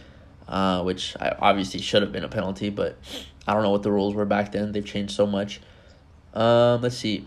uh, 0.48 0.82
which 0.84 1.15
I, 1.19 1.36
obviously 1.39 1.82
should 1.82 2.02
have 2.02 2.12
been 2.12 2.24
a 2.24 2.30
penalty, 2.30 2.69
but 2.69 2.98
I 3.48 3.54
don't 3.54 3.63
know 3.63 3.69
what 3.69 3.84
the 3.84 3.91
rules 3.91 4.15
were 4.15 4.26
back 4.26 4.52
then. 4.52 4.71
They've 4.71 4.86
changed 4.86 5.13
so 5.13 5.28
much. 5.28 5.62
Um, 6.34 6.82
let's 6.82 6.98
see. 6.98 7.26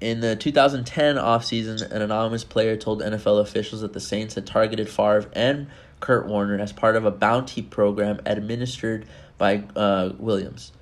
In 0.00 0.20
the 0.20 0.34
2010 0.34 1.16
offseason, 1.16 1.82
an 1.90 2.00
anonymous 2.02 2.42
player 2.44 2.76
told 2.76 3.02
NFL 3.02 3.40
officials 3.40 3.82
that 3.82 3.92
the 3.92 4.00
Saints 4.00 4.34
had 4.34 4.46
targeted 4.46 4.88
Favre 4.88 5.26
and 5.34 5.66
Kurt 6.00 6.26
Warner 6.26 6.58
as 6.58 6.72
part 6.72 6.96
of 6.96 7.04
a 7.04 7.10
bounty 7.10 7.60
program 7.60 8.20
administered 8.24 9.06
by 9.36 9.64
uh, 9.76 10.12
Williams. 10.18 10.72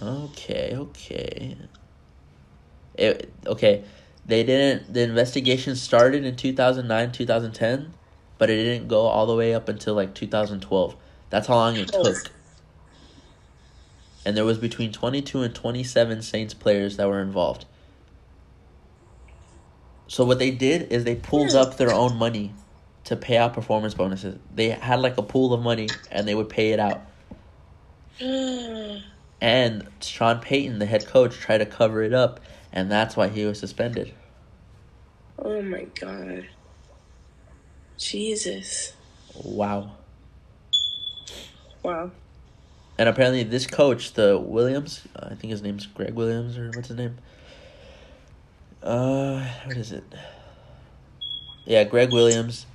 Okay, 0.00 0.74
okay. 0.76 1.56
It, 2.94 3.32
okay, 3.46 3.82
they 4.24 4.44
didn't. 4.44 4.92
The 4.94 5.02
investigation 5.02 5.74
started 5.74 6.24
in 6.24 6.36
2009, 6.36 7.10
2010, 7.12 7.92
but 8.38 8.50
it 8.50 8.62
didn't 8.62 8.86
go 8.88 9.00
all 9.06 9.26
the 9.26 9.34
way 9.34 9.52
up 9.52 9.68
until 9.68 9.94
like 9.94 10.14
2012. 10.14 10.94
That's 11.30 11.48
how 11.48 11.54
long 11.56 11.76
it 11.76 11.90
Oh. 11.92 12.04
took. 12.04 12.30
And 14.24 14.36
there 14.36 14.44
was 14.44 14.58
between 14.58 14.92
22 14.92 15.42
and 15.42 15.54
27 15.54 16.22
Saints 16.22 16.54
players 16.54 16.96
that 16.96 17.08
were 17.08 17.20
involved. 17.20 17.64
So 20.08 20.24
what 20.24 20.38
they 20.38 20.50
did 20.50 20.92
is 20.92 21.04
they 21.04 21.16
pulled 21.16 21.54
up 21.54 21.76
their 21.76 21.92
own 21.92 22.16
money 22.18 22.54
to 23.04 23.16
pay 23.16 23.36
out 23.36 23.54
performance 23.54 23.94
bonuses. 23.94 24.38
They 24.54 24.70
had 24.70 25.00
like 25.00 25.18
a 25.18 25.22
pool 25.22 25.52
of 25.52 25.62
money 25.62 25.88
and 26.10 26.26
they 26.26 26.34
would 26.34 26.48
pay 26.48 26.72
it 26.72 26.80
out. 26.80 27.02
And 29.38 29.88
Sean 30.00 30.40
Payton, 30.40 30.78
the 30.78 30.86
head 30.86 31.06
coach, 31.06 31.36
tried 31.36 31.58
to 31.58 31.66
cover 31.66 32.02
it 32.02 32.14
up, 32.14 32.40
and 32.72 32.90
that's 32.90 33.16
why 33.16 33.28
he 33.28 33.44
was 33.44 33.58
suspended. 33.58 34.14
oh 35.38 35.60
my 35.60 35.82
god. 36.00 36.48
Jesus. 37.98 38.94
Wow. 39.34 39.92
Wow. 41.82 42.10
And 42.98 43.08
apparently, 43.08 43.42
this 43.42 43.66
coach, 43.66 44.14
the 44.14 44.38
Williams, 44.38 45.06
I 45.14 45.34
think 45.34 45.50
his 45.50 45.62
name's 45.62 45.84
Gregg 45.84 46.14
Williams, 46.14 46.56
or 46.56 46.70
what's 46.74 46.88
his 46.88 46.96
name? 46.96 47.18
Uh, 48.86 49.44
what 49.64 49.76
is 49.76 49.90
it? 49.90 50.04
Yeah, 51.64 51.82
Gregg 51.82 52.12
Williams. 52.12 52.66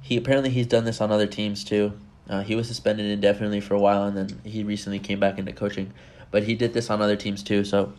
He 0.00 0.16
apparently 0.16 0.50
he's 0.50 0.68
done 0.68 0.84
this 0.84 1.00
on 1.00 1.10
other 1.10 1.26
teams 1.26 1.64
too. 1.64 1.92
Uh, 2.28 2.42
he 2.42 2.54
was 2.54 2.68
suspended 2.68 3.06
indefinitely 3.06 3.60
for 3.60 3.74
a 3.74 3.80
while, 3.80 4.04
and 4.04 4.16
then 4.16 4.40
he 4.44 4.62
recently 4.62 5.00
came 5.00 5.18
back 5.18 5.38
into 5.38 5.52
coaching. 5.52 5.92
But 6.30 6.44
he 6.44 6.54
did 6.54 6.72
this 6.72 6.88
on 6.88 7.02
other 7.02 7.16
teams 7.16 7.42
too, 7.42 7.64
so 7.64 7.92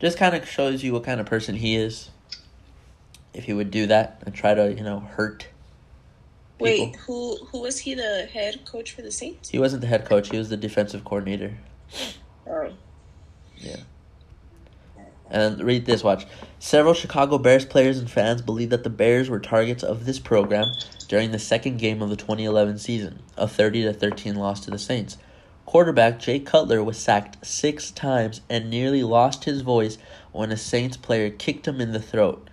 just 0.00 0.16
kind 0.16 0.34
of 0.34 0.48
shows 0.48 0.82
you 0.82 0.94
what 0.94 1.04
kind 1.04 1.20
of 1.20 1.26
person 1.26 1.56
he 1.56 1.76
is. 1.76 2.08
If 3.34 3.44
he 3.44 3.52
would 3.52 3.70
do 3.70 3.86
that 3.88 4.22
and 4.24 4.34
try 4.34 4.54
to, 4.54 4.72
you 4.72 4.82
know, 4.82 5.00
hurt. 5.00 5.48
People. 6.58 6.86
Wait, 6.86 6.96
who 6.96 7.36
who 7.46 7.60
was 7.60 7.80
he 7.80 7.92
the 7.92 8.26
head 8.32 8.64
coach 8.64 8.92
for 8.92 9.02
the 9.02 9.12
Saints? 9.12 9.50
He 9.50 9.58
wasn't 9.58 9.82
the 9.82 9.86
head 9.86 10.06
coach; 10.06 10.30
he 10.30 10.38
was 10.38 10.48
the 10.48 10.56
defensive 10.56 11.04
coordinator. 11.04 11.58
Oh. 12.46 12.72
And 15.32 15.64
read 15.64 15.86
this, 15.86 16.04
watch. 16.04 16.26
Several 16.58 16.92
Chicago 16.92 17.38
Bears 17.38 17.64
players 17.64 17.98
and 17.98 18.10
fans 18.10 18.42
believe 18.42 18.68
that 18.68 18.84
the 18.84 18.90
Bears 18.90 19.30
were 19.30 19.40
targets 19.40 19.82
of 19.82 20.04
this 20.04 20.18
program 20.18 20.70
during 21.08 21.30
the 21.30 21.38
second 21.38 21.78
game 21.78 22.02
of 22.02 22.10
the 22.10 22.16
2011 22.16 22.78
season, 22.78 23.18
a 23.38 23.48
30 23.48 23.84
to 23.84 23.94
13 23.94 24.36
loss 24.36 24.60
to 24.60 24.70
the 24.70 24.78
Saints. 24.78 25.16
Quarterback 25.64 26.18
Jay 26.18 26.38
Cutler 26.38 26.84
was 26.84 26.98
sacked 26.98 27.46
six 27.46 27.90
times 27.90 28.42
and 28.50 28.68
nearly 28.68 29.02
lost 29.02 29.44
his 29.44 29.62
voice 29.62 29.96
when 30.32 30.52
a 30.52 30.56
Saints 30.56 30.98
player 30.98 31.30
kicked 31.30 31.66
him 31.66 31.80
in 31.80 31.92
the 31.92 32.02
throat. 32.02 32.50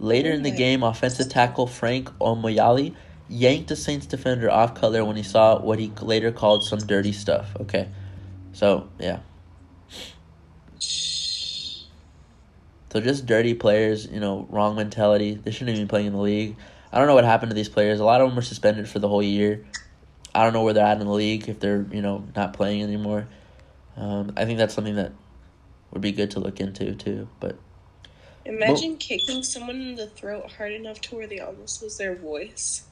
Later 0.00 0.32
in 0.32 0.42
the 0.42 0.50
game, 0.50 0.82
offensive 0.82 1.28
tackle 1.28 1.68
Frank 1.68 2.10
Omiyale 2.18 2.96
yanked 3.28 3.70
a 3.70 3.76
Saints 3.76 4.06
defender 4.06 4.50
off 4.50 4.74
Cutler 4.74 5.04
when 5.04 5.16
he 5.16 5.22
saw 5.22 5.60
what 5.60 5.78
he 5.78 5.92
later 6.02 6.32
called 6.32 6.64
some 6.64 6.80
dirty 6.80 7.12
stuff. 7.12 7.54
Okay, 7.60 7.88
so 8.52 8.88
yeah. 8.98 9.20
So 12.92 13.00
just 13.00 13.26
dirty 13.26 13.54
players, 13.54 14.06
you 14.06 14.20
know, 14.20 14.46
wrong 14.50 14.76
mentality. 14.76 15.34
They 15.34 15.50
shouldn't 15.50 15.70
even 15.70 15.86
be 15.86 15.88
playing 15.90 16.06
in 16.06 16.12
the 16.14 16.20
league. 16.20 16.56
I 16.92 16.98
don't 16.98 17.06
know 17.06 17.14
what 17.14 17.24
happened 17.24 17.50
to 17.50 17.54
these 17.54 17.68
players. 17.68 18.00
A 18.00 18.04
lot 18.04 18.20
of 18.20 18.28
them 18.28 18.36
were 18.36 18.42
suspended 18.42 18.88
for 18.88 18.98
the 18.98 19.08
whole 19.08 19.22
year. 19.22 19.64
I 20.34 20.44
don't 20.44 20.52
know 20.52 20.62
where 20.62 20.72
they're 20.72 20.86
at 20.86 21.00
in 21.00 21.06
the 21.06 21.12
league 21.12 21.48
if 21.48 21.60
they're 21.60 21.86
you 21.92 22.00
know 22.00 22.24
not 22.34 22.52
playing 22.54 22.82
anymore. 22.82 23.28
Um, 23.96 24.32
I 24.36 24.44
think 24.44 24.58
that's 24.58 24.74
something 24.74 24.94
that 24.96 25.12
would 25.90 26.00
be 26.02 26.12
good 26.12 26.30
to 26.32 26.40
look 26.40 26.60
into 26.60 26.94
too. 26.94 27.28
But 27.40 27.58
Imagine 28.46 28.96
kicking 28.96 29.42
someone 29.42 29.80
in 29.80 29.94
the 29.96 30.06
throat 30.06 30.50
hard 30.52 30.72
enough 30.72 31.00
to 31.02 31.16
where 31.16 31.26
they 31.26 31.40
almost 31.40 31.82
lose 31.82 31.98
their 31.98 32.14
voice. 32.14 32.84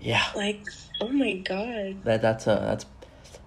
yeah, 0.00 0.24
Like, 0.34 0.64
oh 1.00 1.08
my 1.08 1.34
god. 1.34 2.02
that 2.04 2.20
that's 2.22 2.46
a 2.48 2.56
that's 2.60 2.86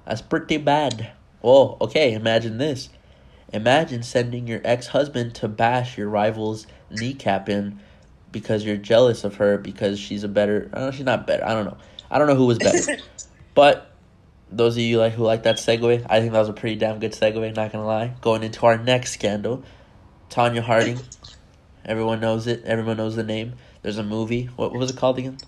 that's 0.05 0.21
pretty 0.21 0.57
bad. 0.57 1.11
Whoa, 1.41 1.77
okay. 1.81 2.13
Imagine 2.13 2.57
this. 2.57 2.89
Imagine 3.53 4.03
sending 4.03 4.47
your 4.47 4.61
ex 4.63 4.87
husband 4.87 5.35
to 5.35 5.47
bash 5.47 5.97
your 5.97 6.09
rival's 6.09 6.67
kneecap 6.89 7.47
in 7.49 7.79
because 8.31 8.65
you're 8.65 8.77
jealous 8.77 9.23
of 9.23 9.35
her 9.35 9.57
because 9.57 9.99
she's 9.99 10.23
a 10.23 10.27
better. 10.27 10.69
I 10.73 10.79
don't 10.79 10.85
know, 10.87 10.91
she's 10.91 11.05
not 11.05 11.25
better. 11.25 11.45
I 11.45 11.53
don't 11.53 11.65
know. 11.65 11.77
I 12.11 12.19
don't 12.19 12.27
know 12.27 12.35
who 12.35 12.45
was 12.45 12.57
better. 12.57 12.97
But 13.53 13.91
those 14.51 14.75
of 14.75 14.83
you 14.83 14.99
like 14.99 15.13
who 15.13 15.23
like 15.23 15.41
that 15.43 15.55
segue, 15.55 16.05
I 16.07 16.19
think 16.19 16.31
that 16.31 16.39
was 16.39 16.47
a 16.47 16.53
pretty 16.53 16.75
damn 16.75 16.99
good 16.99 17.13
segue. 17.13 17.55
Not 17.55 17.71
gonna 17.71 17.87
lie. 17.87 18.13
Going 18.21 18.43
into 18.43 18.67
our 18.67 18.77
next 18.77 19.13
scandal, 19.13 19.63
Tonya 20.29 20.61
Harding. 20.61 20.99
Everyone 21.83 22.19
knows 22.19 22.45
it. 22.45 22.63
Everyone 22.65 22.97
knows 22.97 23.15
the 23.15 23.23
name. 23.23 23.53
There's 23.81 23.97
a 23.97 24.03
movie. 24.03 24.45
What, 24.55 24.73
what 24.73 24.79
was 24.79 24.91
it 24.91 24.97
called 24.97 25.17
again? 25.17 25.39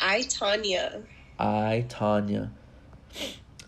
I 0.00 0.20
Tonya, 0.20 1.02
I 1.38 1.84
Tonya. 1.90 2.48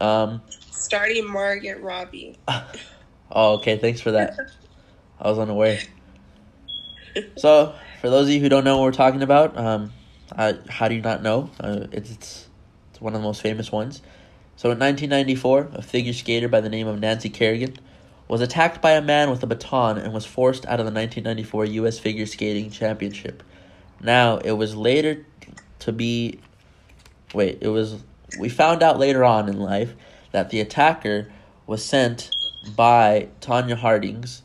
Um. 0.00 0.40
starting 0.70 1.30
Margaret 1.30 1.82
Robbie. 1.82 2.38
Oh, 3.30 3.54
okay. 3.54 3.76
Thanks 3.78 4.00
for 4.00 4.12
that. 4.12 4.38
I 5.20 5.28
was 5.30 5.38
unaware. 5.38 5.80
So, 7.36 7.74
for 8.00 8.10
those 8.10 8.28
of 8.28 8.34
you 8.34 8.40
who 8.40 8.48
don't 8.48 8.64
know 8.64 8.76
what 8.76 8.84
we're 8.84 8.92
talking 8.92 9.22
about, 9.22 9.56
um, 9.58 9.92
uh, 10.32 10.54
how 10.68 10.88
do 10.88 10.94
you 10.94 11.00
not 11.00 11.22
know? 11.22 11.50
Uh, 11.58 11.86
it's, 11.90 12.10
it's 12.10 12.48
it's 12.90 13.00
one 13.00 13.14
of 13.14 13.20
the 13.20 13.26
most 13.26 13.42
famous 13.42 13.72
ones. 13.72 14.02
So, 14.56 14.70
in 14.70 14.78
1994, 14.78 15.70
a 15.72 15.82
figure 15.82 16.12
skater 16.12 16.48
by 16.48 16.60
the 16.60 16.68
name 16.68 16.86
of 16.86 17.00
Nancy 17.00 17.28
Kerrigan 17.28 17.76
was 18.28 18.40
attacked 18.40 18.82
by 18.82 18.92
a 18.92 19.02
man 19.02 19.30
with 19.30 19.42
a 19.42 19.46
baton 19.46 19.98
and 19.98 20.12
was 20.12 20.26
forced 20.26 20.66
out 20.66 20.80
of 20.80 20.86
the 20.86 20.92
1994 20.92 21.64
U.S. 21.64 21.98
Figure 21.98 22.26
Skating 22.26 22.70
Championship. 22.70 23.42
Now, 24.00 24.36
it 24.38 24.52
was 24.52 24.76
later 24.76 25.24
to 25.80 25.92
be. 25.92 26.40
Wait, 27.34 27.58
it 27.60 27.68
was. 27.68 28.02
We 28.38 28.48
found 28.48 28.82
out 28.82 28.98
later 28.98 29.24
on 29.24 29.48
in 29.48 29.58
life 29.58 29.94
that 30.32 30.50
the 30.50 30.60
attacker 30.60 31.32
was 31.66 31.84
sent 31.84 32.30
by 32.68 33.28
Tonya 33.40 33.76
Harding's 33.76 34.42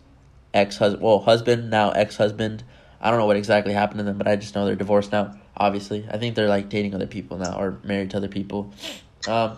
ex 0.53 0.77
husband, 0.77 1.03
well, 1.03 1.19
husband, 1.19 1.69
now 1.69 1.91
ex 1.91 2.17
husband. 2.17 2.63
I 3.01 3.09
don't 3.09 3.19
know 3.19 3.25
what 3.25 3.35
exactly 3.35 3.73
happened 3.73 3.99
to 3.99 4.03
them, 4.03 4.17
but 4.17 4.27
I 4.27 4.35
just 4.35 4.55
know 4.55 4.65
they're 4.65 4.75
divorced 4.75 5.11
now, 5.11 5.35
obviously. 5.57 6.07
I 6.09 6.17
think 6.17 6.35
they're 6.35 6.47
like 6.47 6.69
dating 6.69 6.95
other 6.95 7.07
people 7.07 7.37
now 7.37 7.59
or 7.59 7.79
married 7.83 8.11
to 8.11 8.17
other 8.17 8.29
people. 8.29 8.71
Um, 9.27 9.57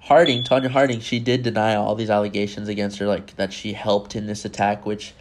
Harding, 0.00 0.44
Tanya 0.44 0.68
Harding, 0.68 1.00
she 1.00 1.18
did 1.18 1.42
deny 1.42 1.74
all 1.74 1.96
these 1.96 2.10
allegations 2.10 2.68
against 2.68 2.98
her, 2.98 3.06
like 3.06 3.34
that 3.36 3.52
she 3.52 3.72
helped 3.72 4.14
in 4.14 4.26
this 4.26 4.44
attack, 4.44 4.86
which 4.86 5.14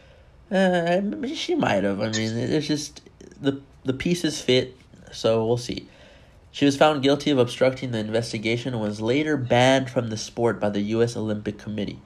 uh, 0.52 1.02
she 1.34 1.56
might 1.56 1.84
have. 1.84 2.00
I 2.00 2.12
mean, 2.12 2.38
it's 2.38 2.68
just 2.68 3.02
the 3.42 3.62
the 3.84 3.94
pieces 3.94 4.42
fit, 4.42 4.78
so 5.12 5.46
we'll 5.46 5.58
see. 5.58 5.88
She 6.52 6.66
was 6.66 6.78
found 6.78 7.04
guilty 7.04 7.32
of 7.32 7.38
obstructing 7.38 7.92
the 7.92 7.98
investigation 7.98 8.74
and 8.74 8.82
was 8.82 9.02
later 9.02 9.36
banned 9.36 9.90
from 9.90 10.10
the 10.10 10.18
sport 10.18 10.60
by 10.60 10.70
the 10.70 10.82
U.S. 10.82 11.18
Olympic 11.18 11.58
Committee. 11.58 12.00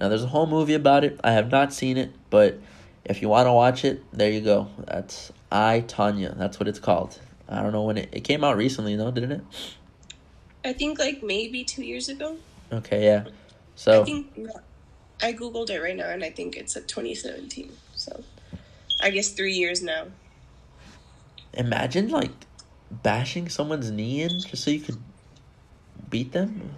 Now, 0.00 0.08
there's 0.08 0.24
a 0.24 0.28
whole 0.28 0.46
movie 0.46 0.72
about 0.72 1.04
it. 1.04 1.20
I 1.22 1.32
have 1.32 1.50
not 1.50 1.74
seen 1.74 1.98
it, 1.98 2.10
but 2.30 2.58
if 3.04 3.20
you 3.20 3.28
want 3.28 3.46
to 3.46 3.52
watch 3.52 3.84
it, 3.84 4.02
there 4.14 4.30
you 4.30 4.40
go. 4.40 4.68
That's 4.86 5.30
I 5.52 5.84
Tonya. 5.86 6.38
That's 6.38 6.58
what 6.58 6.68
it's 6.68 6.78
called. 6.78 7.18
I 7.46 7.60
don't 7.62 7.72
know 7.72 7.82
when 7.82 7.98
it, 7.98 8.08
it 8.10 8.24
came 8.24 8.42
out 8.42 8.56
recently, 8.56 8.96
though, 8.96 9.10
didn't 9.10 9.32
it? 9.32 9.42
I 10.64 10.72
think 10.72 10.98
like 10.98 11.22
maybe 11.22 11.64
two 11.64 11.82
years 11.82 12.08
ago. 12.08 12.38
Okay, 12.72 13.04
yeah. 13.04 13.24
So 13.74 14.00
I 14.00 14.04
think 14.06 14.38
I 15.22 15.34
googled 15.34 15.68
it 15.68 15.82
right 15.82 15.96
now, 15.96 16.08
and 16.08 16.24
I 16.24 16.30
think 16.30 16.56
it's 16.56 16.76
a 16.76 16.80
2017. 16.80 17.70
So 17.94 18.24
I 19.02 19.10
guess 19.10 19.28
three 19.32 19.52
years 19.52 19.82
now. 19.82 20.06
imagine 21.52 22.08
like 22.08 22.30
bashing 22.90 23.50
someone's 23.50 23.90
knee 23.90 24.22
in 24.22 24.40
just 24.40 24.64
so 24.64 24.70
you 24.70 24.80
could 24.80 24.98
beat 26.08 26.32
them. 26.32 26.70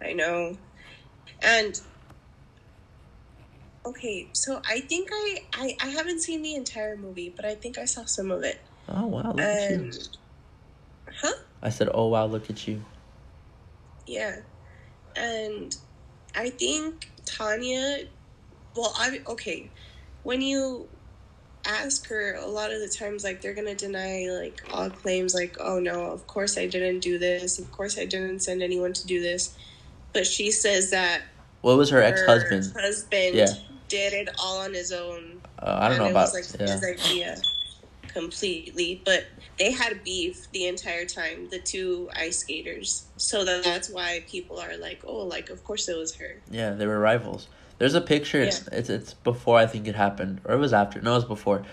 I 0.00 0.14
know. 0.14 0.56
And 1.42 1.80
okay, 3.84 4.28
so 4.32 4.60
I 4.68 4.80
think 4.80 5.08
I, 5.12 5.38
I 5.54 5.76
I 5.80 5.86
haven't 5.88 6.20
seen 6.20 6.42
the 6.42 6.54
entire 6.54 6.96
movie, 6.96 7.32
but 7.34 7.44
I 7.44 7.54
think 7.54 7.78
I 7.78 7.84
saw 7.84 8.04
some 8.04 8.30
of 8.30 8.42
it. 8.42 8.60
Oh 8.88 9.06
wow, 9.06 9.32
look 9.32 9.40
at 9.40 9.70
you. 9.70 9.76
And 9.76 10.08
huh? 11.20 11.32
I 11.62 11.70
said, 11.70 11.88
"Oh 11.92 12.08
wow, 12.08 12.26
look 12.26 12.48
at 12.50 12.66
you." 12.66 12.82
Yeah. 14.06 14.36
And 15.16 15.74
I 16.34 16.50
think 16.50 17.08
Tonya 17.24 18.06
well, 18.76 18.94
I 18.98 19.20
okay, 19.28 19.70
when 20.22 20.40
you 20.40 20.88
ask 21.64 22.08
her 22.08 22.34
a 22.34 22.46
lot 22.46 22.72
of 22.72 22.80
the 22.80 22.92
times 22.98 23.22
like 23.22 23.40
they're 23.40 23.54
gonna 23.54 23.74
deny 23.74 24.26
like 24.28 24.60
all 24.72 24.90
claims 24.90 25.32
like 25.32 25.56
oh 25.60 25.78
no 25.78 26.10
of 26.10 26.26
course 26.26 26.58
i 26.58 26.66
didn't 26.66 26.98
do 26.98 27.18
this 27.18 27.58
of 27.60 27.70
course 27.70 27.96
i 27.96 28.04
didn't 28.04 28.40
send 28.40 28.64
anyone 28.64 28.92
to 28.92 29.06
do 29.06 29.20
this 29.20 29.56
but 30.12 30.26
she 30.26 30.50
says 30.50 30.90
that 30.90 31.22
What 31.62 31.76
was 31.76 31.90
her 31.90 31.96
her 31.98 32.02
ex 32.02 32.24
husband? 32.26 32.72
husband 32.76 33.34
Yeah. 33.34 33.46
did 33.88 34.12
it 34.12 34.28
all 34.38 34.58
on 34.60 34.74
his 34.74 34.92
own 34.92 35.40
Uh, 35.58 35.78
I 35.80 35.88
don't 35.88 35.98
know 35.98 36.10
about 36.10 36.32
was 36.32 36.52
like 36.52 36.60
yeah. 36.60 36.74
his 36.74 36.84
idea 36.84 37.36
completely 38.08 39.00
but 39.04 39.24
they 39.58 39.70
had 39.72 40.04
beef 40.04 40.46
the 40.52 40.66
entire 40.66 41.06
time 41.06 41.48
the 41.50 41.58
two 41.58 42.10
ice 42.14 42.38
skaters 42.38 43.06
so 43.16 43.44
that 43.44 43.64
that's 43.64 43.88
why 43.88 44.22
people 44.28 44.58
are 44.60 44.76
like 44.76 45.00
oh 45.06 45.24
like 45.24 45.48
of 45.50 45.64
course 45.64 45.88
it 45.88 45.96
was 45.96 46.14
her 46.16 46.36
Yeah, 46.50 46.70
they 46.72 46.86
were 46.86 46.98
rivals. 46.98 47.48
There's 47.78 47.94
a 47.94 48.00
picture. 48.00 48.40
It's, 48.40 48.68
it's 48.68 48.88
it's 48.90 49.14
before 49.14 49.58
I 49.58 49.66
think 49.66 49.88
it 49.88 49.96
happened, 49.96 50.40
or 50.44 50.54
it 50.54 50.58
was 50.58 50.72
after. 50.72 51.00
No, 51.00 51.12
it 51.12 51.14
was 51.16 51.24
before, 51.24 51.64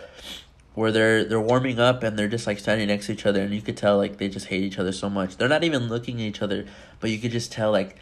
where 0.73 0.91
they're 0.91 1.23
they're 1.23 1.39
warming 1.41 1.79
up 1.79 2.01
and 2.01 2.17
they're 2.17 2.27
just 2.27 2.47
like 2.47 2.57
standing 2.57 2.87
next 2.87 3.05
to 3.07 3.11
each 3.13 3.27
other, 3.27 3.41
and 3.41 3.53
you 3.53 3.61
could 3.61 3.77
tell 3.77 3.95
like 3.97 4.17
they 4.17 4.27
just 4.27 4.47
hate 4.47 4.63
each 4.63 4.79
other 4.79 4.91
so 4.91 5.07
much. 5.07 5.37
They're 5.37 5.47
not 5.49 5.63
even 5.63 5.87
looking 5.87 6.15
at 6.15 6.21
each 6.25 6.41
other, 6.41 6.65
but 6.99 7.11
you 7.11 7.19
could 7.19 7.29
just 7.31 7.51
tell 7.51 7.71
like 7.71 7.95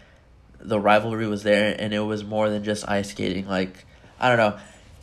the 0.60 0.80
rivalry 0.80 1.28
was 1.28 1.44
there, 1.44 1.76
and 1.78 1.94
it 1.94 2.00
was 2.00 2.24
more 2.24 2.50
than 2.50 2.64
just 2.64 2.88
ice 2.90 3.12
skating. 3.12 3.48
Like 3.48 3.86
I 4.20 4.30
don't 4.30 4.38
know. 4.38 4.60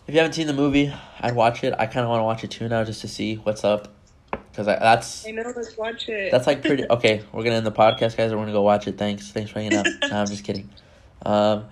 If 0.07 0.15
you 0.15 0.21
haven't 0.21 0.35
seen 0.35 0.47
the 0.47 0.53
movie, 0.53 0.93
I'd 1.21 1.35
watch 1.35 1.65
it. 1.65 1.75
I 1.79 1.87
kind 1.87 2.05
of 2.05 2.11
want 2.11 2.21
to 2.21 2.25
watch 2.25 2.45
it 2.45 2.51
too 2.51 2.69
now, 2.69 2.85
just 2.85 3.01
to 3.01 3.09
see 3.09 3.37
what's 3.37 3.65
up, 3.65 3.89
because 4.31 4.67
that's 4.67 5.27
i 5.27 5.31
know 5.31 5.53
let's 5.57 5.77
watch 5.77 6.09
it 6.09 6.31
that's 6.31 6.47
like 6.47 6.63
pretty 6.63 6.85
okay. 6.91 7.23
We're 7.33 7.45
gonna 7.45 7.57
end 7.57 7.67
the 7.67 7.73
podcast, 7.73 8.17
guys. 8.17 8.31
We're 8.31 8.39
gonna 8.39 8.53
go 8.53 8.63
watch 8.63 8.87
it. 8.87 8.99
Thanks, 8.99 9.31
thanks 9.31 9.51
for 9.51 9.61
hanging 9.61 9.79
out. 9.79 9.87
no, 10.03 10.17
I'm 10.17 10.27
just 10.27 10.45
kidding. 10.45 10.69
Um, 11.25 11.67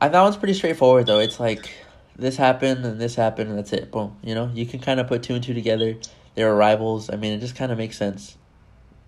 I 0.00 0.08
that 0.08 0.22
one's 0.22 0.36
pretty 0.36 0.54
straightforward 0.54 1.06
though. 1.06 1.18
It's 1.18 1.40
like 1.40 1.70
this 2.16 2.36
happened 2.36 2.84
and 2.84 3.00
this 3.00 3.14
happened 3.14 3.50
and 3.50 3.58
that's 3.58 3.72
it. 3.72 3.90
Boom. 3.90 4.16
You 4.22 4.34
know, 4.34 4.50
you 4.54 4.66
can 4.66 4.80
kind 4.80 5.00
of 5.00 5.08
put 5.08 5.22
two 5.22 5.34
and 5.34 5.42
two 5.42 5.54
together. 5.54 5.96
They 6.34 6.44
were 6.44 6.54
rivals. 6.54 7.10
I 7.10 7.16
mean, 7.16 7.32
it 7.32 7.40
just 7.40 7.56
kind 7.56 7.72
of 7.72 7.78
makes 7.78 7.96
sense. 7.96 8.36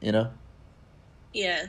You 0.00 0.12
know. 0.12 0.30
yeah 1.34 1.66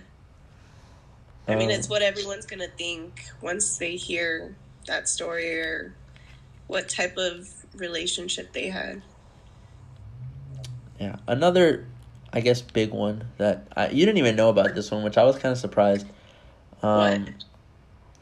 I 1.52 1.56
mean, 1.56 1.70
Um, 1.70 1.76
it's 1.76 1.90
what 1.90 2.02
everyone's 2.02 2.46
gonna 2.46 2.68
think 2.78 3.24
once 3.42 3.78
they 3.78 3.96
hear 3.96 4.56
that 4.88 5.08
story 5.10 5.60
or 5.60 5.94
what 6.68 6.88
type 6.90 7.18
of 7.18 7.48
relationship 7.76 8.54
they 8.54 8.70
had. 8.70 9.02
Yeah. 11.00 11.18
Another, 11.28 11.86
I 12.32 12.42
guess, 12.42 12.62
big 12.62 12.92
one 12.92 13.26
that 13.38 13.68
I, 13.76 13.90
you 13.90 14.06
didn't 14.06 14.20
even 14.20 14.36
know 14.36 14.50
about 14.50 14.76
this 14.76 14.92
one, 14.92 15.04
which 15.04 15.18
I 15.18 15.24
was 15.24 15.38
kind 15.38 15.52
of 15.52 15.58
surprised. 15.58 16.06
Um, 16.84 17.26
What? 17.26 17.30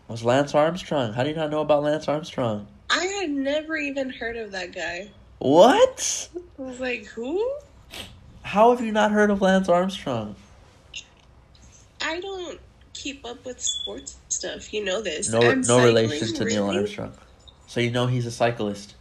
Was 0.08 0.24
Lance 0.24 0.56
Armstrong? 0.56 1.14
How 1.14 1.24
do 1.24 1.30
you 1.30 1.36
not 1.36 1.52
know 1.52 1.62
about 1.62 1.84
Lance 1.84 2.08
Armstrong? 2.08 2.66
I 2.90 3.06
had 3.06 3.30
never 3.30 3.78
even 3.78 4.10
heard 4.10 4.38
of 4.38 4.52
that 4.54 4.74
guy. 4.74 5.12
What? 5.38 6.30
I 6.58 6.62
was 6.62 6.80
like, 6.80 7.06
who? 7.06 7.54
How 8.42 8.72
have 8.72 8.84
you 8.84 8.92
not 8.92 9.12
heard 9.12 9.30
of 9.30 9.42
Lance 9.42 9.70
Armstrong? 9.70 10.36
I 12.02 12.20
don't 12.20 12.60
keep 13.00 13.26
up 13.26 13.46
with 13.46 13.60
sports 13.62 14.18
stuff. 14.28 14.74
You 14.74 14.84
know 14.84 15.02
this. 15.02 15.30
No, 15.30 15.42
And 15.42 15.68
no 15.68 15.84
relation 15.84 16.34
to 16.36 16.46
Neil? 16.46 16.70
Armstrong. 16.70 17.14
So 17.68 17.80
you 17.80 17.92
know 17.92 18.08
he's 18.08 18.26
a 18.26 18.32
cyclist. 18.32 18.96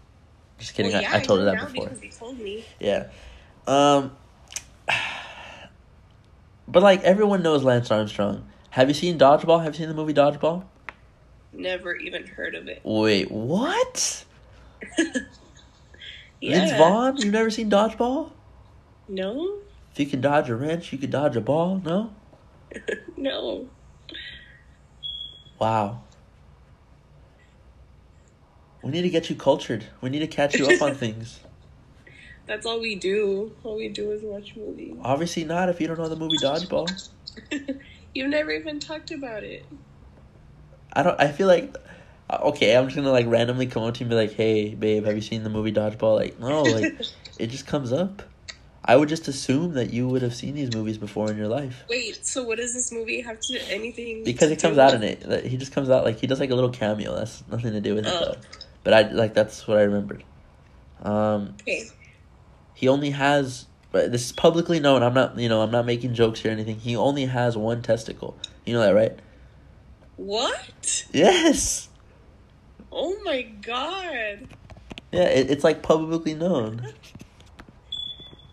Just 0.58 0.74
kidding. 0.74 0.92
Well, 0.92 1.02
yeah, 1.02 1.12
I, 1.12 1.16
I 1.16 1.20
told 1.20 1.40
know 1.40 1.46
her 1.46 1.52
that 1.52 1.72
before. 1.72 1.88
Because 1.88 2.00
he 2.00 2.08
told 2.10 2.38
me. 2.38 2.64
Yeah. 2.80 3.08
Um. 3.66 4.12
But 6.66 6.82
like 6.82 7.02
everyone 7.02 7.42
knows 7.42 7.64
Lance 7.64 7.90
Armstrong. 7.90 8.46
Have 8.70 8.88
you 8.88 8.94
seen 8.94 9.18
Dodgeball? 9.18 9.62
Have 9.64 9.74
you 9.74 9.78
seen 9.78 9.88
the 9.88 9.94
movie 9.94 10.12
Dodgeball? 10.14 10.64
Never 11.52 11.96
even 11.96 12.26
heard 12.26 12.54
of 12.54 12.68
it. 12.68 12.80
Wait, 12.84 13.30
what? 13.30 14.24
Yeah. 16.40 16.60
Vince 16.60 16.78
Vaughn? 16.78 17.16
You've 17.16 17.32
never 17.32 17.50
seen 17.50 17.68
Dodgeball? 17.70 18.30
No, 19.08 19.58
If 19.90 19.98
you 19.98 20.06
can 20.06 20.20
dodge 20.20 20.50
a 20.50 20.54
wrench, 20.54 20.92
you 20.92 20.98
can 20.98 21.10
dodge 21.10 21.34
a 21.34 21.40
ball. 21.40 21.80
No. 21.84 22.12
no. 23.16 23.68
Wow. 25.58 26.02
We 28.82 28.90
need 28.90 29.02
to 29.02 29.10
get 29.10 29.28
you 29.28 29.36
cultured. 29.36 29.84
We 30.00 30.10
need 30.10 30.20
to 30.20 30.26
catch 30.26 30.58
you 30.58 30.66
up 30.66 30.80
on 30.80 30.94
things. 30.96 31.40
That's 32.46 32.64
all 32.64 32.80
we 32.80 32.94
do. 32.94 33.52
All 33.62 33.76
we 33.76 33.88
do 33.88 34.10
is 34.12 34.22
watch 34.22 34.54
movies. 34.56 34.96
Obviously 35.02 35.44
not 35.44 35.68
if 35.68 35.80
you 35.80 35.86
don't 35.86 35.98
know 35.98 36.08
the 36.08 36.16
movie 36.16 36.38
Dodgeball. 36.38 36.88
You've 38.14 38.30
never 38.30 38.50
even 38.50 38.80
talked 38.80 39.10
about 39.10 39.42
it. 39.44 39.70
I 40.92 41.02
don't. 41.02 41.20
I 41.20 41.30
feel 41.30 41.46
like. 41.46 41.76
uh, 42.30 42.38
Okay, 42.44 42.74
I'm 42.74 42.84
just 42.86 42.96
gonna 42.96 43.10
like 43.10 43.26
randomly 43.26 43.66
come 43.66 43.82
up 43.82 43.94
to 43.94 44.00
you 44.00 44.04
and 44.04 44.10
be 44.10 44.16
like, 44.16 44.32
"Hey, 44.32 44.74
babe, 44.74 45.04
have 45.04 45.14
you 45.14 45.20
seen 45.20 45.42
the 45.44 45.50
movie 45.50 45.72
Dodgeball?" 45.72 46.16
Like, 46.16 46.38
no, 46.40 46.62
like 46.62 46.94
it 47.38 47.48
just 47.48 47.66
comes 47.66 47.92
up. 47.92 48.22
I 48.88 48.96
would 48.96 49.08
just 49.10 49.28
assume 49.28 49.74
that 49.74 49.92
you 49.92 50.08
would 50.08 50.22
have 50.22 50.34
seen 50.34 50.54
these 50.54 50.74
movies 50.74 50.96
before 50.98 51.30
in 51.30 51.36
your 51.36 51.46
life 51.46 51.84
Wait, 51.90 52.24
so 52.24 52.42
what 52.42 52.56
does 52.56 52.72
this 52.74 52.90
movie 52.90 53.20
have 53.20 53.38
to 53.40 53.60
anything? 53.70 54.24
because 54.24 54.50
it 54.50 54.60
comes 54.60 54.78
out 54.78 54.94
in 54.94 55.02
it. 55.02 55.44
He 55.46 55.56
just 55.58 55.72
comes 55.72 55.90
out 55.90 56.04
like 56.04 56.18
he 56.18 56.26
does 56.26 56.40
like 56.40 56.50
a 56.50 56.54
little 56.54 56.70
cameo. 56.70 57.14
That's 57.14 57.44
nothing 57.50 57.72
to 57.72 57.80
do 57.80 57.94
with 57.94 58.06
it 58.06 58.12
Oh. 58.14 58.24
though. 58.24 58.36
But 58.84 58.94
I 58.94 59.02
like 59.12 59.34
that's 59.34 59.68
what 59.68 59.76
I 59.78 59.82
remembered. 59.82 60.24
Um, 61.02 61.54
Okay. 61.60 61.84
he 62.74 62.88
only 62.88 63.10
has. 63.10 63.66
But 63.92 64.12
this 64.12 64.26
is 64.26 64.32
publicly 64.32 64.80
known. 64.80 65.02
I'm 65.02 65.14
not. 65.14 65.38
You 65.38 65.48
know, 65.48 65.60
I'm 65.62 65.70
not 65.70 65.84
making 65.86 66.14
jokes 66.14 66.44
or 66.44 66.48
anything. 66.48 66.78
He 66.80 66.96
only 66.96 67.26
has 67.26 67.56
one 67.56 67.82
testicle. 67.82 68.36
You 68.66 68.72
know 68.74 68.80
that, 68.80 68.94
right? 68.94 69.18
What? 70.16 71.06
Yes. 71.12 71.88
Oh 72.90 73.16
my 73.24 73.42
god. 73.42 74.48
Yeah, 75.12 75.22
it, 75.24 75.50
it's 75.50 75.64
like 75.64 75.82
publicly 75.82 76.34
known. 76.34 76.86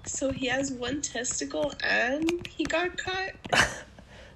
So 0.06 0.32
he 0.32 0.48
has 0.48 0.72
one 0.72 1.02
testicle 1.02 1.74
and 1.84 2.48
he 2.48 2.64
got 2.64 2.98
caught? 2.98 3.32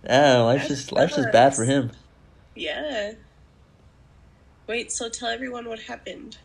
Yeah, 0.03 0.37
life's 0.41 0.67
That's 0.67 0.81
just 0.81 0.91
life's 0.91 1.15
just 1.15 1.31
bad 1.31 1.55
for 1.55 1.63
him. 1.63 1.91
Yeah. 2.55 3.13
Wait, 4.67 4.91
so 4.91 5.09
tell 5.09 5.29
everyone 5.29 5.67
what 5.67 5.79
happened. 5.79 6.37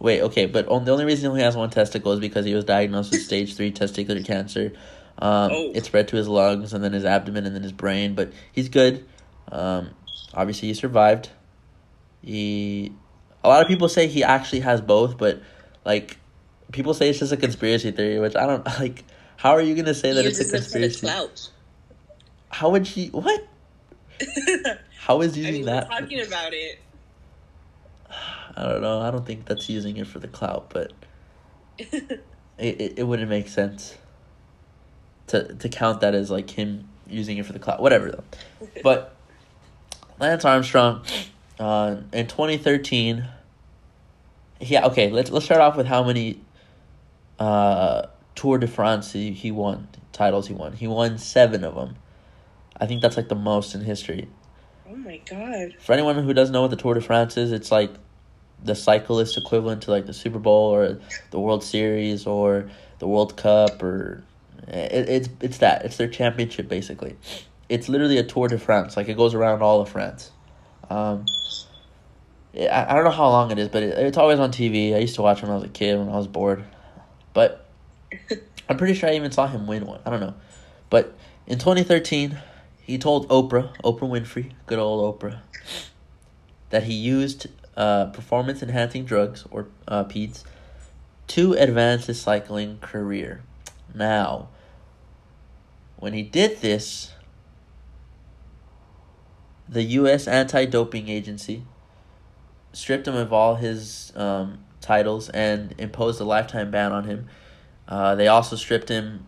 Wait, 0.00 0.20
okay, 0.22 0.46
but 0.46 0.66
on, 0.68 0.84
the 0.84 0.92
only 0.92 1.04
reason 1.04 1.22
he 1.22 1.28
only 1.28 1.42
has 1.42 1.56
one 1.56 1.70
testicle 1.70 2.12
is 2.12 2.20
because 2.20 2.44
he 2.44 2.54
was 2.54 2.64
diagnosed 2.64 3.10
with 3.10 3.22
stage 3.24 3.56
three 3.56 3.72
testicular 3.72 4.24
cancer. 4.24 4.72
Um, 5.20 5.50
Oh. 5.52 5.72
It 5.74 5.84
spread 5.84 6.08
to 6.08 6.16
his 6.16 6.28
lungs 6.28 6.72
and 6.72 6.84
then 6.84 6.92
his 6.92 7.04
abdomen 7.04 7.46
and 7.46 7.54
then 7.54 7.62
his 7.62 7.72
brain, 7.72 8.14
but 8.14 8.32
he's 8.52 8.68
good. 8.68 9.04
Um, 9.50 9.90
obviously, 10.32 10.68
he 10.68 10.74
survived. 10.74 11.30
He, 12.22 12.92
a 13.42 13.48
lot 13.48 13.62
of 13.62 13.68
people 13.68 13.88
say 13.88 14.06
he 14.06 14.22
actually 14.22 14.60
has 14.60 14.80
both, 14.80 15.18
but 15.18 15.42
like, 15.84 16.18
people 16.72 16.94
say 16.94 17.08
it's 17.08 17.18
just 17.18 17.32
a 17.32 17.36
conspiracy 17.36 17.90
theory, 17.90 18.18
which 18.18 18.36
I 18.36 18.46
don't 18.46 18.64
like. 18.80 19.04
How 19.36 19.52
are 19.52 19.60
you 19.62 19.74
gonna 19.74 19.94
say 19.94 20.12
that 20.12 20.24
it's 20.26 20.38
a 20.38 20.42
uses 20.42 20.52
it 20.52 20.72
for 20.72 20.78
the 20.78 20.88
conspiracy? 20.88 21.06
clout. 21.06 21.50
How 22.50 22.70
would 22.70 22.86
she? 22.86 23.08
What? 23.08 23.46
How 24.98 25.20
is 25.20 25.34
I 25.34 25.36
using 25.40 25.52
mean, 25.54 25.64
we're 25.66 25.80
that? 25.80 25.88
talking 25.88 26.20
about 26.20 26.52
it. 26.52 26.78
I 28.56 28.62
don't 28.64 28.82
know. 28.82 29.00
I 29.00 29.10
don't 29.10 29.24
think 29.24 29.46
that's 29.46 29.68
using 29.68 29.96
it 29.96 30.06
for 30.06 30.18
the 30.18 30.28
clout, 30.28 30.70
but 30.70 30.92
it, 31.78 32.20
it, 32.58 32.98
it 32.98 33.06
wouldn't 33.06 33.30
make 33.30 33.48
sense 33.48 33.96
to 35.28 35.54
to 35.54 35.68
count 35.68 36.00
that 36.00 36.14
as 36.14 36.30
like 36.30 36.50
him 36.50 36.88
using 37.08 37.38
it 37.38 37.46
for 37.46 37.52
the 37.52 37.58
clout. 37.58 37.80
Whatever 37.80 38.10
though. 38.10 38.24
But 38.82 39.14
Lance 40.18 40.44
Armstrong, 40.44 41.02
uh, 41.60 41.98
in 42.12 42.26
twenty 42.26 42.58
thirteen. 42.58 43.26
Yeah. 44.60 44.86
Okay. 44.86 45.10
Let's 45.10 45.30
let's 45.30 45.44
start 45.44 45.60
off 45.60 45.76
with 45.76 45.86
how 45.86 46.02
many 46.02 46.40
uh, 47.38 48.06
Tour 48.34 48.58
de 48.58 48.66
France 48.66 49.12
he, 49.12 49.32
he 49.32 49.50
won 49.50 49.88
titles 50.12 50.48
he 50.48 50.54
won. 50.54 50.72
He 50.72 50.86
won 50.86 51.18
seven 51.18 51.64
of 51.64 51.74
them. 51.74 51.96
I 52.80 52.86
think 52.86 53.02
that's 53.02 53.16
like 53.16 53.28
the 53.28 53.34
most 53.34 53.74
in 53.74 53.82
history. 53.82 54.28
oh 54.88 54.96
my 54.96 55.20
god. 55.28 55.74
For 55.80 55.92
anyone 55.92 56.22
who 56.22 56.32
doesn't 56.32 56.52
know 56.52 56.62
what 56.62 56.70
the 56.70 56.76
Tour 56.76 56.94
de 56.94 57.00
France 57.00 57.36
is, 57.36 57.52
it's 57.52 57.72
like 57.72 57.90
the 58.62 58.74
cyclist 58.74 59.36
equivalent 59.36 59.82
to 59.82 59.90
like 59.90 60.06
the 60.06 60.12
Super 60.12 60.38
Bowl 60.38 60.74
or 60.74 61.00
the 61.30 61.38
World 61.38 61.62
Series 61.62 62.26
or 62.26 62.70
the 62.98 63.06
World 63.06 63.36
Cup 63.36 63.82
or 63.82 64.24
it, 64.66 65.08
it's 65.08 65.28
it's 65.40 65.58
that 65.58 65.84
it's 65.84 65.96
their 65.96 66.08
championship 66.08 66.68
basically. 66.68 67.16
It's 67.68 67.88
literally 67.88 68.18
a 68.18 68.24
Tour 68.24 68.48
de 68.48 68.58
France, 68.58 68.96
like 68.96 69.08
it 69.08 69.16
goes 69.16 69.34
around 69.34 69.62
all 69.62 69.80
of 69.80 69.88
France. 69.88 70.30
Um, 70.90 71.26
I, 72.54 72.86
I 72.88 72.94
don't 72.94 73.04
know 73.04 73.10
how 73.10 73.28
long 73.28 73.50
it 73.50 73.58
is, 73.58 73.68
but 73.68 73.82
it, 73.82 73.98
it's 73.98 74.16
always 74.16 74.38
on 74.38 74.50
TV. 74.50 74.94
I 74.94 74.98
used 74.98 75.14
to 75.16 75.22
watch 75.22 75.42
when 75.42 75.50
I 75.50 75.54
was 75.54 75.64
a 75.64 75.68
kid 75.68 75.98
when 75.98 76.08
I 76.08 76.16
was 76.16 76.26
bored, 76.26 76.64
but 77.38 77.64
I'm 78.68 78.76
pretty 78.76 78.94
sure 78.94 79.08
I 79.08 79.12
even 79.14 79.30
saw 79.30 79.46
him 79.46 79.68
win 79.68 79.86
one. 79.86 80.00
I 80.04 80.10
don't 80.10 80.18
know, 80.18 80.34
but 80.90 81.16
in 81.46 81.60
2013, 81.60 82.36
he 82.82 82.98
told 82.98 83.28
Oprah, 83.28 83.76
Oprah 83.84 84.10
Winfrey, 84.10 84.54
good 84.66 84.80
old 84.80 85.20
Oprah, 85.20 85.38
that 86.70 86.82
he 86.82 86.94
used 86.94 87.46
uh, 87.76 88.06
performance 88.06 88.60
enhancing 88.60 89.04
drugs 89.04 89.44
or 89.52 89.68
uh, 89.86 90.02
PEDs 90.02 90.42
to 91.28 91.52
advance 91.52 92.06
his 92.06 92.20
cycling 92.20 92.80
career. 92.80 93.42
Now, 93.94 94.48
when 95.96 96.14
he 96.14 96.24
did 96.24 96.60
this, 96.60 97.12
the 99.68 99.84
U.S. 99.84 100.26
Anti 100.26 100.64
Doping 100.64 101.08
Agency 101.08 101.62
stripped 102.72 103.06
him 103.06 103.14
of 103.14 103.32
all 103.32 103.54
his 103.54 104.12
um, 104.16 104.64
titles 104.80 105.28
and 105.30 105.74
imposed 105.78 106.20
a 106.20 106.24
lifetime 106.24 106.70
ban 106.70 106.92
on 106.92 107.04
him. 107.04 107.26
Uh, 107.86 108.14
they 108.14 108.28
also 108.28 108.56
stripped 108.56 108.88
him, 108.88 109.26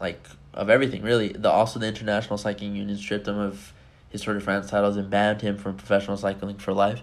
like, 0.00 0.26
of 0.52 0.70
everything, 0.70 1.02
really. 1.02 1.28
The 1.28 1.50
Also, 1.50 1.78
the 1.78 1.86
International 1.86 2.38
Cycling 2.38 2.74
Union 2.74 2.96
stripped 2.96 3.28
him 3.28 3.38
of 3.38 3.72
his 4.14 4.22
Tour 4.22 4.34
de 4.34 4.40
France 4.40 4.70
titles 4.70 4.96
and 4.96 5.10
banned 5.10 5.42
him 5.42 5.58
from 5.58 5.76
professional 5.76 6.16
cycling 6.16 6.56
for 6.58 6.72
life. 6.72 7.02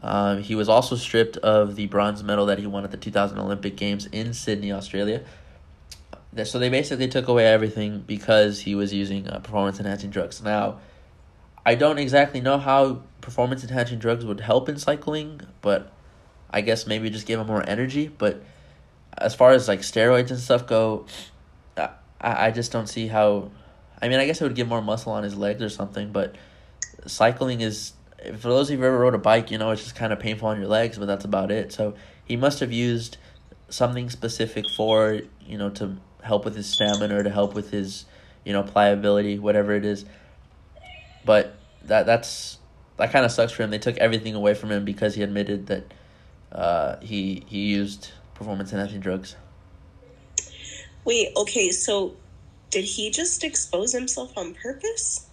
Um, 0.00 0.42
he 0.42 0.54
was 0.54 0.68
also 0.68 0.96
stripped 0.96 1.36
of 1.38 1.76
the 1.76 1.86
bronze 1.86 2.22
medal 2.22 2.46
that 2.46 2.58
he 2.58 2.66
won 2.66 2.84
at 2.84 2.90
the 2.90 2.96
2000 2.96 3.38
Olympic 3.38 3.76
Games 3.76 4.06
in 4.06 4.32
Sydney, 4.32 4.72
Australia. 4.72 5.22
So 6.44 6.58
they 6.58 6.68
basically 6.68 7.08
took 7.08 7.28
away 7.28 7.46
everything 7.46 8.04
because 8.06 8.60
he 8.60 8.74
was 8.74 8.92
using 8.92 9.28
uh, 9.28 9.38
performance 9.38 9.80
enhancing 9.80 10.10
drugs. 10.10 10.42
Now, 10.42 10.78
I 11.64 11.74
don't 11.74 11.98
exactly 11.98 12.40
know 12.40 12.58
how 12.58 13.02
performance 13.20 13.62
enhancing 13.62 13.98
drugs 13.98 14.24
would 14.24 14.40
help 14.40 14.68
in 14.68 14.78
cycling, 14.78 15.40
but 15.60 15.92
I 16.50 16.60
guess 16.60 16.86
maybe 16.86 17.10
just 17.10 17.26
give 17.26 17.40
him 17.40 17.46
more 17.46 17.66
energy. 17.68 18.08
But 18.08 18.42
as 19.16 19.34
far 19.34 19.52
as 19.52 19.68
like 19.68 19.80
steroids 19.80 20.30
and 20.30 20.38
stuff 20.38 20.66
go, 20.66 21.06
I, 21.76 21.90
I 22.20 22.50
just 22.50 22.72
don't 22.72 22.88
see 22.88 23.06
how. 23.06 23.50
I 24.00 24.08
mean, 24.08 24.20
I 24.20 24.26
guess 24.26 24.40
it 24.40 24.44
would 24.44 24.54
give 24.54 24.68
more 24.68 24.82
muscle 24.82 25.12
on 25.12 25.24
his 25.24 25.36
legs 25.36 25.60
or 25.60 25.68
something, 25.68 26.12
but 26.12 26.36
cycling 27.06 27.60
is 27.60 27.92
for 28.38 28.48
those 28.48 28.68
of 28.68 28.72
you 28.72 28.78
who 28.78 28.84
ever 28.84 28.98
rode 28.98 29.14
a 29.14 29.18
bike, 29.18 29.50
you 29.50 29.58
know 29.58 29.70
it's 29.70 29.82
just 29.82 29.94
kind 29.94 30.12
of 30.12 30.18
painful 30.18 30.48
on 30.48 30.58
your 30.58 30.68
legs, 30.68 30.98
but 30.98 31.06
that's 31.06 31.24
about 31.24 31.50
it. 31.50 31.72
So 31.72 31.94
he 32.24 32.36
must 32.36 32.60
have 32.60 32.72
used 32.72 33.16
something 33.68 34.08
specific 34.10 34.64
for 34.76 35.20
you 35.40 35.58
know 35.58 35.70
to 35.70 35.96
help 36.22 36.44
with 36.44 36.56
his 36.56 36.66
stamina 36.66 37.18
or 37.18 37.22
to 37.22 37.30
help 37.30 37.54
with 37.54 37.70
his 37.70 38.06
you 38.44 38.52
know 38.52 38.62
pliability, 38.62 39.38
whatever 39.38 39.72
it 39.72 39.84
is. 39.84 40.04
But 41.24 41.56
that 41.84 42.06
that's 42.06 42.58
that 42.96 43.12
kind 43.12 43.24
of 43.24 43.30
sucks 43.30 43.52
for 43.52 43.62
him. 43.62 43.70
They 43.70 43.78
took 43.78 43.96
everything 43.98 44.34
away 44.34 44.54
from 44.54 44.70
him 44.72 44.84
because 44.84 45.14
he 45.14 45.22
admitted 45.22 45.66
that 45.68 45.92
uh, 46.52 46.96
he 47.00 47.44
he 47.46 47.66
used 47.66 48.10
performance 48.34 48.72
enhancing 48.72 49.00
drugs. 49.00 49.36
Wait, 51.04 51.32
okay, 51.36 51.70
so 51.70 52.14
did 52.70 52.84
he 52.84 53.10
just 53.10 53.44
expose 53.44 53.92
himself 53.92 54.36
on 54.36 54.54
purpose? 54.54 55.26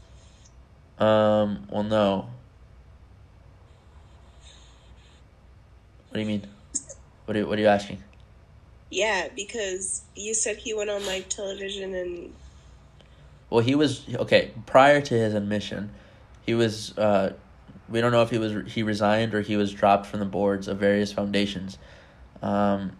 Um. 0.97 1.68
Well, 1.70 1.84
no. 1.84 2.30
What 6.09 6.13
do 6.13 6.20
you 6.22 6.26
mean? 6.26 6.47
What 7.26 7.36
are 7.36 7.39
you, 7.39 7.47
What 7.47 7.57
are 7.57 7.61
you 7.61 7.68
asking? 7.68 8.01
Yeah, 8.89 9.28
because 9.36 10.03
you 10.16 10.34
said 10.34 10.57
he 10.57 10.74
went 10.74 10.89
on 10.89 11.05
like 11.05 11.28
television 11.28 11.93
and 11.93 12.34
Well, 13.49 13.59
he 13.59 13.76
was 13.76 14.05
okay 14.16 14.51
prior 14.66 15.01
to 15.01 15.13
his 15.13 15.34
admission. 15.34 15.91
He 16.45 16.53
was. 16.53 16.97
Uh, 16.97 17.34
we 17.89 18.01
don't 18.01 18.11
know 18.11 18.21
if 18.23 18.29
he 18.29 18.38
was 18.38 18.71
he 18.73 18.83
resigned 18.83 19.33
or 19.33 19.41
he 19.41 19.57
was 19.57 19.73
dropped 19.73 20.05
from 20.07 20.19
the 20.19 20.25
boards 20.25 20.67
of 20.67 20.77
various 20.79 21.11
foundations. 21.13 21.77
Um, 22.41 22.93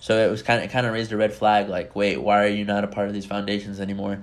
so 0.00 0.16
it 0.26 0.30
was 0.30 0.42
kind 0.42 0.64
of 0.64 0.70
kind 0.70 0.86
of 0.86 0.92
raised 0.92 1.12
a 1.12 1.16
red 1.16 1.32
flag. 1.32 1.68
Like, 1.68 1.94
wait, 1.96 2.18
why 2.18 2.44
are 2.44 2.48
you 2.48 2.64
not 2.64 2.84
a 2.84 2.88
part 2.88 3.08
of 3.08 3.14
these 3.14 3.26
foundations 3.26 3.80
anymore? 3.80 4.20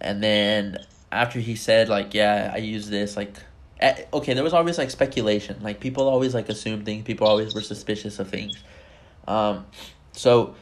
And 0.00 0.22
then 0.22 0.78
after 1.12 1.38
he 1.40 1.56
said 1.56 1.88
like, 1.88 2.14
yeah, 2.14 2.50
I 2.52 2.58
use 2.58 2.88
this 2.90 3.16
like. 3.16 3.36
eh, 3.80 4.04
Okay, 4.12 4.34
there 4.34 4.44
was 4.44 4.52
always 4.54 4.78
like 4.78 4.90
speculation. 4.90 5.58
Like 5.62 5.80
people 5.80 6.08
always 6.08 6.34
like 6.34 6.48
assumed 6.48 6.84
things. 6.84 7.04
People 7.04 7.26
always 7.26 7.54
were 7.54 7.62
suspicious 7.62 8.18
of 8.18 8.28
things. 8.28 8.62
Um, 9.26 9.66
so 10.12 10.54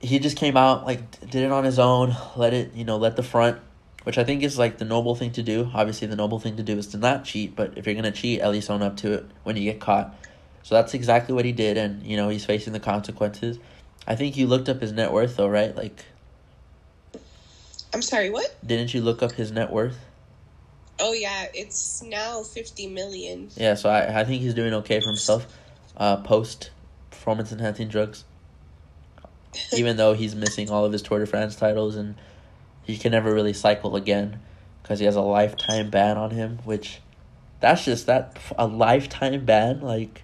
he 0.00 0.18
just 0.18 0.36
came 0.36 0.56
out 0.56 0.86
like 0.86 1.20
did 1.20 1.42
it 1.44 1.52
on 1.52 1.64
his 1.64 1.78
own. 1.78 2.16
Let 2.36 2.54
it 2.54 2.74
you 2.74 2.84
know 2.84 2.96
let 2.96 3.16
the 3.16 3.22
front 3.22 3.60
which 4.04 4.18
I 4.18 4.24
think 4.24 4.42
is 4.42 4.58
like 4.58 4.78
the 4.78 4.84
noble 4.84 5.14
thing 5.14 5.32
to 5.32 5.42
do. 5.42 5.70
Obviously, 5.74 6.06
the 6.06 6.16
noble 6.16 6.38
thing 6.38 6.56
to 6.56 6.62
do 6.62 6.78
is 6.78 6.86
to 6.88 6.98
not 6.98 7.24
cheat, 7.24 7.56
but 7.56 7.76
if 7.76 7.86
you're 7.86 7.94
gonna 7.94 8.12
cheat, 8.12 8.40
at 8.40 8.50
least 8.50 8.70
own 8.70 8.82
up 8.82 8.96
to 8.98 9.12
it 9.14 9.26
when 9.42 9.56
you 9.56 9.64
get 9.64 9.80
caught. 9.80 10.14
So 10.62 10.74
that's 10.74 10.94
exactly 10.94 11.34
what 11.34 11.44
he 11.44 11.52
did, 11.52 11.76
and 11.76 12.02
you 12.04 12.16
know 12.16 12.28
he's 12.28 12.44
facing 12.44 12.72
the 12.72 12.80
consequences. 12.80 13.58
I 14.06 14.16
think 14.16 14.36
you 14.36 14.46
looked 14.46 14.68
up 14.68 14.80
his 14.80 14.92
net 14.92 15.12
worth, 15.12 15.36
though, 15.36 15.48
right? 15.48 15.74
Like, 15.74 16.04
I'm 17.92 18.02
sorry, 18.02 18.30
what? 18.30 18.54
didn't 18.64 18.92
you 18.92 19.00
look 19.00 19.22
up 19.22 19.32
his 19.32 19.50
net 19.50 19.70
worth? 19.70 19.98
Oh 21.00 21.12
yeah, 21.12 21.46
it's 21.54 22.02
now 22.02 22.42
fifty 22.42 22.86
million. 22.86 23.48
Yeah, 23.56 23.74
so 23.74 23.88
I 23.88 24.20
I 24.20 24.24
think 24.24 24.42
he's 24.42 24.54
doing 24.54 24.74
okay 24.74 25.00
for 25.00 25.08
himself, 25.08 25.46
uh, 25.96 26.18
post 26.18 26.70
performance 27.10 27.52
enhancing 27.52 27.88
drugs. 27.88 28.24
Even 29.72 29.96
though 29.96 30.14
he's 30.14 30.34
missing 30.34 30.68
all 30.68 30.84
of 30.84 30.92
his 30.92 31.00
Tour 31.00 31.20
de 31.20 31.26
France 31.26 31.56
titles 31.56 31.96
and 31.96 32.16
he 32.84 32.96
can 32.96 33.12
never 33.12 33.32
really 33.32 33.52
cycle 33.52 33.96
again 33.96 34.40
because 34.82 34.98
he 34.98 35.04
has 35.06 35.16
a 35.16 35.22
lifetime 35.22 35.90
ban 35.90 36.16
on 36.16 36.30
him, 36.30 36.58
which 36.64 37.00
that's 37.60 37.84
just 37.84 38.06
that 38.06 38.38
a 38.58 38.66
lifetime 38.66 39.44
ban 39.44 39.80
like 39.80 40.22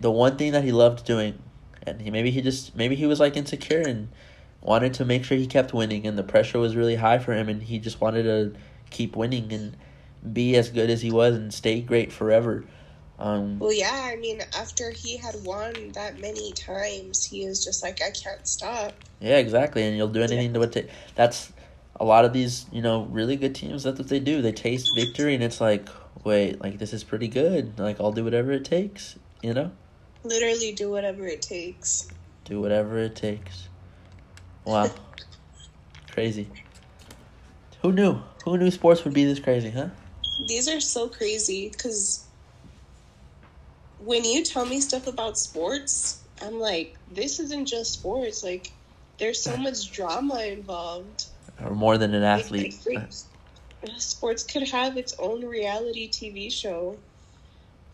the 0.00 0.10
one 0.10 0.36
thing 0.36 0.52
that 0.52 0.64
he 0.64 0.72
loved 0.72 1.04
doing 1.04 1.40
and 1.86 2.02
he 2.02 2.10
maybe 2.10 2.30
he 2.30 2.40
just 2.42 2.74
maybe 2.74 2.96
he 2.96 3.06
was 3.06 3.20
like 3.20 3.36
insecure 3.36 3.80
and 3.80 4.08
wanted 4.60 4.92
to 4.94 5.04
make 5.04 5.24
sure 5.24 5.38
he 5.38 5.46
kept 5.46 5.72
winning 5.72 6.06
and 6.06 6.18
the 6.18 6.22
pressure 6.22 6.58
was 6.58 6.74
really 6.74 6.96
high 6.96 7.18
for 7.18 7.32
him 7.32 7.48
and 7.48 7.62
he 7.62 7.78
just 7.78 8.00
wanted 8.00 8.24
to 8.24 8.52
keep 8.90 9.14
winning 9.14 9.52
and 9.52 9.76
be 10.32 10.56
as 10.56 10.70
good 10.70 10.90
as 10.90 11.02
he 11.02 11.10
was 11.10 11.36
and 11.36 11.54
stay 11.54 11.80
great 11.80 12.12
forever. 12.12 12.64
Um, 13.18 13.58
Well, 13.58 13.72
yeah, 13.72 14.10
I 14.12 14.16
mean, 14.16 14.40
after 14.56 14.90
he 14.90 15.16
had 15.16 15.34
won 15.44 15.90
that 15.94 16.20
many 16.20 16.52
times, 16.52 17.24
he 17.24 17.44
is 17.44 17.64
just 17.64 17.82
like, 17.82 18.00
I 18.00 18.10
can't 18.10 18.46
stop. 18.46 18.92
Yeah, 19.20 19.38
exactly, 19.38 19.82
and 19.82 19.96
you'll 19.96 20.08
do 20.08 20.22
anything 20.22 20.52
to 20.52 20.60
what 20.60 20.72
they. 20.72 20.88
That's 21.16 21.52
a 21.98 22.04
lot 22.04 22.24
of 22.24 22.32
these, 22.32 22.66
you 22.70 22.80
know, 22.80 23.02
really 23.10 23.34
good 23.34 23.54
teams. 23.56 23.82
That's 23.82 23.98
what 23.98 24.08
they 24.08 24.20
do. 24.20 24.40
They 24.40 24.52
taste 24.52 24.94
victory, 24.94 25.34
and 25.34 25.42
it's 25.42 25.60
like, 25.60 25.88
wait, 26.22 26.60
like 26.60 26.78
this 26.78 26.92
is 26.92 27.02
pretty 27.02 27.26
good. 27.26 27.76
Like 27.78 28.00
I'll 28.00 28.12
do 28.12 28.22
whatever 28.22 28.52
it 28.52 28.64
takes. 28.64 29.18
You 29.42 29.54
know, 29.54 29.72
Literally 30.22 30.72
do 30.72 30.90
whatever 30.90 31.26
it 31.26 31.42
takes. 31.42 32.06
do 32.44 32.60
whatever 32.60 32.98
it 32.98 33.16
takes. 33.16 33.68
Wow, 34.64 34.88
crazy. 36.12 36.48
Who 37.82 37.92
knew? 37.92 38.20
Who 38.44 38.58
knew 38.58 38.70
sports 38.70 39.04
would 39.04 39.14
be 39.14 39.24
this 39.24 39.40
crazy, 39.40 39.70
huh? 39.70 39.88
These 40.46 40.68
are 40.68 40.80
so 40.80 41.08
crazy 41.08 41.68
because 41.70 42.24
when 44.04 44.24
you 44.24 44.44
tell 44.44 44.64
me 44.64 44.80
stuff 44.80 45.06
about 45.06 45.38
sports, 45.38 46.22
I'm 46.42 46.58
like, 46.60 46.96
this 47.12 47.40
isn't 47.40 47.66
just 47.66 47.92
sports. 47.92 48.42
Like, 48.44 48.72
there's 49.18 49.40
so 49.40 49.56
much 49.56 49.90
drama 49.92 50.40
involved. 50.42 51.26
Or 51.62 51.74
more 51.74 51.98
than 51.98 52.14
an 52.14 52.22
athlete. 52.22 52.78
like, 52.86 52.98
uh, 52.98 53.98
sports 53.98 54.44
could 54.44 54.68
have 54.68 54.96
its 54.96 55.14
own 55.18 55.44
reality 55.44 56.08
TV 56.08 56.52
show. 56.52 56.96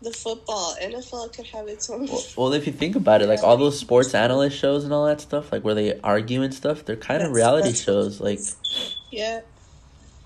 The 0.01 0.11
football, 0.11 0.75
NFL 0.81 1.35
could 1.35 1.47
have 1.47 1.67
its 1.67 1.89
own. 1.89 2.05
Well, 2.05 2.23
well, 2.37 2.53
if 2.53 2.67
you 2.67 2.73
think 2.73 2.95
about 2.95 3.21
it, 3.21 3.27
like 3.27 3.43
all 3.43 3.57
those 3.57 3.79
sports 3.79 4.13
analyst 4.13 4.57
shows 4.57 4.83
and 4.83 4.93
all 4.93 5.05
that 5.07 5.21
stuff, 5.21 5.51
like 5.51 5.63
where 5.63 5.73
they 5.73 5.99
argue 6.01 6.43
and 6.43 6.53
stuff, 6.53 6.85
they're 6.85 6.95
kind 6.95 7.23
of 7.23 7.31
reality 7.31 7.73
shows. 7.73 8.21
Like, 8.21 8.39
Yeah. 9.09 9.41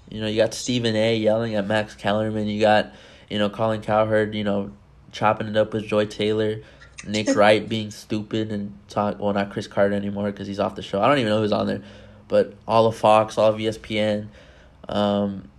You 0.09 0.21
know, 0.21 0.27
you 0.27 0.37
got 0.37 0.53
Stephen 0.53 0.95
A. 0.95 1.15
yelling 1.15 1.55
at 1.55 1.67
Max 1.67 1.93
Kellerman. 1.93 2.47
You 2.47 2.59
got, 2.59 2.93
you 3.29 3.37
know, 3.37 3.49
Colin 3.49 3.81
Cowherd. 3.81 4.33
You 4.33 4.43
know, 4.43 4.71
chopping 5.11 5.47
it 5.47 5.57
up 5.57 5.73
with 5.73 5.85
Joy 5.85 6.05
Taylor. 6.05 6.61
Nick 7.07 7.29
Wright 7.35 7.67
being 7.67 7.91
stupid 7.91 8.51
and 8.51 8.77
talk. 8.87 9.19
Well, 9.19 9.33
not 9.33 9.51
Cris 9.51 9.67
Carter 9.67 9.95
anymore 9.95 10.31
because 10.31 10.47
he's 10.47 10.59
off 10.59 10.75
the 10.75 10.81
show. 10.81 11.01
I 11.01 11.07
don't 11.07 11.19
even 11.19 11.29
know 11.29 11.41
who's 11.41 11.51
on 11.51 11.67
there, 11.67 11.81
but 12.27 12.53
all 12.67 12.87
of 12.87 12.95
Fox, 12.95 13.37
all 13.37 13.51
of 13.51 13.57
ESPN, 13.57 14.27
um, 14.87 15.49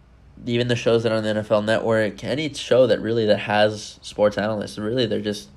even 0.46 0.68
the 0.68 0.76
shows 0.76 1.02
that 1.02 1.12
are 1.12 1.16
on 1.16 1.24
the 1.24 1.34
NFL 1.34 1.64
Network, 1.64 2.22
any 2.24 2.52
show 2.54 2.86
that 2.86 3.00
really 3.00 3.26
that 3.26 3.40
has 3.40 3.98
sports 4.02 4.38
analysts, 4.38 4.78
really 4.78 5.06
they're 5.06 5.20
just 5.20 5.48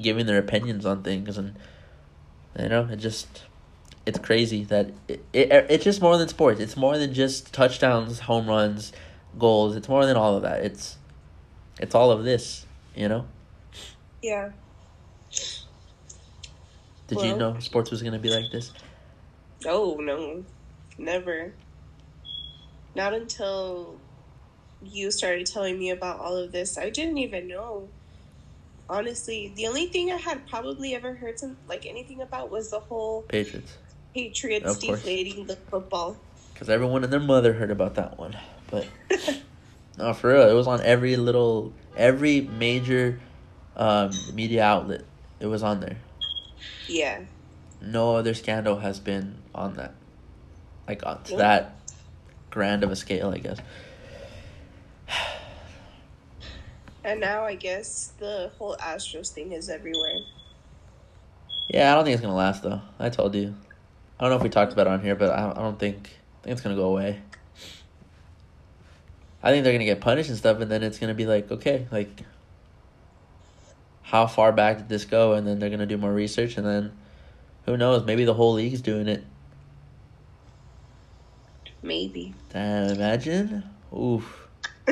giving 0.00 0.26
their 0.26 0.38
opinions 0.38 0.84
on 0.84 1.02
things, 1.02 1.38
and 1.38 1.56
you 2.58 2.68
know, 2.68 2.88
it 2.90 2.96
just 2.96 3.44
it's 4.04 4.18
crazy 4.18 4.64
that 4.64 4.92
it, 5.08 5.24
it 5.32 5.66
it's 5.68 5.84
just 5.84 6.00
more 6.00 6.16
than 6.16 6.28
sports. 6.28 6.60
It's 6.60 6.76
more 6.76 6.98
than 6.98 7.12
just 7.12 7.52
touchdowns, 7.52 8.20
home 8.20 8.46
runs, 8.46 8.92
goals. 9.38 9.76
It's 9.76 9.88
more 9.88 10.06
than 10.06 10.16
all 10.16 10.36
of 10.36 10.42
that. 10.42 10.64
It's 10.64 10.96
it's 11.80 11.94
all 11.94 12.10
of 12.10 12.24
this, 12.24 12.65
you 12.96 13.08
know. 13.08 13.26
Yeah. 14.22 14.50
Did 17.08 17.22
you 17.22 17.36
know 17.36 17.56
sports 17.60 17.90
was 17.90 18.02
gonna 18.02 18.18
be 18.18 18.30
like 18.30 18.50
this? 18.50 18.72
Oh 19.64 19.98
no, 20.00 20.42
never. 20.98 21.52
Not 22.96 23.14
until 23.14 23.98
you 24.82 25.10
started 25.10 25.46
telling 25.46 25.78
me 25.78 25.90
about 25.90 26.18
all 26.18 26.36
of 26.36 26.50
this. 26.50 26.76
I 26.76 26.90
didn't 26.90 27.18
even 27.18 27.46
know. 27.46 27.88
Honestly, 28.88 29.52
the 29.54 29.66
only 29.66 29.86
thing 29.86 30.10
I 30.10 30.16
had 30.16 30.48
probably 30.48 30.94
ever 30.94 31.14
heard 31.14 31.38
some 31.38 31.56
like 31.68 31.86
anything 31.86 32.22
about 32.22 32.50
was 32.50 32.70
the 32.70 32.80
whole 32.80 33.22
Patriots, 33.22 33.76
Patriots 34.14 34.78
deflating 34.78 35.46
the 35.46 35.56
football. 35.56 36.16
because 36.54 36.68
everyone 36.68 37.04
and 37.04 37.12
their 37.12 37.20
mother 37.20 37.52
heard 37.52 37.70
about 37.70 37.94
that 37.96 38.18
one. 38.18 38.36
But 38.70 38.86
no, 39.98 40.12
for 40.12 40.32
real, 40.32 40.48
it 40.48 40.52
was 40.54 40.66
on 40.66 40.80
every 40.82 41.16
little, 41.16 41.72
every 41.96 42.40
major 42.40 43.20
um, 43.76 44.10
media 44.34 44.62
outlet. 44.64 45.02
It 45.40 45.46
was 45.46 45.62
on 45.62 45.80
there. 45.80 45.96
Yeah. 46.88 47.20
No 47.80 48.16
other 48.16 48.34
scandal 48.34 48.78
has 48.78 49.00
been 49.00 49.36
on 49.54 49.74
that, 49.74 49.94
like 50.88 51.04
on 51.04 51.22
to 51.24 51.32
Yeah. 51.32 51.38
that 51.38 51.76
grand 52.50 52.82
of 52.84 52.90
a 52.90 52.96
scale, 52.96 53.30
I 53.30 53.38
guess. 53.38 53.58
And 57.04 57.20
now 57.20 57.44
I 57.44 57.54
guess 57.54 58.12
the 58.18 58.50
whole 58.58 58.76
Astros 58.78 59.30
thing 59.30 59.52
is 59.52 59.68
everywhere. 59.68 60.20
Yeah, 61.68 61.92
I 61.92 61.94
don't 61.94 62.04
think 62.04 62.14
it's 62.14 62.22
gonna 62.22 62.34
last 62.34 62.62
though. 62.64 62.80
I 62.98 63.10
told 63.10 63.34
you. 63.34 63.54
I 64.18 64.24
don't 64.24 64.30
know 64.30 64.36
if 64.36 64.42
we 64.42 64.48
talked 64.48 64.72
about 64.72 64.86
it 64.88 64.92
on 64.92 65.00
here, 65.02 65.14
but 65.14 65.30
I 65.30 65.42
don't, 65.42 65.58
I 65.58 65.62
don't 65.62 65.78
think 65.78 65.96
I 66.40 66.44
think 66.44 66.52
it's 66.52 66.62
gonna 66.62 66.74
go 66.74 66.86
away. 66.86 67.20
I 69.46 69.50
think 69.50 69.62
they're 69.62 69.72
gonna 69.72 69.84
get 69.84 70.00
punished 70.00 70.28
and 70.28 70.36
stuff, 70.36 70.58
and 70.58 70.68
then 70.68 70.82
it's 70.82 70.98
gonna 70.98 71.14
be 71.14 71.24
like, 71.24 71.52
okay, 71.52 71.86
like, 71.92 72.24
how 74.02 74.26
far 74.26 74.50
back 74.50 74.78
did 74.78 74.88
this 74.88 75.04
go? 75.04 75.34
And 75.34 75.46
then 75.46 75.60
they're 75.60 75.70
gonna 75.70 75.86
do 75.86 75.96
more 75.96 76.12
research, 76.12 76.56
and 76.56 76.66
then 76.66 76.92
who 77.64 77.76
knows? 77.76 78.04
Maybe 78.04 78.24
the 78.24 78.34
whole 78.34 78.54
league's 78.54 78.80
doing 78.80 79.06
it. 79.06 79.22
Maybe. 81.80 82.34
Damn, 82.52 82.90
imagine. 82.90 83.62
Oof. 83.96 84.48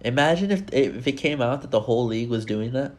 Imagine 0.00 0.50
if 0.50 0.72
if 0.72 1.06
it 1.06 1.12
came 1.12 1.42
out 1.42 1.60
that 1.60 1.70
the 1.70 1.80
whole 1.80 2.06
league 2.06 2.30
was 2.30 2.46
doing 2.46 2.72
that. 2.72 2.92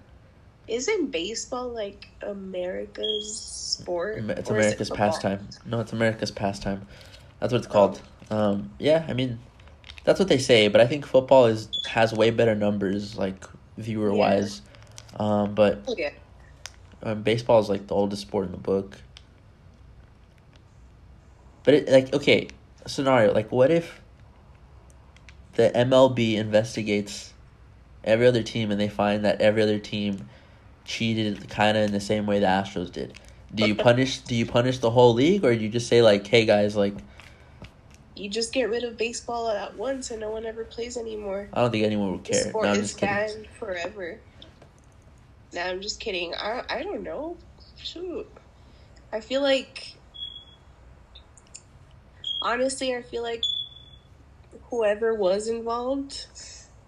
Isn't 0.68 1.10
baseball 1.10 1.70
like 1.70 2.10
America's 2.22 3.34
sport? 3.34 4.20
It's 4.20 4.40
is 4.42 4.50
it 4.50 4.52
America's 4.52 4.90
pastime. 4.92 5.48
No, 5.66 5.80
it's 5.80 5.94
America's 5.94 6.30
pastime. 6.30 6.86
That's 7.40 7.54
what 7.54 7.60
it's 7.60 7.68
called. 7.68 8.00
Um, 8.30 8.72
yeah, 8.78 9.06
I 9.08 9.14
mean, 9.14 9.40
that's 10.08 10.20
what 10.20 10.30
they 10.30 10.38
say. 10.38 10.70
But 10.70 10.80
I 10.80 10.88
think 10.88 11.06
football 11.06 11.48
is 11.48 11.68
has 11.86 12.14
way 12.14 12.32
better 12.32 12.56
numbers, 12.56 13.18
like 13.18 13.44
viewer 13.78 14.14
wise. 14.14 14.62
Um, 15.20 15.54
but 15.54 15.84
yeah. 15.98 16.12
um, 17.04 17.24
baseball 17.24 17.60
is 17.60 17.68
like 17.68 17.88
the 17.88 17.94
oldest 17.94 18.22
sport 18.22 18.46
in 18.46 18.54
the 18.54 18.58
book. 18.58 18.98
But 21.66 21.74
it 21.74 21.90
like 21.90 22.14
okay, 22.14 22.48
scenario 22.86 23.34
like 23.34 23.52
what 23.52 23.70
if 23.70 24.02
the 25.56 25.72
MLB 25.76 26.36
investigates 26.36 27.34
every 28.06 28.28
other 28.28 28.44
team 28.44 28.72
and 28.72 28.80
they 28.80 28.88
find 28.88 29.26
that 29.26 29.42
every 29.42 29.62
other 29.62 29.78
team 29.78 30.30
cheated 30.86 31.50
kind 31.50 31.76
of 31.76 31.84
in 31.84 31.92
the 31.92 32.00
same 32.00 32.26
way 32.26 32.40
the 32.40 32.46
Astros 32.46 32.90
did. 32.90 33.20
Do 33.54 33.68
you 33.68 33.76
punish 33.88 34.20
do 34.20 34.36
you 34.36 34.46
punish 34.46 34.78
the 34.78 34.90
whole 34.90 35.14
league 35.14 35.44
or 35.44 35.54
do 35.54 35.62
you 35.62 35.70
just 35.70 35.90
say 35.90 36.02
like, 36.02 36.26
"Hey 36.26 36.46
guys, 36.46 36.78
like 36.78 36.96
You 38.18 38.30
just 38.30 38.52
get 38.54 38.70
rid 38.70 38.84
of 38.84 38.98
baseball 38.98 39.50
at 39.50 39.76
once 39.78 40.10
and 40.12 40.20
no 40.20 40.32
one 40.32 40.46
ever 40.46 40.64
plays 40.66 40.98
anymore. 40.98 41.50
I 41.54 41.62
don't 41.62 41.72
think 41.72 41.86
anyone 41.86 42.12
would 42.14 42.24
The 42.26 42.32
care." 42.34 42.50
sport 42.50 42.66
No, 42.66 42.72
I'm 42.72 42.76
is 42.80 42.88
just 42.94 42.98
kidding. 43.00 43.16
banned 43.16 43.48
forever. 43.60 44.20
No, 45.54 45.62
I'm 45.62 45.82
just 45.82 46.00
kidding. 46.00 46.34
I 46.36 46.64
I 46.70 46.84
don't 46.84 47.04
know. 47.04 47.38
Shoot. 47.78 48.28
I 49.14 49.20
feel 49.22 49.42
like 49.42 49.94
honestly, 52.42 52.96
I 52.96 53.02
feel 53.02 53.24
like 53.24 53.44
whoever 54.70 55.14
was 55.14 55.48
involved, 55.48 56.26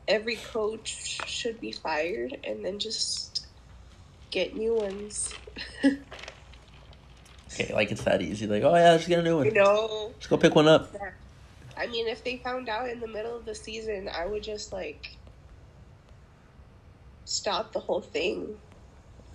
every 0.07 0.35
coach 0.35 1.19
should 1.27 1.59
be 1.61 1.71
fired 1.71 2.37
and 2.43 2.63
then 2.65 2.79
just 2.79 3.45
get 4.31 4.55
new 4.55 4.73
ones. 4.75 5.33
Okay, 7.53 7.73
like 7.73 7.91
it's 7.91 8.03
that 8.03 8.21
easy. 8.21 8.47
Like, 8.47 8.63
"Oh 8.63 8.75
yeah, 8.75 8.91
let's 8.91 9.07
get 9.07 9.19
a 9.19 9.23
new 9.23 9.41
you 9.43 9.45
one. 9.45 9.53
know, 9.53 10.11
Let's 10.13 10.27
go 10.27 10.37
pick 10.37 10.55
one 10.55 10.67
up." 10.67 10.93
I 11.75 11.87
mean, 11.87 12.07
if 12.07 12.23
they 12.23 12.37
found 12.37 12.69
out 12.69 12.89
in 12.89 12.99
the 12.99 13.07
middle 13.07 13.35
of 13.35 13.45
the 13.45 13.55
season, 13.55 14.09
I 14.09 14.25
would 14.25 14.43
just 14.43 14.73
like 14.73 15.15
stop 17.25 17.73
the 17.73 17.79
whole 17.79 18.01
thing. 18.01 18.57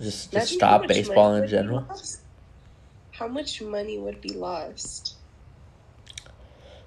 Just 0.00 0.32
just 0.32 0.54
stop 0.54 0.86
baseball 0.86 1.34
in 1.36 1.48
general. 1.48 1.86
How 3.12 3.28
much 3.28 3.62
money 3.62 3.98
would 3.98 4.20
be 4.20 4.30
lost? 4.30 5.14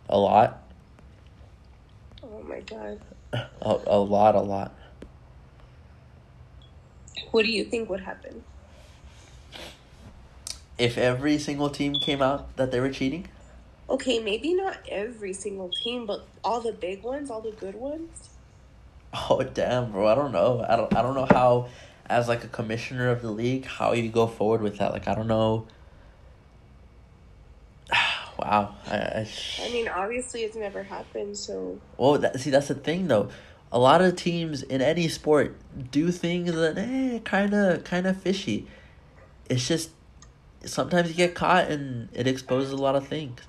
A 0.09 0.17
lot. 0.17 0.63
Oh 2.23 2.43
my 2.43 2.59
god. 2.61 2.99
A, 3.33 3.79
a 3.87 3.99
lot, 3.99 4.35
a 4.35 4.41
lot. 4.41 4.73
What 7.31 7.43
do 7.45 7.51
you 7.51 7.63
think 7.63 7.89
would 7.89 8.01
happen? 8.01 8.43
If 10.77 10.97
every 10.97 11.39
single 11.39 11.69
team 11.69 11.95
came 11.95 12.21
out 12.21 12.55
that 12.57 12.71
they 12.71 12.79
were 12.79 12.91
cheating, 12.91 13.27
Okay, 13.89 14.19
maybe 14.19 14.53
not 14.53 14.77
every 14.89 15.31
single 15.31 15.69
team, 15.69 16.05
but 16.05 16.25
all 16.43 16.59
the 16.59 16.73
big 16.73 17.03
ones, 17.03 17.31
all 17.31 17.41
the 17.41 17.51
good 17.51 17.75
ones. 17.75 18.29
oh 19.13 19.41
damn, 19.43 19.91
bro, 19.91 20.07
I 20.07 20.15
don't 20.15 20.31
know. 20.31 20.65
I 20.67 20.75
don't 20.75 20.93
I 20.95 21.01
don't 21.01 21.15
know 21.15 21.27
how 21.29 21.69
as 22.09 22.27
like 22.27 22.43
a 22.43 22.47
commissioner 22.47 23.09
of 23.09 23.21
the 23.21 23.31
league 23.31 23.65
how 23.65 23.93
you 23.93 24.09
go 24.09 24.27
forward 24.27 24.61
with 24.61 24.77
that. 24.79 24.91
Like 24.91 25.07
I 25.07 25.15
don't 25.15 25.27
know. 25.27 25.67
wow. 28.37 28.75
I, 28.87 28.97
I, 28.97 29.27
I 29.61 29.69
mean, 29.69 29.87
obviously, 29.87 30.41
it's 30.41 30.57
never 30.57 30.83
happened, 30.83 31.37
so 31.37 31.79
well, 31.97 32.17
that, 32.17 32.39
see 32.41 32.49
that's 32.49 32.67
the 32.67 32.75
thing 32.75 33.07
though. 33.07 33.29
A 33.71 33.79
lot 33.79 34.01
of 34.01 34.17
teams 34.17 34.63
in 34.63 34.81
any 34.81 35.07
sport 35.07 35.55
do 35.91 36.11
things 36.11 36.53
that 36.53 36.77
eh, 36.77 37.19
kind 37.19 37.53
of 37.53 37.85
kind 37.85 38.05
of 38.05 38.21
fishy. 38.21 38.67
It's 39.49 39.65
just 39.65 39.91
sometimes 40.67 41.09
you 41.09 41.15
get 41.15 41.35
caught 41.35 41.69
and 41.69 42.09
it 42.13 42.27
exposes 42.27 42.71
a 42.71 42.77
lot 42.77 42.95
of 42.95 43.07
things. 43.07 43.39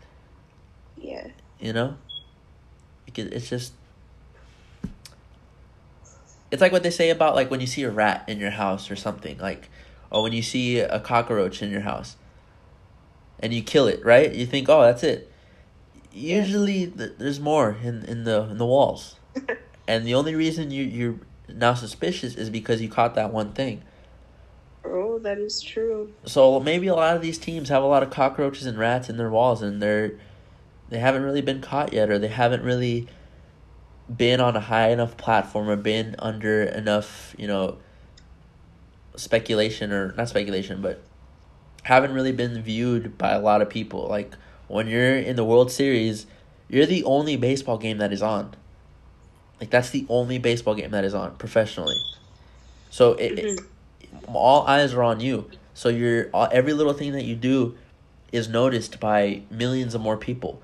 yeah. 0.97 1.29
you 1.61 1.73
know? 1.73 1.97
Because 3.07 3.27
it's 3.29 3.49
just 3.49 3.73
it's 6.51 6.61
like 6.62 6.73
what 6.73 6.83
they 6.83 6.91
say 6.91 7.11
about 7.11 7.35
like 7.35 7.51
when 7.51 7.61
you 7.61 7.66
see 7.66 7.83
a 7.83 7.91
rat 7.91 8.25
in 8.27 8.39
your 8.39 8.51
house 8.51 8.91
or 8.91 8.97
something 8.97 9.37
like 9.39 9.69
or 10.11 10.23
when 10.23 10.33
you 10.33 10.43
see 10.43 10.79
a 10.79 10.99
cockroach 11.01 11.62
in 11.62 11.71
your 11.71 11.83
house 11.83 12.16
and 13.41 13.53
you 13.53 13.62
kill 13.62 13.87
it 13.87 14.05
right? 14.05 14.35
You 14.35 14.47
think 14.47 14.69
oh 14.69 14.83
that's 14.83 15.03
it. 15.03 15.33
Usually 16.12 16.87
th- 16.87 17.12
there's 17.19 17.41
more 17.41 17.77
in, 17.83 18.05
in 18.05 18.25
the 18.25 18.43
in 18.45 18.59
the 18.59 18.66
walls. 18.66 19.16
And 19.89 20.07
the 20.07 20.14
only 20.14 20.35
reason 20.35 20.71
you 20.71 20.85
you're 20.85 21.14
now 21.49 21.73
suspicious 21.73 22.35
is 22.35 22.51
because 22.51 22.83
you 22.83 22.91
caught 22.91 23.14
that 23.14 23.33
one 23.33 23.53
thing 23.53 23.83
Oh, 24.91 25.18
that 25.20 25.39
is 25.39 25.61
true. 25.61 26.12
so 26.24 26.61
maybe 26.61 26.86
a 26.86 26.95
lot 26.95 27.16
of 27.16 27.22
these 27.22 27.39
teams 27.39 27.68
have 27.68 27.82
a 27.82 27.86
lot 27.86 28.03
of 28.03 28.11
cockroaches 28.11 28.66
and 28.66 28.78
rats 28.78 29.09
in 29.09 29.16
their 29.16 29.30
walls, 29.30 29.62
and 29.62 29.80
they're 29.82 30.12
they 30.89 30.99
haven't 30.99 31.22
really 31.22 31.43
been 31.43 31.61
caught 31.61 31.93
yet, 31.93 32.09
or 32.11 32.18
they 32.18 32.28
haven't 32.28 32.62
really 32.62 33.07
been 34.14 34.41
on 34.41 34.57
a 34.57 34.61
high 34.61 34.89
enough 34.91 35.16
platform, 35.16 35.68
or 35.68 35.76
been 35.76 36.14
under 36.18 36.62
enough, 36.62 37.34
you 37.39 37.47
know, 37.47 37.78
speculation 39.16 39.93
or 39.93 40.12
not 40.16 40.28
speculation, 40.28 40.80
but 40.80 41.03
haven't 41.82 42.12
really 42.12 42.32
been 42.32 42.61
viewed 42.62 43.18
by 43.18 43.32
a 43.32 43.41
lot 43.41 43.61
of 43.62 43.68
people. 43.68 44.07
Like 44.09 44.32
when 44.66 44.86
you're 44.89 45.16
in 45.18 45.36
the 45.36 45.45
World 45.45 45.70
Series, 45.70 46.26
you're 46.68 46.86
the 46.86 47.05
only 47.05 47.36
baseball 47.36 47.78
game 47.78 47.99
that 47.99 48.12
is 48.12 48.22
on. 48.22 48.55
Like 49.61 49.70
that's 49.70 49.91
the 49.91 50.07
only 50.09 50.39
baseball 50.39 50.74
game 50.74 50.91
that 50.93 51.05
is 51.05 51.14
on 51.14 51.34
professionally. 51.36 51.97
So 52.91 53.12
it, 53.14 53.39
it- 53.39 53.45
mm-hmm. 53.59 53.66
All 54.26 54.66
eyes 54.66 54.94
are 54.94 55.02
on 55.02 55.20
you. 55.20 55.50
So 55.74 55.88
your 55.88 56.30
every 56.34 56.72
little 56.72 56.92
thing 56.92 57.12
that 57.12 57.24
you 57.24 57.36
do 57.36 57.76
is 58.32 58.48
noticed 58.48 59.00
by 59.00 59.42
millions 59.50 59.94
of 59.94 60.00
more 60.00 60.16
people. 60.16 60.61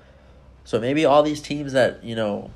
So 0.63 0.79
maybe 0.79 1.05
all 1.05 1.23
these 1.23 1.41
teams 1.41 1.73
that 1.73 2.03
you 2.03 2.15
know, 2.15 2.51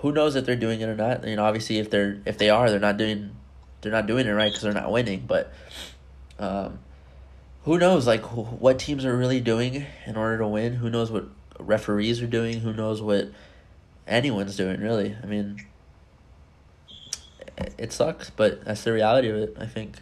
who 0.00 0.12
knows 0.12 0.36
if 0.36 0.46
they're 0.46 0.56
doing 0.56 0.80
it 0.80 0.88
or 0.88 0.94
not. 0.94 1.26
You 1.26 1.36
know, 1.36 1.44
obviously 1.44 1.78
if 1.78 1.90
they're 1.90 2.20
if 2.24 2.38
they 2.38 2.50
are, 2.50 2.70
they're 2.70 2.78
not 2.78 2.96
doing 2.96 3.34
they're 3.80 3.92
not 3.92 4.06
doing 4.06 4.26
it 4.26 4.30
right 4.30 4.48
because 4.48 4.62
they're 4.62 4.72
not 4.72 4.90
winning. 4.90 5.24
But 5.26 5.52
um, 6.38 6.78
who 7.64 7.78
knows 7.78 8.06
like 8.06 8.22
wh- 8.22 8.60
what 8.60 8.78
teams 8.78 9.04
are 9.04 9.16
really 9.16 9.40
doing 9.40 9.86
in 10.06 10.16
order 10.16 10.38
to 10.38 10.46
win? 10.46 10.74
Who 10.74 10.90
knows 10.90 11.10
what 11.10 11.26
referees 11.58 12.22
are 12.22 12.26
doing? 12.26 12.60
Who 12.60 12.72
knows 12.72 13.02
what 13.02 13.28
anyone's 14.06 14.56
doing? 14.56 14.80
Really, 14.80 15.16
I 15.22 15.26
mean, 15.26 15.66
it 17.76 17.92
sucks, 17.92 18.30
but 18.30 18.64
that's 18.64 18.84
the 18.84 18.92
reality 18.92 19.28
of 19.28 19.36
it. 19.36 19.56
I 19.58 19.66
think 19.66 19.96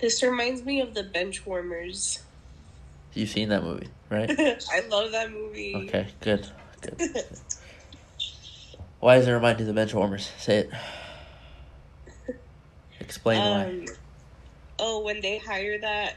This 0.00 0.22
reminds 0.22 0.62
me 0.64 0.80
of 0.80 0.94
the 0.94 1.02
bench 1.02 1.46
warmers. 1.46 2.20
you've 3.14 3.28
seen 3.28 3.48
that 3.50 3.62
movie, 3.62 3.88
right? 4.10 4.30
I 4.70 4.80
love 4.88 5.12
that 5.12 5.30
movie. 5.32 5.74
Okay, 5.76 6.08
good, 6.20 6.46
good. 6.80 7.24
Why 9.00 9.16
does 9.16 9.28
it 9.28 9.32
remind 9.32 9.58
you 9.60 9.64
of 9.64 9.66
the 9.68 9.74
bench 9.74 9.92
warmers? 9.94 10.30
Say 10.38 10.58
it. 10.58 10.70
Explain 13.00 13.38
why. 13.38 13.64
um, 13.64 13.84
oh, 14.78 15.00
when 15.02 15.20
they 15.20 15.38
hire 15.38 15.78
that 15.78 16.16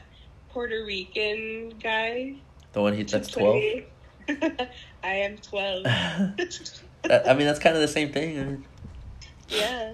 Puerto 0.49 0.85
Rican 0.85 1.73
guy. 1.83 2.35
The 2.73 2.81
one 2.81 2.93
he 2.93 3.03
that's 3.03 3.29
twelve. 3.29 3.61
I 4.29 4.67
am 5.03 5.37
twelve. 5.37 5.85
I 5.85 7.33
mean, 7.33 7.45
that's 7.45 7.59
kind 7.59 7.75
of 7.75 7.81
the 7.81 7.87
same 7.87 8.11
thing. 8.11 8.65
Yeah. 9.49 9.93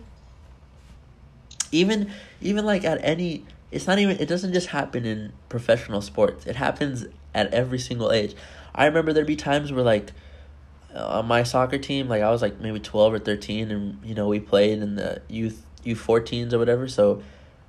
even 1.72 2.12
even 2.42 2.66
like 2.66 2.84
at 2.84 3.00
any, 3.04 3.46
it's 3.74 3.88
not 3.88 4.00
even. 4.00 4.20
It 4.20 4.28
doesn't 4.28 4.54
just 4.54 4.68
happen 4.68 5.06
in 5.06 5.34
professional 5.50 6.02
sports. 6.02 6.46
It 6.46 6.56
happens 6.56 7.06
at 7.34 7.54
every 7.54 7.80
single 7.80 8.12
age. 8.12 8.36
I 8.76 8.86
remember 8.86 9.14
there'd 9.14 9.28
be 9.28 9.36
times 9.36 9.72
where 9.72 9.84
like 9.84 10.12
uh, 10.96 11.20
on 11.20 11.26
my 11.26 11.44
soccer 11.44 11.78
team, 11.78 12.08
like 12.08 12.22
I 12.22 12.30
was 12.30 12.42
like 12.42 12.60
maybe 12.60 12.80
twelve 12.80 13.14
or 13.14 13.20
thirteen, 13.20 13.72
and 13.72 14.00
you 14.04 14.14
know 14.14 14.28
we 14.28 14.40
played 14.40 14.80
in 14.82 14.96
the 14.96 15.22
youth 15.28 15.66
U 15.84 15.96
fourteens 15.96 16.54
or 16.54 16.60
whatever. 16.60 16.88
So 16.88 17.24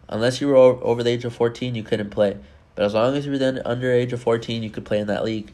unless 0.09 0.41
you 0.41 0.49
were 0.49 0.57
over 0.57 1.03
the 1.03 1.11
age 1.11 1.25
of 1.25 1.35
fourteen, 1.35 1.75
you 1.75 1.83
couldn't 1.83 2.11
play. 2.11 2.37
But 2.75 2.85
as 2.85 2.95
long 2.95 3.17
as 3.17 3.25
you 3.25 3.33
were 3.33 3.39
then 3.39 3.63
under 3.65 3.91
age 3.91 4.13
of 4.13 4.23
fourteen, 4.23 4.63
you 4.63 4.71
could 4.71 4.85
play 4.85 4.99
in 4.99 5.07
that 5.07 5.25
league. 5.25 5.53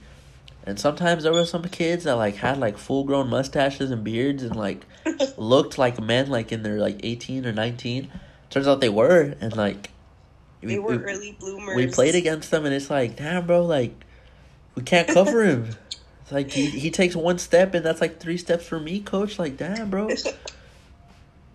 And 0.64 0.78
sometimes 0.78 1.22
there 1.22 1.32
were 1.32 1.46
some 1.46 1.62
kids 1.64 2.04
that 2.04 2.16
like 2.16 2.36
had 2.36 2.58
like 2.58 2.76
full 2.76 3.04
grown 3.04 3.28
mustaches 3.28 3.90
and 3.90 4.04
beards 4.04 4.42
and 4.42 4.56
like 4.56 4.84
looked 5.36 5.78
like 5.78 6.00
men 6.00 6.28
like 6.28 6.52
in 6.52 6.62
their 6.62 6.78
like 6.78 7.00
eighteen 7.02 7.46
or 7.46 7.52
nineteen. 7.52 8.10
Turns 8.50 8.66
out 8.66 8.80
they 8.80 8.88
were 8.88 9.34
and 9.40 9.56
like 9.56 9.90
They 10.62 10.78
were 10.78 10.98
early 10.98 11.36
bloomers. 11.40 11.74
we 11.76 11.86
played 11.86 12.14
against 12.14 12.50
them 12.50 12.64
and 12.66 12.74
it's 12.74 12.90
like, 12.90 13.16
damn 13.16 13.46
bro, 13.46 13.64
like 13.64 13.92
we 14.74 14.82
can't 14.82 15.08
cover 15.08 15.42
him. 15.44 15.70
It's 16.22 16.32
like 16.32 16.50
he, 16.50 16.66
he 16.66 16.90
takes 16.90 17.16
one 17.16 17.38
step 17.38 17.74
and 17.74 17.84
that's 17.84 18.00
like 18.00 18.20
three 18.20 18.36
steps 18.36 18.66
for 18.66 18.78
me, 18.78 19.00
coach. 19.00 19.38
Like, 19.38 19.56
damn 19.56 19.90
bro. 19.90 20.08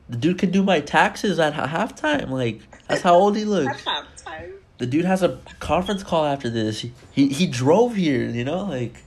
The 0.08 0.18
dude 0.18 0.38
can 0.38 0.52
do 0.52 0.62
my 0.62 0.82
taxes 0.82 1.40
at 1.40 1.54
halftime. 1.56 2.30
Like, 2.30 2.62
that's 2.88 3.02
how 3.02 3.16
old 3.16 3.36
he 3.36 3.42
At 3.42 3.48
looks. 3.48 3.84
halftime. 3.84 4.52
The 4.78 4.86
dude 4.86 5.06
has 5.06 5.24
a 5.24 5.40
conference 5.60 6.04
call 6.04 6.26
after 6.26 6.48
this. 6.48 6.82
He, 6.82 6.92
he 7.12 7.30
he 7.30 7.48
drove 7.48 7.96
here, 7.96 8.30
you 8.30 8.44
know, 8.44 8.66
like 8.66 9.02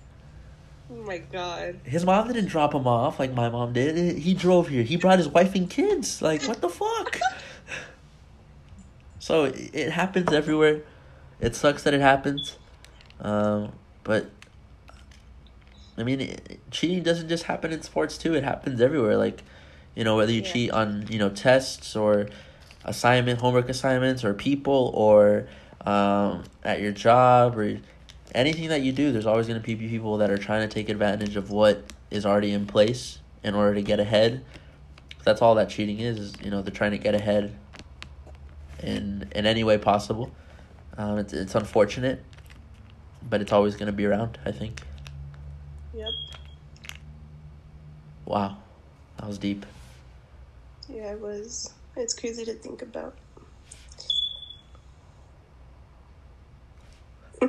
Oh 0.90 0.96
my 1.04 1.18
god. 1.18 1.78
his 1.84 2.04
mom 2.04 2.26
didn't 2.26 2.46
drop 2.46 2.74
him 2.74 2.88
off 2.88 3.20
like 3.20 3.32
my 3.32 3.48
mom 3.48 3.74
did. 3.74 4.18
He 4.18 4.34
drove 4.34 4.66
here. 4.68 4.82
He 4.82 4.96
brought 4.96 5.18
his 5.18 5.28
wife 5.28 5.54
and 5.54 5.70
kids. 5.70 6.20
Like 6.20 6.42
what 6.44 6.60
the 6.60 6.68
fuck? 6.68 7.20
So 9.28 9.44
it 9.44 9.70
it 9.74 9.90
happens 9.90 10.32
everywhere. 10.32 10.80
It 11.38 11.54
sucks 11.54 11.82
that 11.82 11.92
it 11.92 12.00
happens, 12.00 12.56
um, 13.20 13.72
but 14.02 14.30
I 15.98 16.02
mean, 16.02 16.22
it, 16.22 16.60
cheating 16.70 17.02
doesn't 17.02 17.28
just 17.28 17.44
happen 17.44 17.70
in 17.70 17.82
sports 17.82 18.16
too. 18.16 18.32
It 18.34 18.42
happens 18.42 18.80
everywhere. 18.80 19.18
Like 19.18 19.42
you 19.94 20.02
know 20.02 20.16
whether 20.16 20.32
you 20.32 20.40
Yeah. 20.40 20.52
cheat 20.52 20.70
on 20.70 21.06
you 21.10 21.18
know 21.18 21.28
tests 21.28 21.94
or 21.94 22.30
assignment 22.86 23.40
homework 23.40 23.68
assignments 23.68 24.24
or 24.24 24.32
people 24.32 24.92
or 24.94 25.46
um, 25.84 26.44
at 26.64 26.80
your 26.80 26.92
job 26.92 27.58
or 27.58 27.80
anything 28.34 28.70
that 28.70 28.80
you 28.80 28.92
do, 28.92 29.12
there's 29.12 29.26
always 29.26 29.46
going 29.46 29.60
to 29.60 29.66
be 29.66 29.76
people 29.76 30.16
that 30.16 30.30
are 30.30 30.38
trying 30.38 30.66
to 30.66 30.72
take 30.74 30.88
advantage 30.88 31.36
of 31.36 31.50
what 31.50 31.84
is 32.10 32.24
already 32.24 32.52
in 32.52 32.64
place 32.64 33.18
in 33.44 33.54
order 33.54 33.74
to 33.74 33.82
get 33.82 34.00
ahead. 34.00 34.42
That's 35.24 35.42
all 35.42 35.54
that 35.56 35.68
cheating 35.68 36.00
is. 36.00 36.18
Is 36.18 36.32
you 36.42 36.50
know 36.50 36.62
they're 36.62 36.72
trying 36.72 36.92
to 36.92 36.98
get 36.98 37.14
ahead 37.14 37.54
in 38.82 39.28
in 39.34 39.46
any 39.46 39.64
way 39.64 39.78
possible. 39.78 40.30
Um, 40.96 41.18
it's 41.18 41.32
it's 41.32 41.54
unfortunate, 41.54 42.24
but 43.28 43.40
it's 43.40 43.52
always 43.52 43.74
going 43.74 43.86
to 43.86 43.92
be 43.92 44.06
around. 44.06 44.38
I 44.44 44.52
think. 44.52 44.80
Yep. 45.94 46.08
Wow, 48.26 48.58
that 49.16 49.26
was 49.26 49.38
deep. 49.38 49.64
Yeah, 50.88 51.12
it 51.12 51.20
was. 51.20 51.72
It's 51.96 52.14
crazy 52.14 52.44
to 52.44 52.54
think 52.54 52.82
about. 52.82 53.16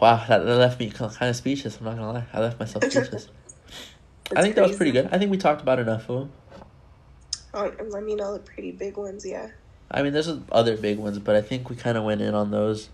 Wow, 0.00 0.24
that, 0.28 0.38
that 0.46 0.56
left 0.56 0.80
me 0.80 0.88
kind 0.90 1.28
of 1.28 1.36
speechless. 1.36 1.76
I'm 1.76 1.84
not 1.84 1.96
gonna 1.96 2.12
lie, 2.12 2.24
I 2.32 2.40
left 2.40 2.58
myself 2.58 2.84
speechless. 2.90 3.28
I 4.34 4.40
think 4.40 4.54
that 4.54 4.66
was 4.66 4.76
pretty 4.76 4.92
good. 4.92 5.10
I 5.12 5.18
think 5.18 5.30
we 5.30 5.36
talked 5.36 5.60
about 5.60 5.78
enough 5.78 6.08
of 6.08 6.20
them. 6.20 6.32
Oh, 7.52 7.72
I 7.96 8.00
mean, 8.00 8.20
all 8.20 8.34
the 8.34 8.40
pretty 8.40 8.72
big 8.72 8.96
ones, 8.96 9.26
yeah. 9.26 9.48
I 9.90 10.02
mean, 10.02 10.12
there's 10.12 10.30
other 10.52 10.76
big 10.76 10.98
ones, 10.98 11.18
but 11.18 11.34
I 11.34 11.42
think 11.42 11.68
we 11.68 11.76
kind 11.76 11.98
of 11.98 12.04
went 12.04 12.20
in 12.20 12.34
on 12.34 12.50
those. 12.50 12.88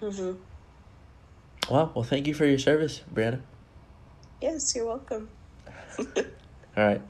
hmm 0.00 0.32
Wow. 1.70 1.92
Well, 1.94 2.02
thank 2.02 2.26
you 2.26 2.34
for 2.34 2.44
your 2.44 2.58
service, 2.58 3.02
Briana. 3.14 3.40
Yes, 4.40 4.74
you're 4.74 4.86
welcome. 4.86 5.28
All 5.98 6.04
right. 6.76 7.00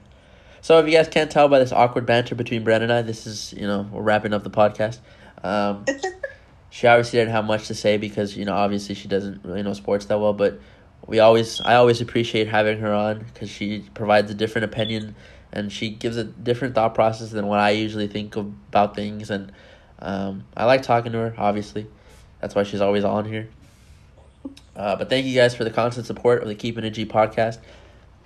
So 0.61 0.79
if 0.79 0.87
you 0.87 0.93
guys 0.93 1.09
can't 1.09 1.31
tell 1.31 1.49
by 1.49 1.59
this 1.59 1.73
awkward 1.73 2.05
banter 2.05 2.35
between 2.35 2.65
Brandon 2.65 2.91
and 2.91 2.99
I, 2.99 3.03
this 3.03 3.27
is 3.27 3.55
you 3.57 3.67
know 3.67 3.89
we're 3.91 4.03
wrapping 4.03 4.35
up 4.35 4.43
the 4.43 4.51
podcast. 4.51 4.99
Um, 5.43 5.87
she 6.71 6.87
obviously 6.87 7.19
didn't 7.19 7.33
have 7.33 7.47
much 7.47 7.69
to 7.69 7.75
say 7.75 7.97
because 7.97 8.37
you 8.37 8.45
know 8.45 8.55
obviously 8.55 8.95
she 8.95 9.09
doesn't 9.09 9.43
really 9.45 9.63
know 9.63 9.73
sports 9.73 10.05
that 10.07 10.19
well, 10.19 10.35
but 10.35 10.61
we 11.07 11.21
always 11.21 11.61
I 11.63 11.77
always 11.77 12.03
appreciate 12.03 12.49
having 12.49 12.81
her 12.81 12.93
on 12.93 13.21
because 13.21 13.49
she 13.49 13.87
provides 13.95 14.31
a 14.31 14.35
different 14.35 14.67
opinion 14.67 15.15
and 15.53 15.73
she 15.73 15.91
gives 15.91 16.17
a 16.17 16.25
different 16.25 16.75
thought 16.75 16.95
process 16.95 17.31
than 17.31 17.47
what 17.47 17.59
I 17.59 17.71
usually 17.71 18.07
think 18.07 18.37
about 18.37 18.95
things 18.95 19.31
and 19.31 19.53
um, 20.01 20.45
I 20.57 20.65
like 20.65 20.83
talking 20.83 21.13
to 21.13 21.19
her. 21.19 21.35
Obviously, 21.37 21.87
that's 22.41 22.55
why 22.55 22.63
she's 22.63 22.81
always 22.81 23.05
on 23.05 23.27
here. 23.27 23.49
Uh, 24.75 24.97
but 24.97 25.11
thank 25.11 25.27
you 25.27 25.35
guys 25.35 25.55
for 25.55 25.65
the 25.65 25.71
constant 25.71 26.07
support 26.07 26.43
of 26.43 26.49
the 26.49 26.55
Keeping 26.55 26.85
It 26.85 26.91
G 26.91 27.05
podcast. 27.05 27.59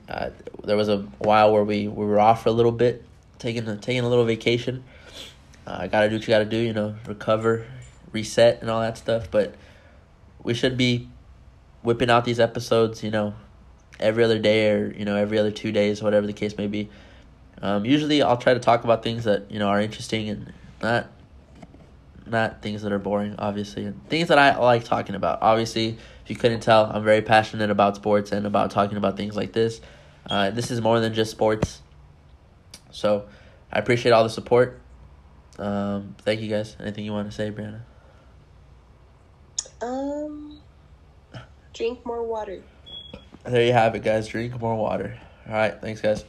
Uh, 0.08 0.30
there 0.62 0.76
was 0.76 0.88
a 0.88 0.98
while 1.18 1.52
where 1.52 1.64
we, 1.64 1.88
we 1.88 2.04
were 2.04 2.20
off 2.20 2.42
for 2.42 2.50
a 2.50 2.52
little 2.52 2.72
bit, 2.72 3.04
taking 3.38 3.66
a, 3.66 3.76
taking 3.76 4.04
a 4.04 4.08
little 4.08 4.24
vacation. 4.24 4.84
Uh, 5.66 5.86
gotta 5.86 6.08
do 6.08 6.16
what 6.16 6.22
you 6.22 6.28
gotta 6.28 6.44
do, 6.44 6.58
you 6.58 6.72
know, 6.72 6.94
recover, 7.06 7.66
reset, 8.12 8.60
and 8.60 8.70
all 8.70 8.80
that 8.80 8.98
stuff. 8.98 9.30
But 9.30 9.54
we 10.42 10.54
should 10.54 10.76
be 10.76 11.08
whipping 11.82 12.10
out 12.10 12.24
these 12.24 12.38
episodes, 12.38 13.02
you 13.02 13.10
know, 13.10 13.34
every 13.98 14.22
other 14.22 14.38
day 14.38 14.70
or 14.70 14.94
you 14.96 15.04
know 15.04 15.16
every 15.16 15.38
other 15.38 15.50
two 15.50 15.72
days, 15.72 16.02
whatever 16.02 16.26
the 16.26 16.32
case 16.32 16.56
may 16.56 16.66
be. 16.66 16.88
Um, 17.64 17.86
usually, 17.86 18.20
I'll 18.20 18.36
try 18.36 18.52
to 18.52 18.60
talk 18.60 18.84
about 18.84 19.02
things 19.02 19.24
that 19.24 19.50
you 19.50 19.58
know 19.58 19.68
are 19.68 19.80
interesting 19.80 20.28
and 20.28 20.52
not 20.82 21.06
not 22.26 22.60
things 22.60 22.82
that 22.82 22.92
are 22.92 22.98
boring, 22.98 23.36
obviously, 23.38 23.86
and 23.86 24.06
things 24.10 24.28
that 24.28 24.38
I 24.38 24.58
like 24.58 24.84
talking 24.84 25.14
about. 25.14 25.38
Obviously, 25.40 25.96
if 26.22 26.28
you 26.28 26.36
couldn't 26.36 26.60
tell, 26.60 26.84
I'm 26.84 27.02
very 27.02 27.22
passionate 27.22 27.70
about 27.70 27.96
sports 27.96 28.32
and 28.32 28.46
about 28.46 28.70
talking 28.70 28.98
about 28.98 29.16
things 29.16 29.34
like 29.34 29.54
this. 29.54 29.80
Uh, 30.28 30.50
this 30.50 30.70
is 30.70 30.82
more 30.82 31.00
than 31.00 31.14
just 31.14 31.30
sports. 31.30 31.80
So, 32.90 33.28
I 33.72 33.78
appreciate 33.78 34.12
all 34.12 34.24
the 34.24 34.30
support. 34.30 34.78
Um, 35.58 36.16
thank 36.18 36.42
you 36.42 36.50
guys. 36.50 36.76
Anything 36.78 37.06
you 37.06 37.12
want 37.12 37.30
to 37.30 37.34
say, 37.34 37.50
Briana? 37.50 37.80
Um, 39.80 40.60
drink 41.72 42.04
more 42.04 42.22
water. 42.22 42.62
There 43.44 43.64
you 43.64 43.72
have 43.72 43.94
it, 43.94 44.02
guys. 44.02 44.28
Drink 44.28 44.60
more 44.60 44.76
water. 44.76 45.18
All 45.48 45.54
right. 45.54 45.80
Thanks, 45.80 46.02
guys. 46.02 46.26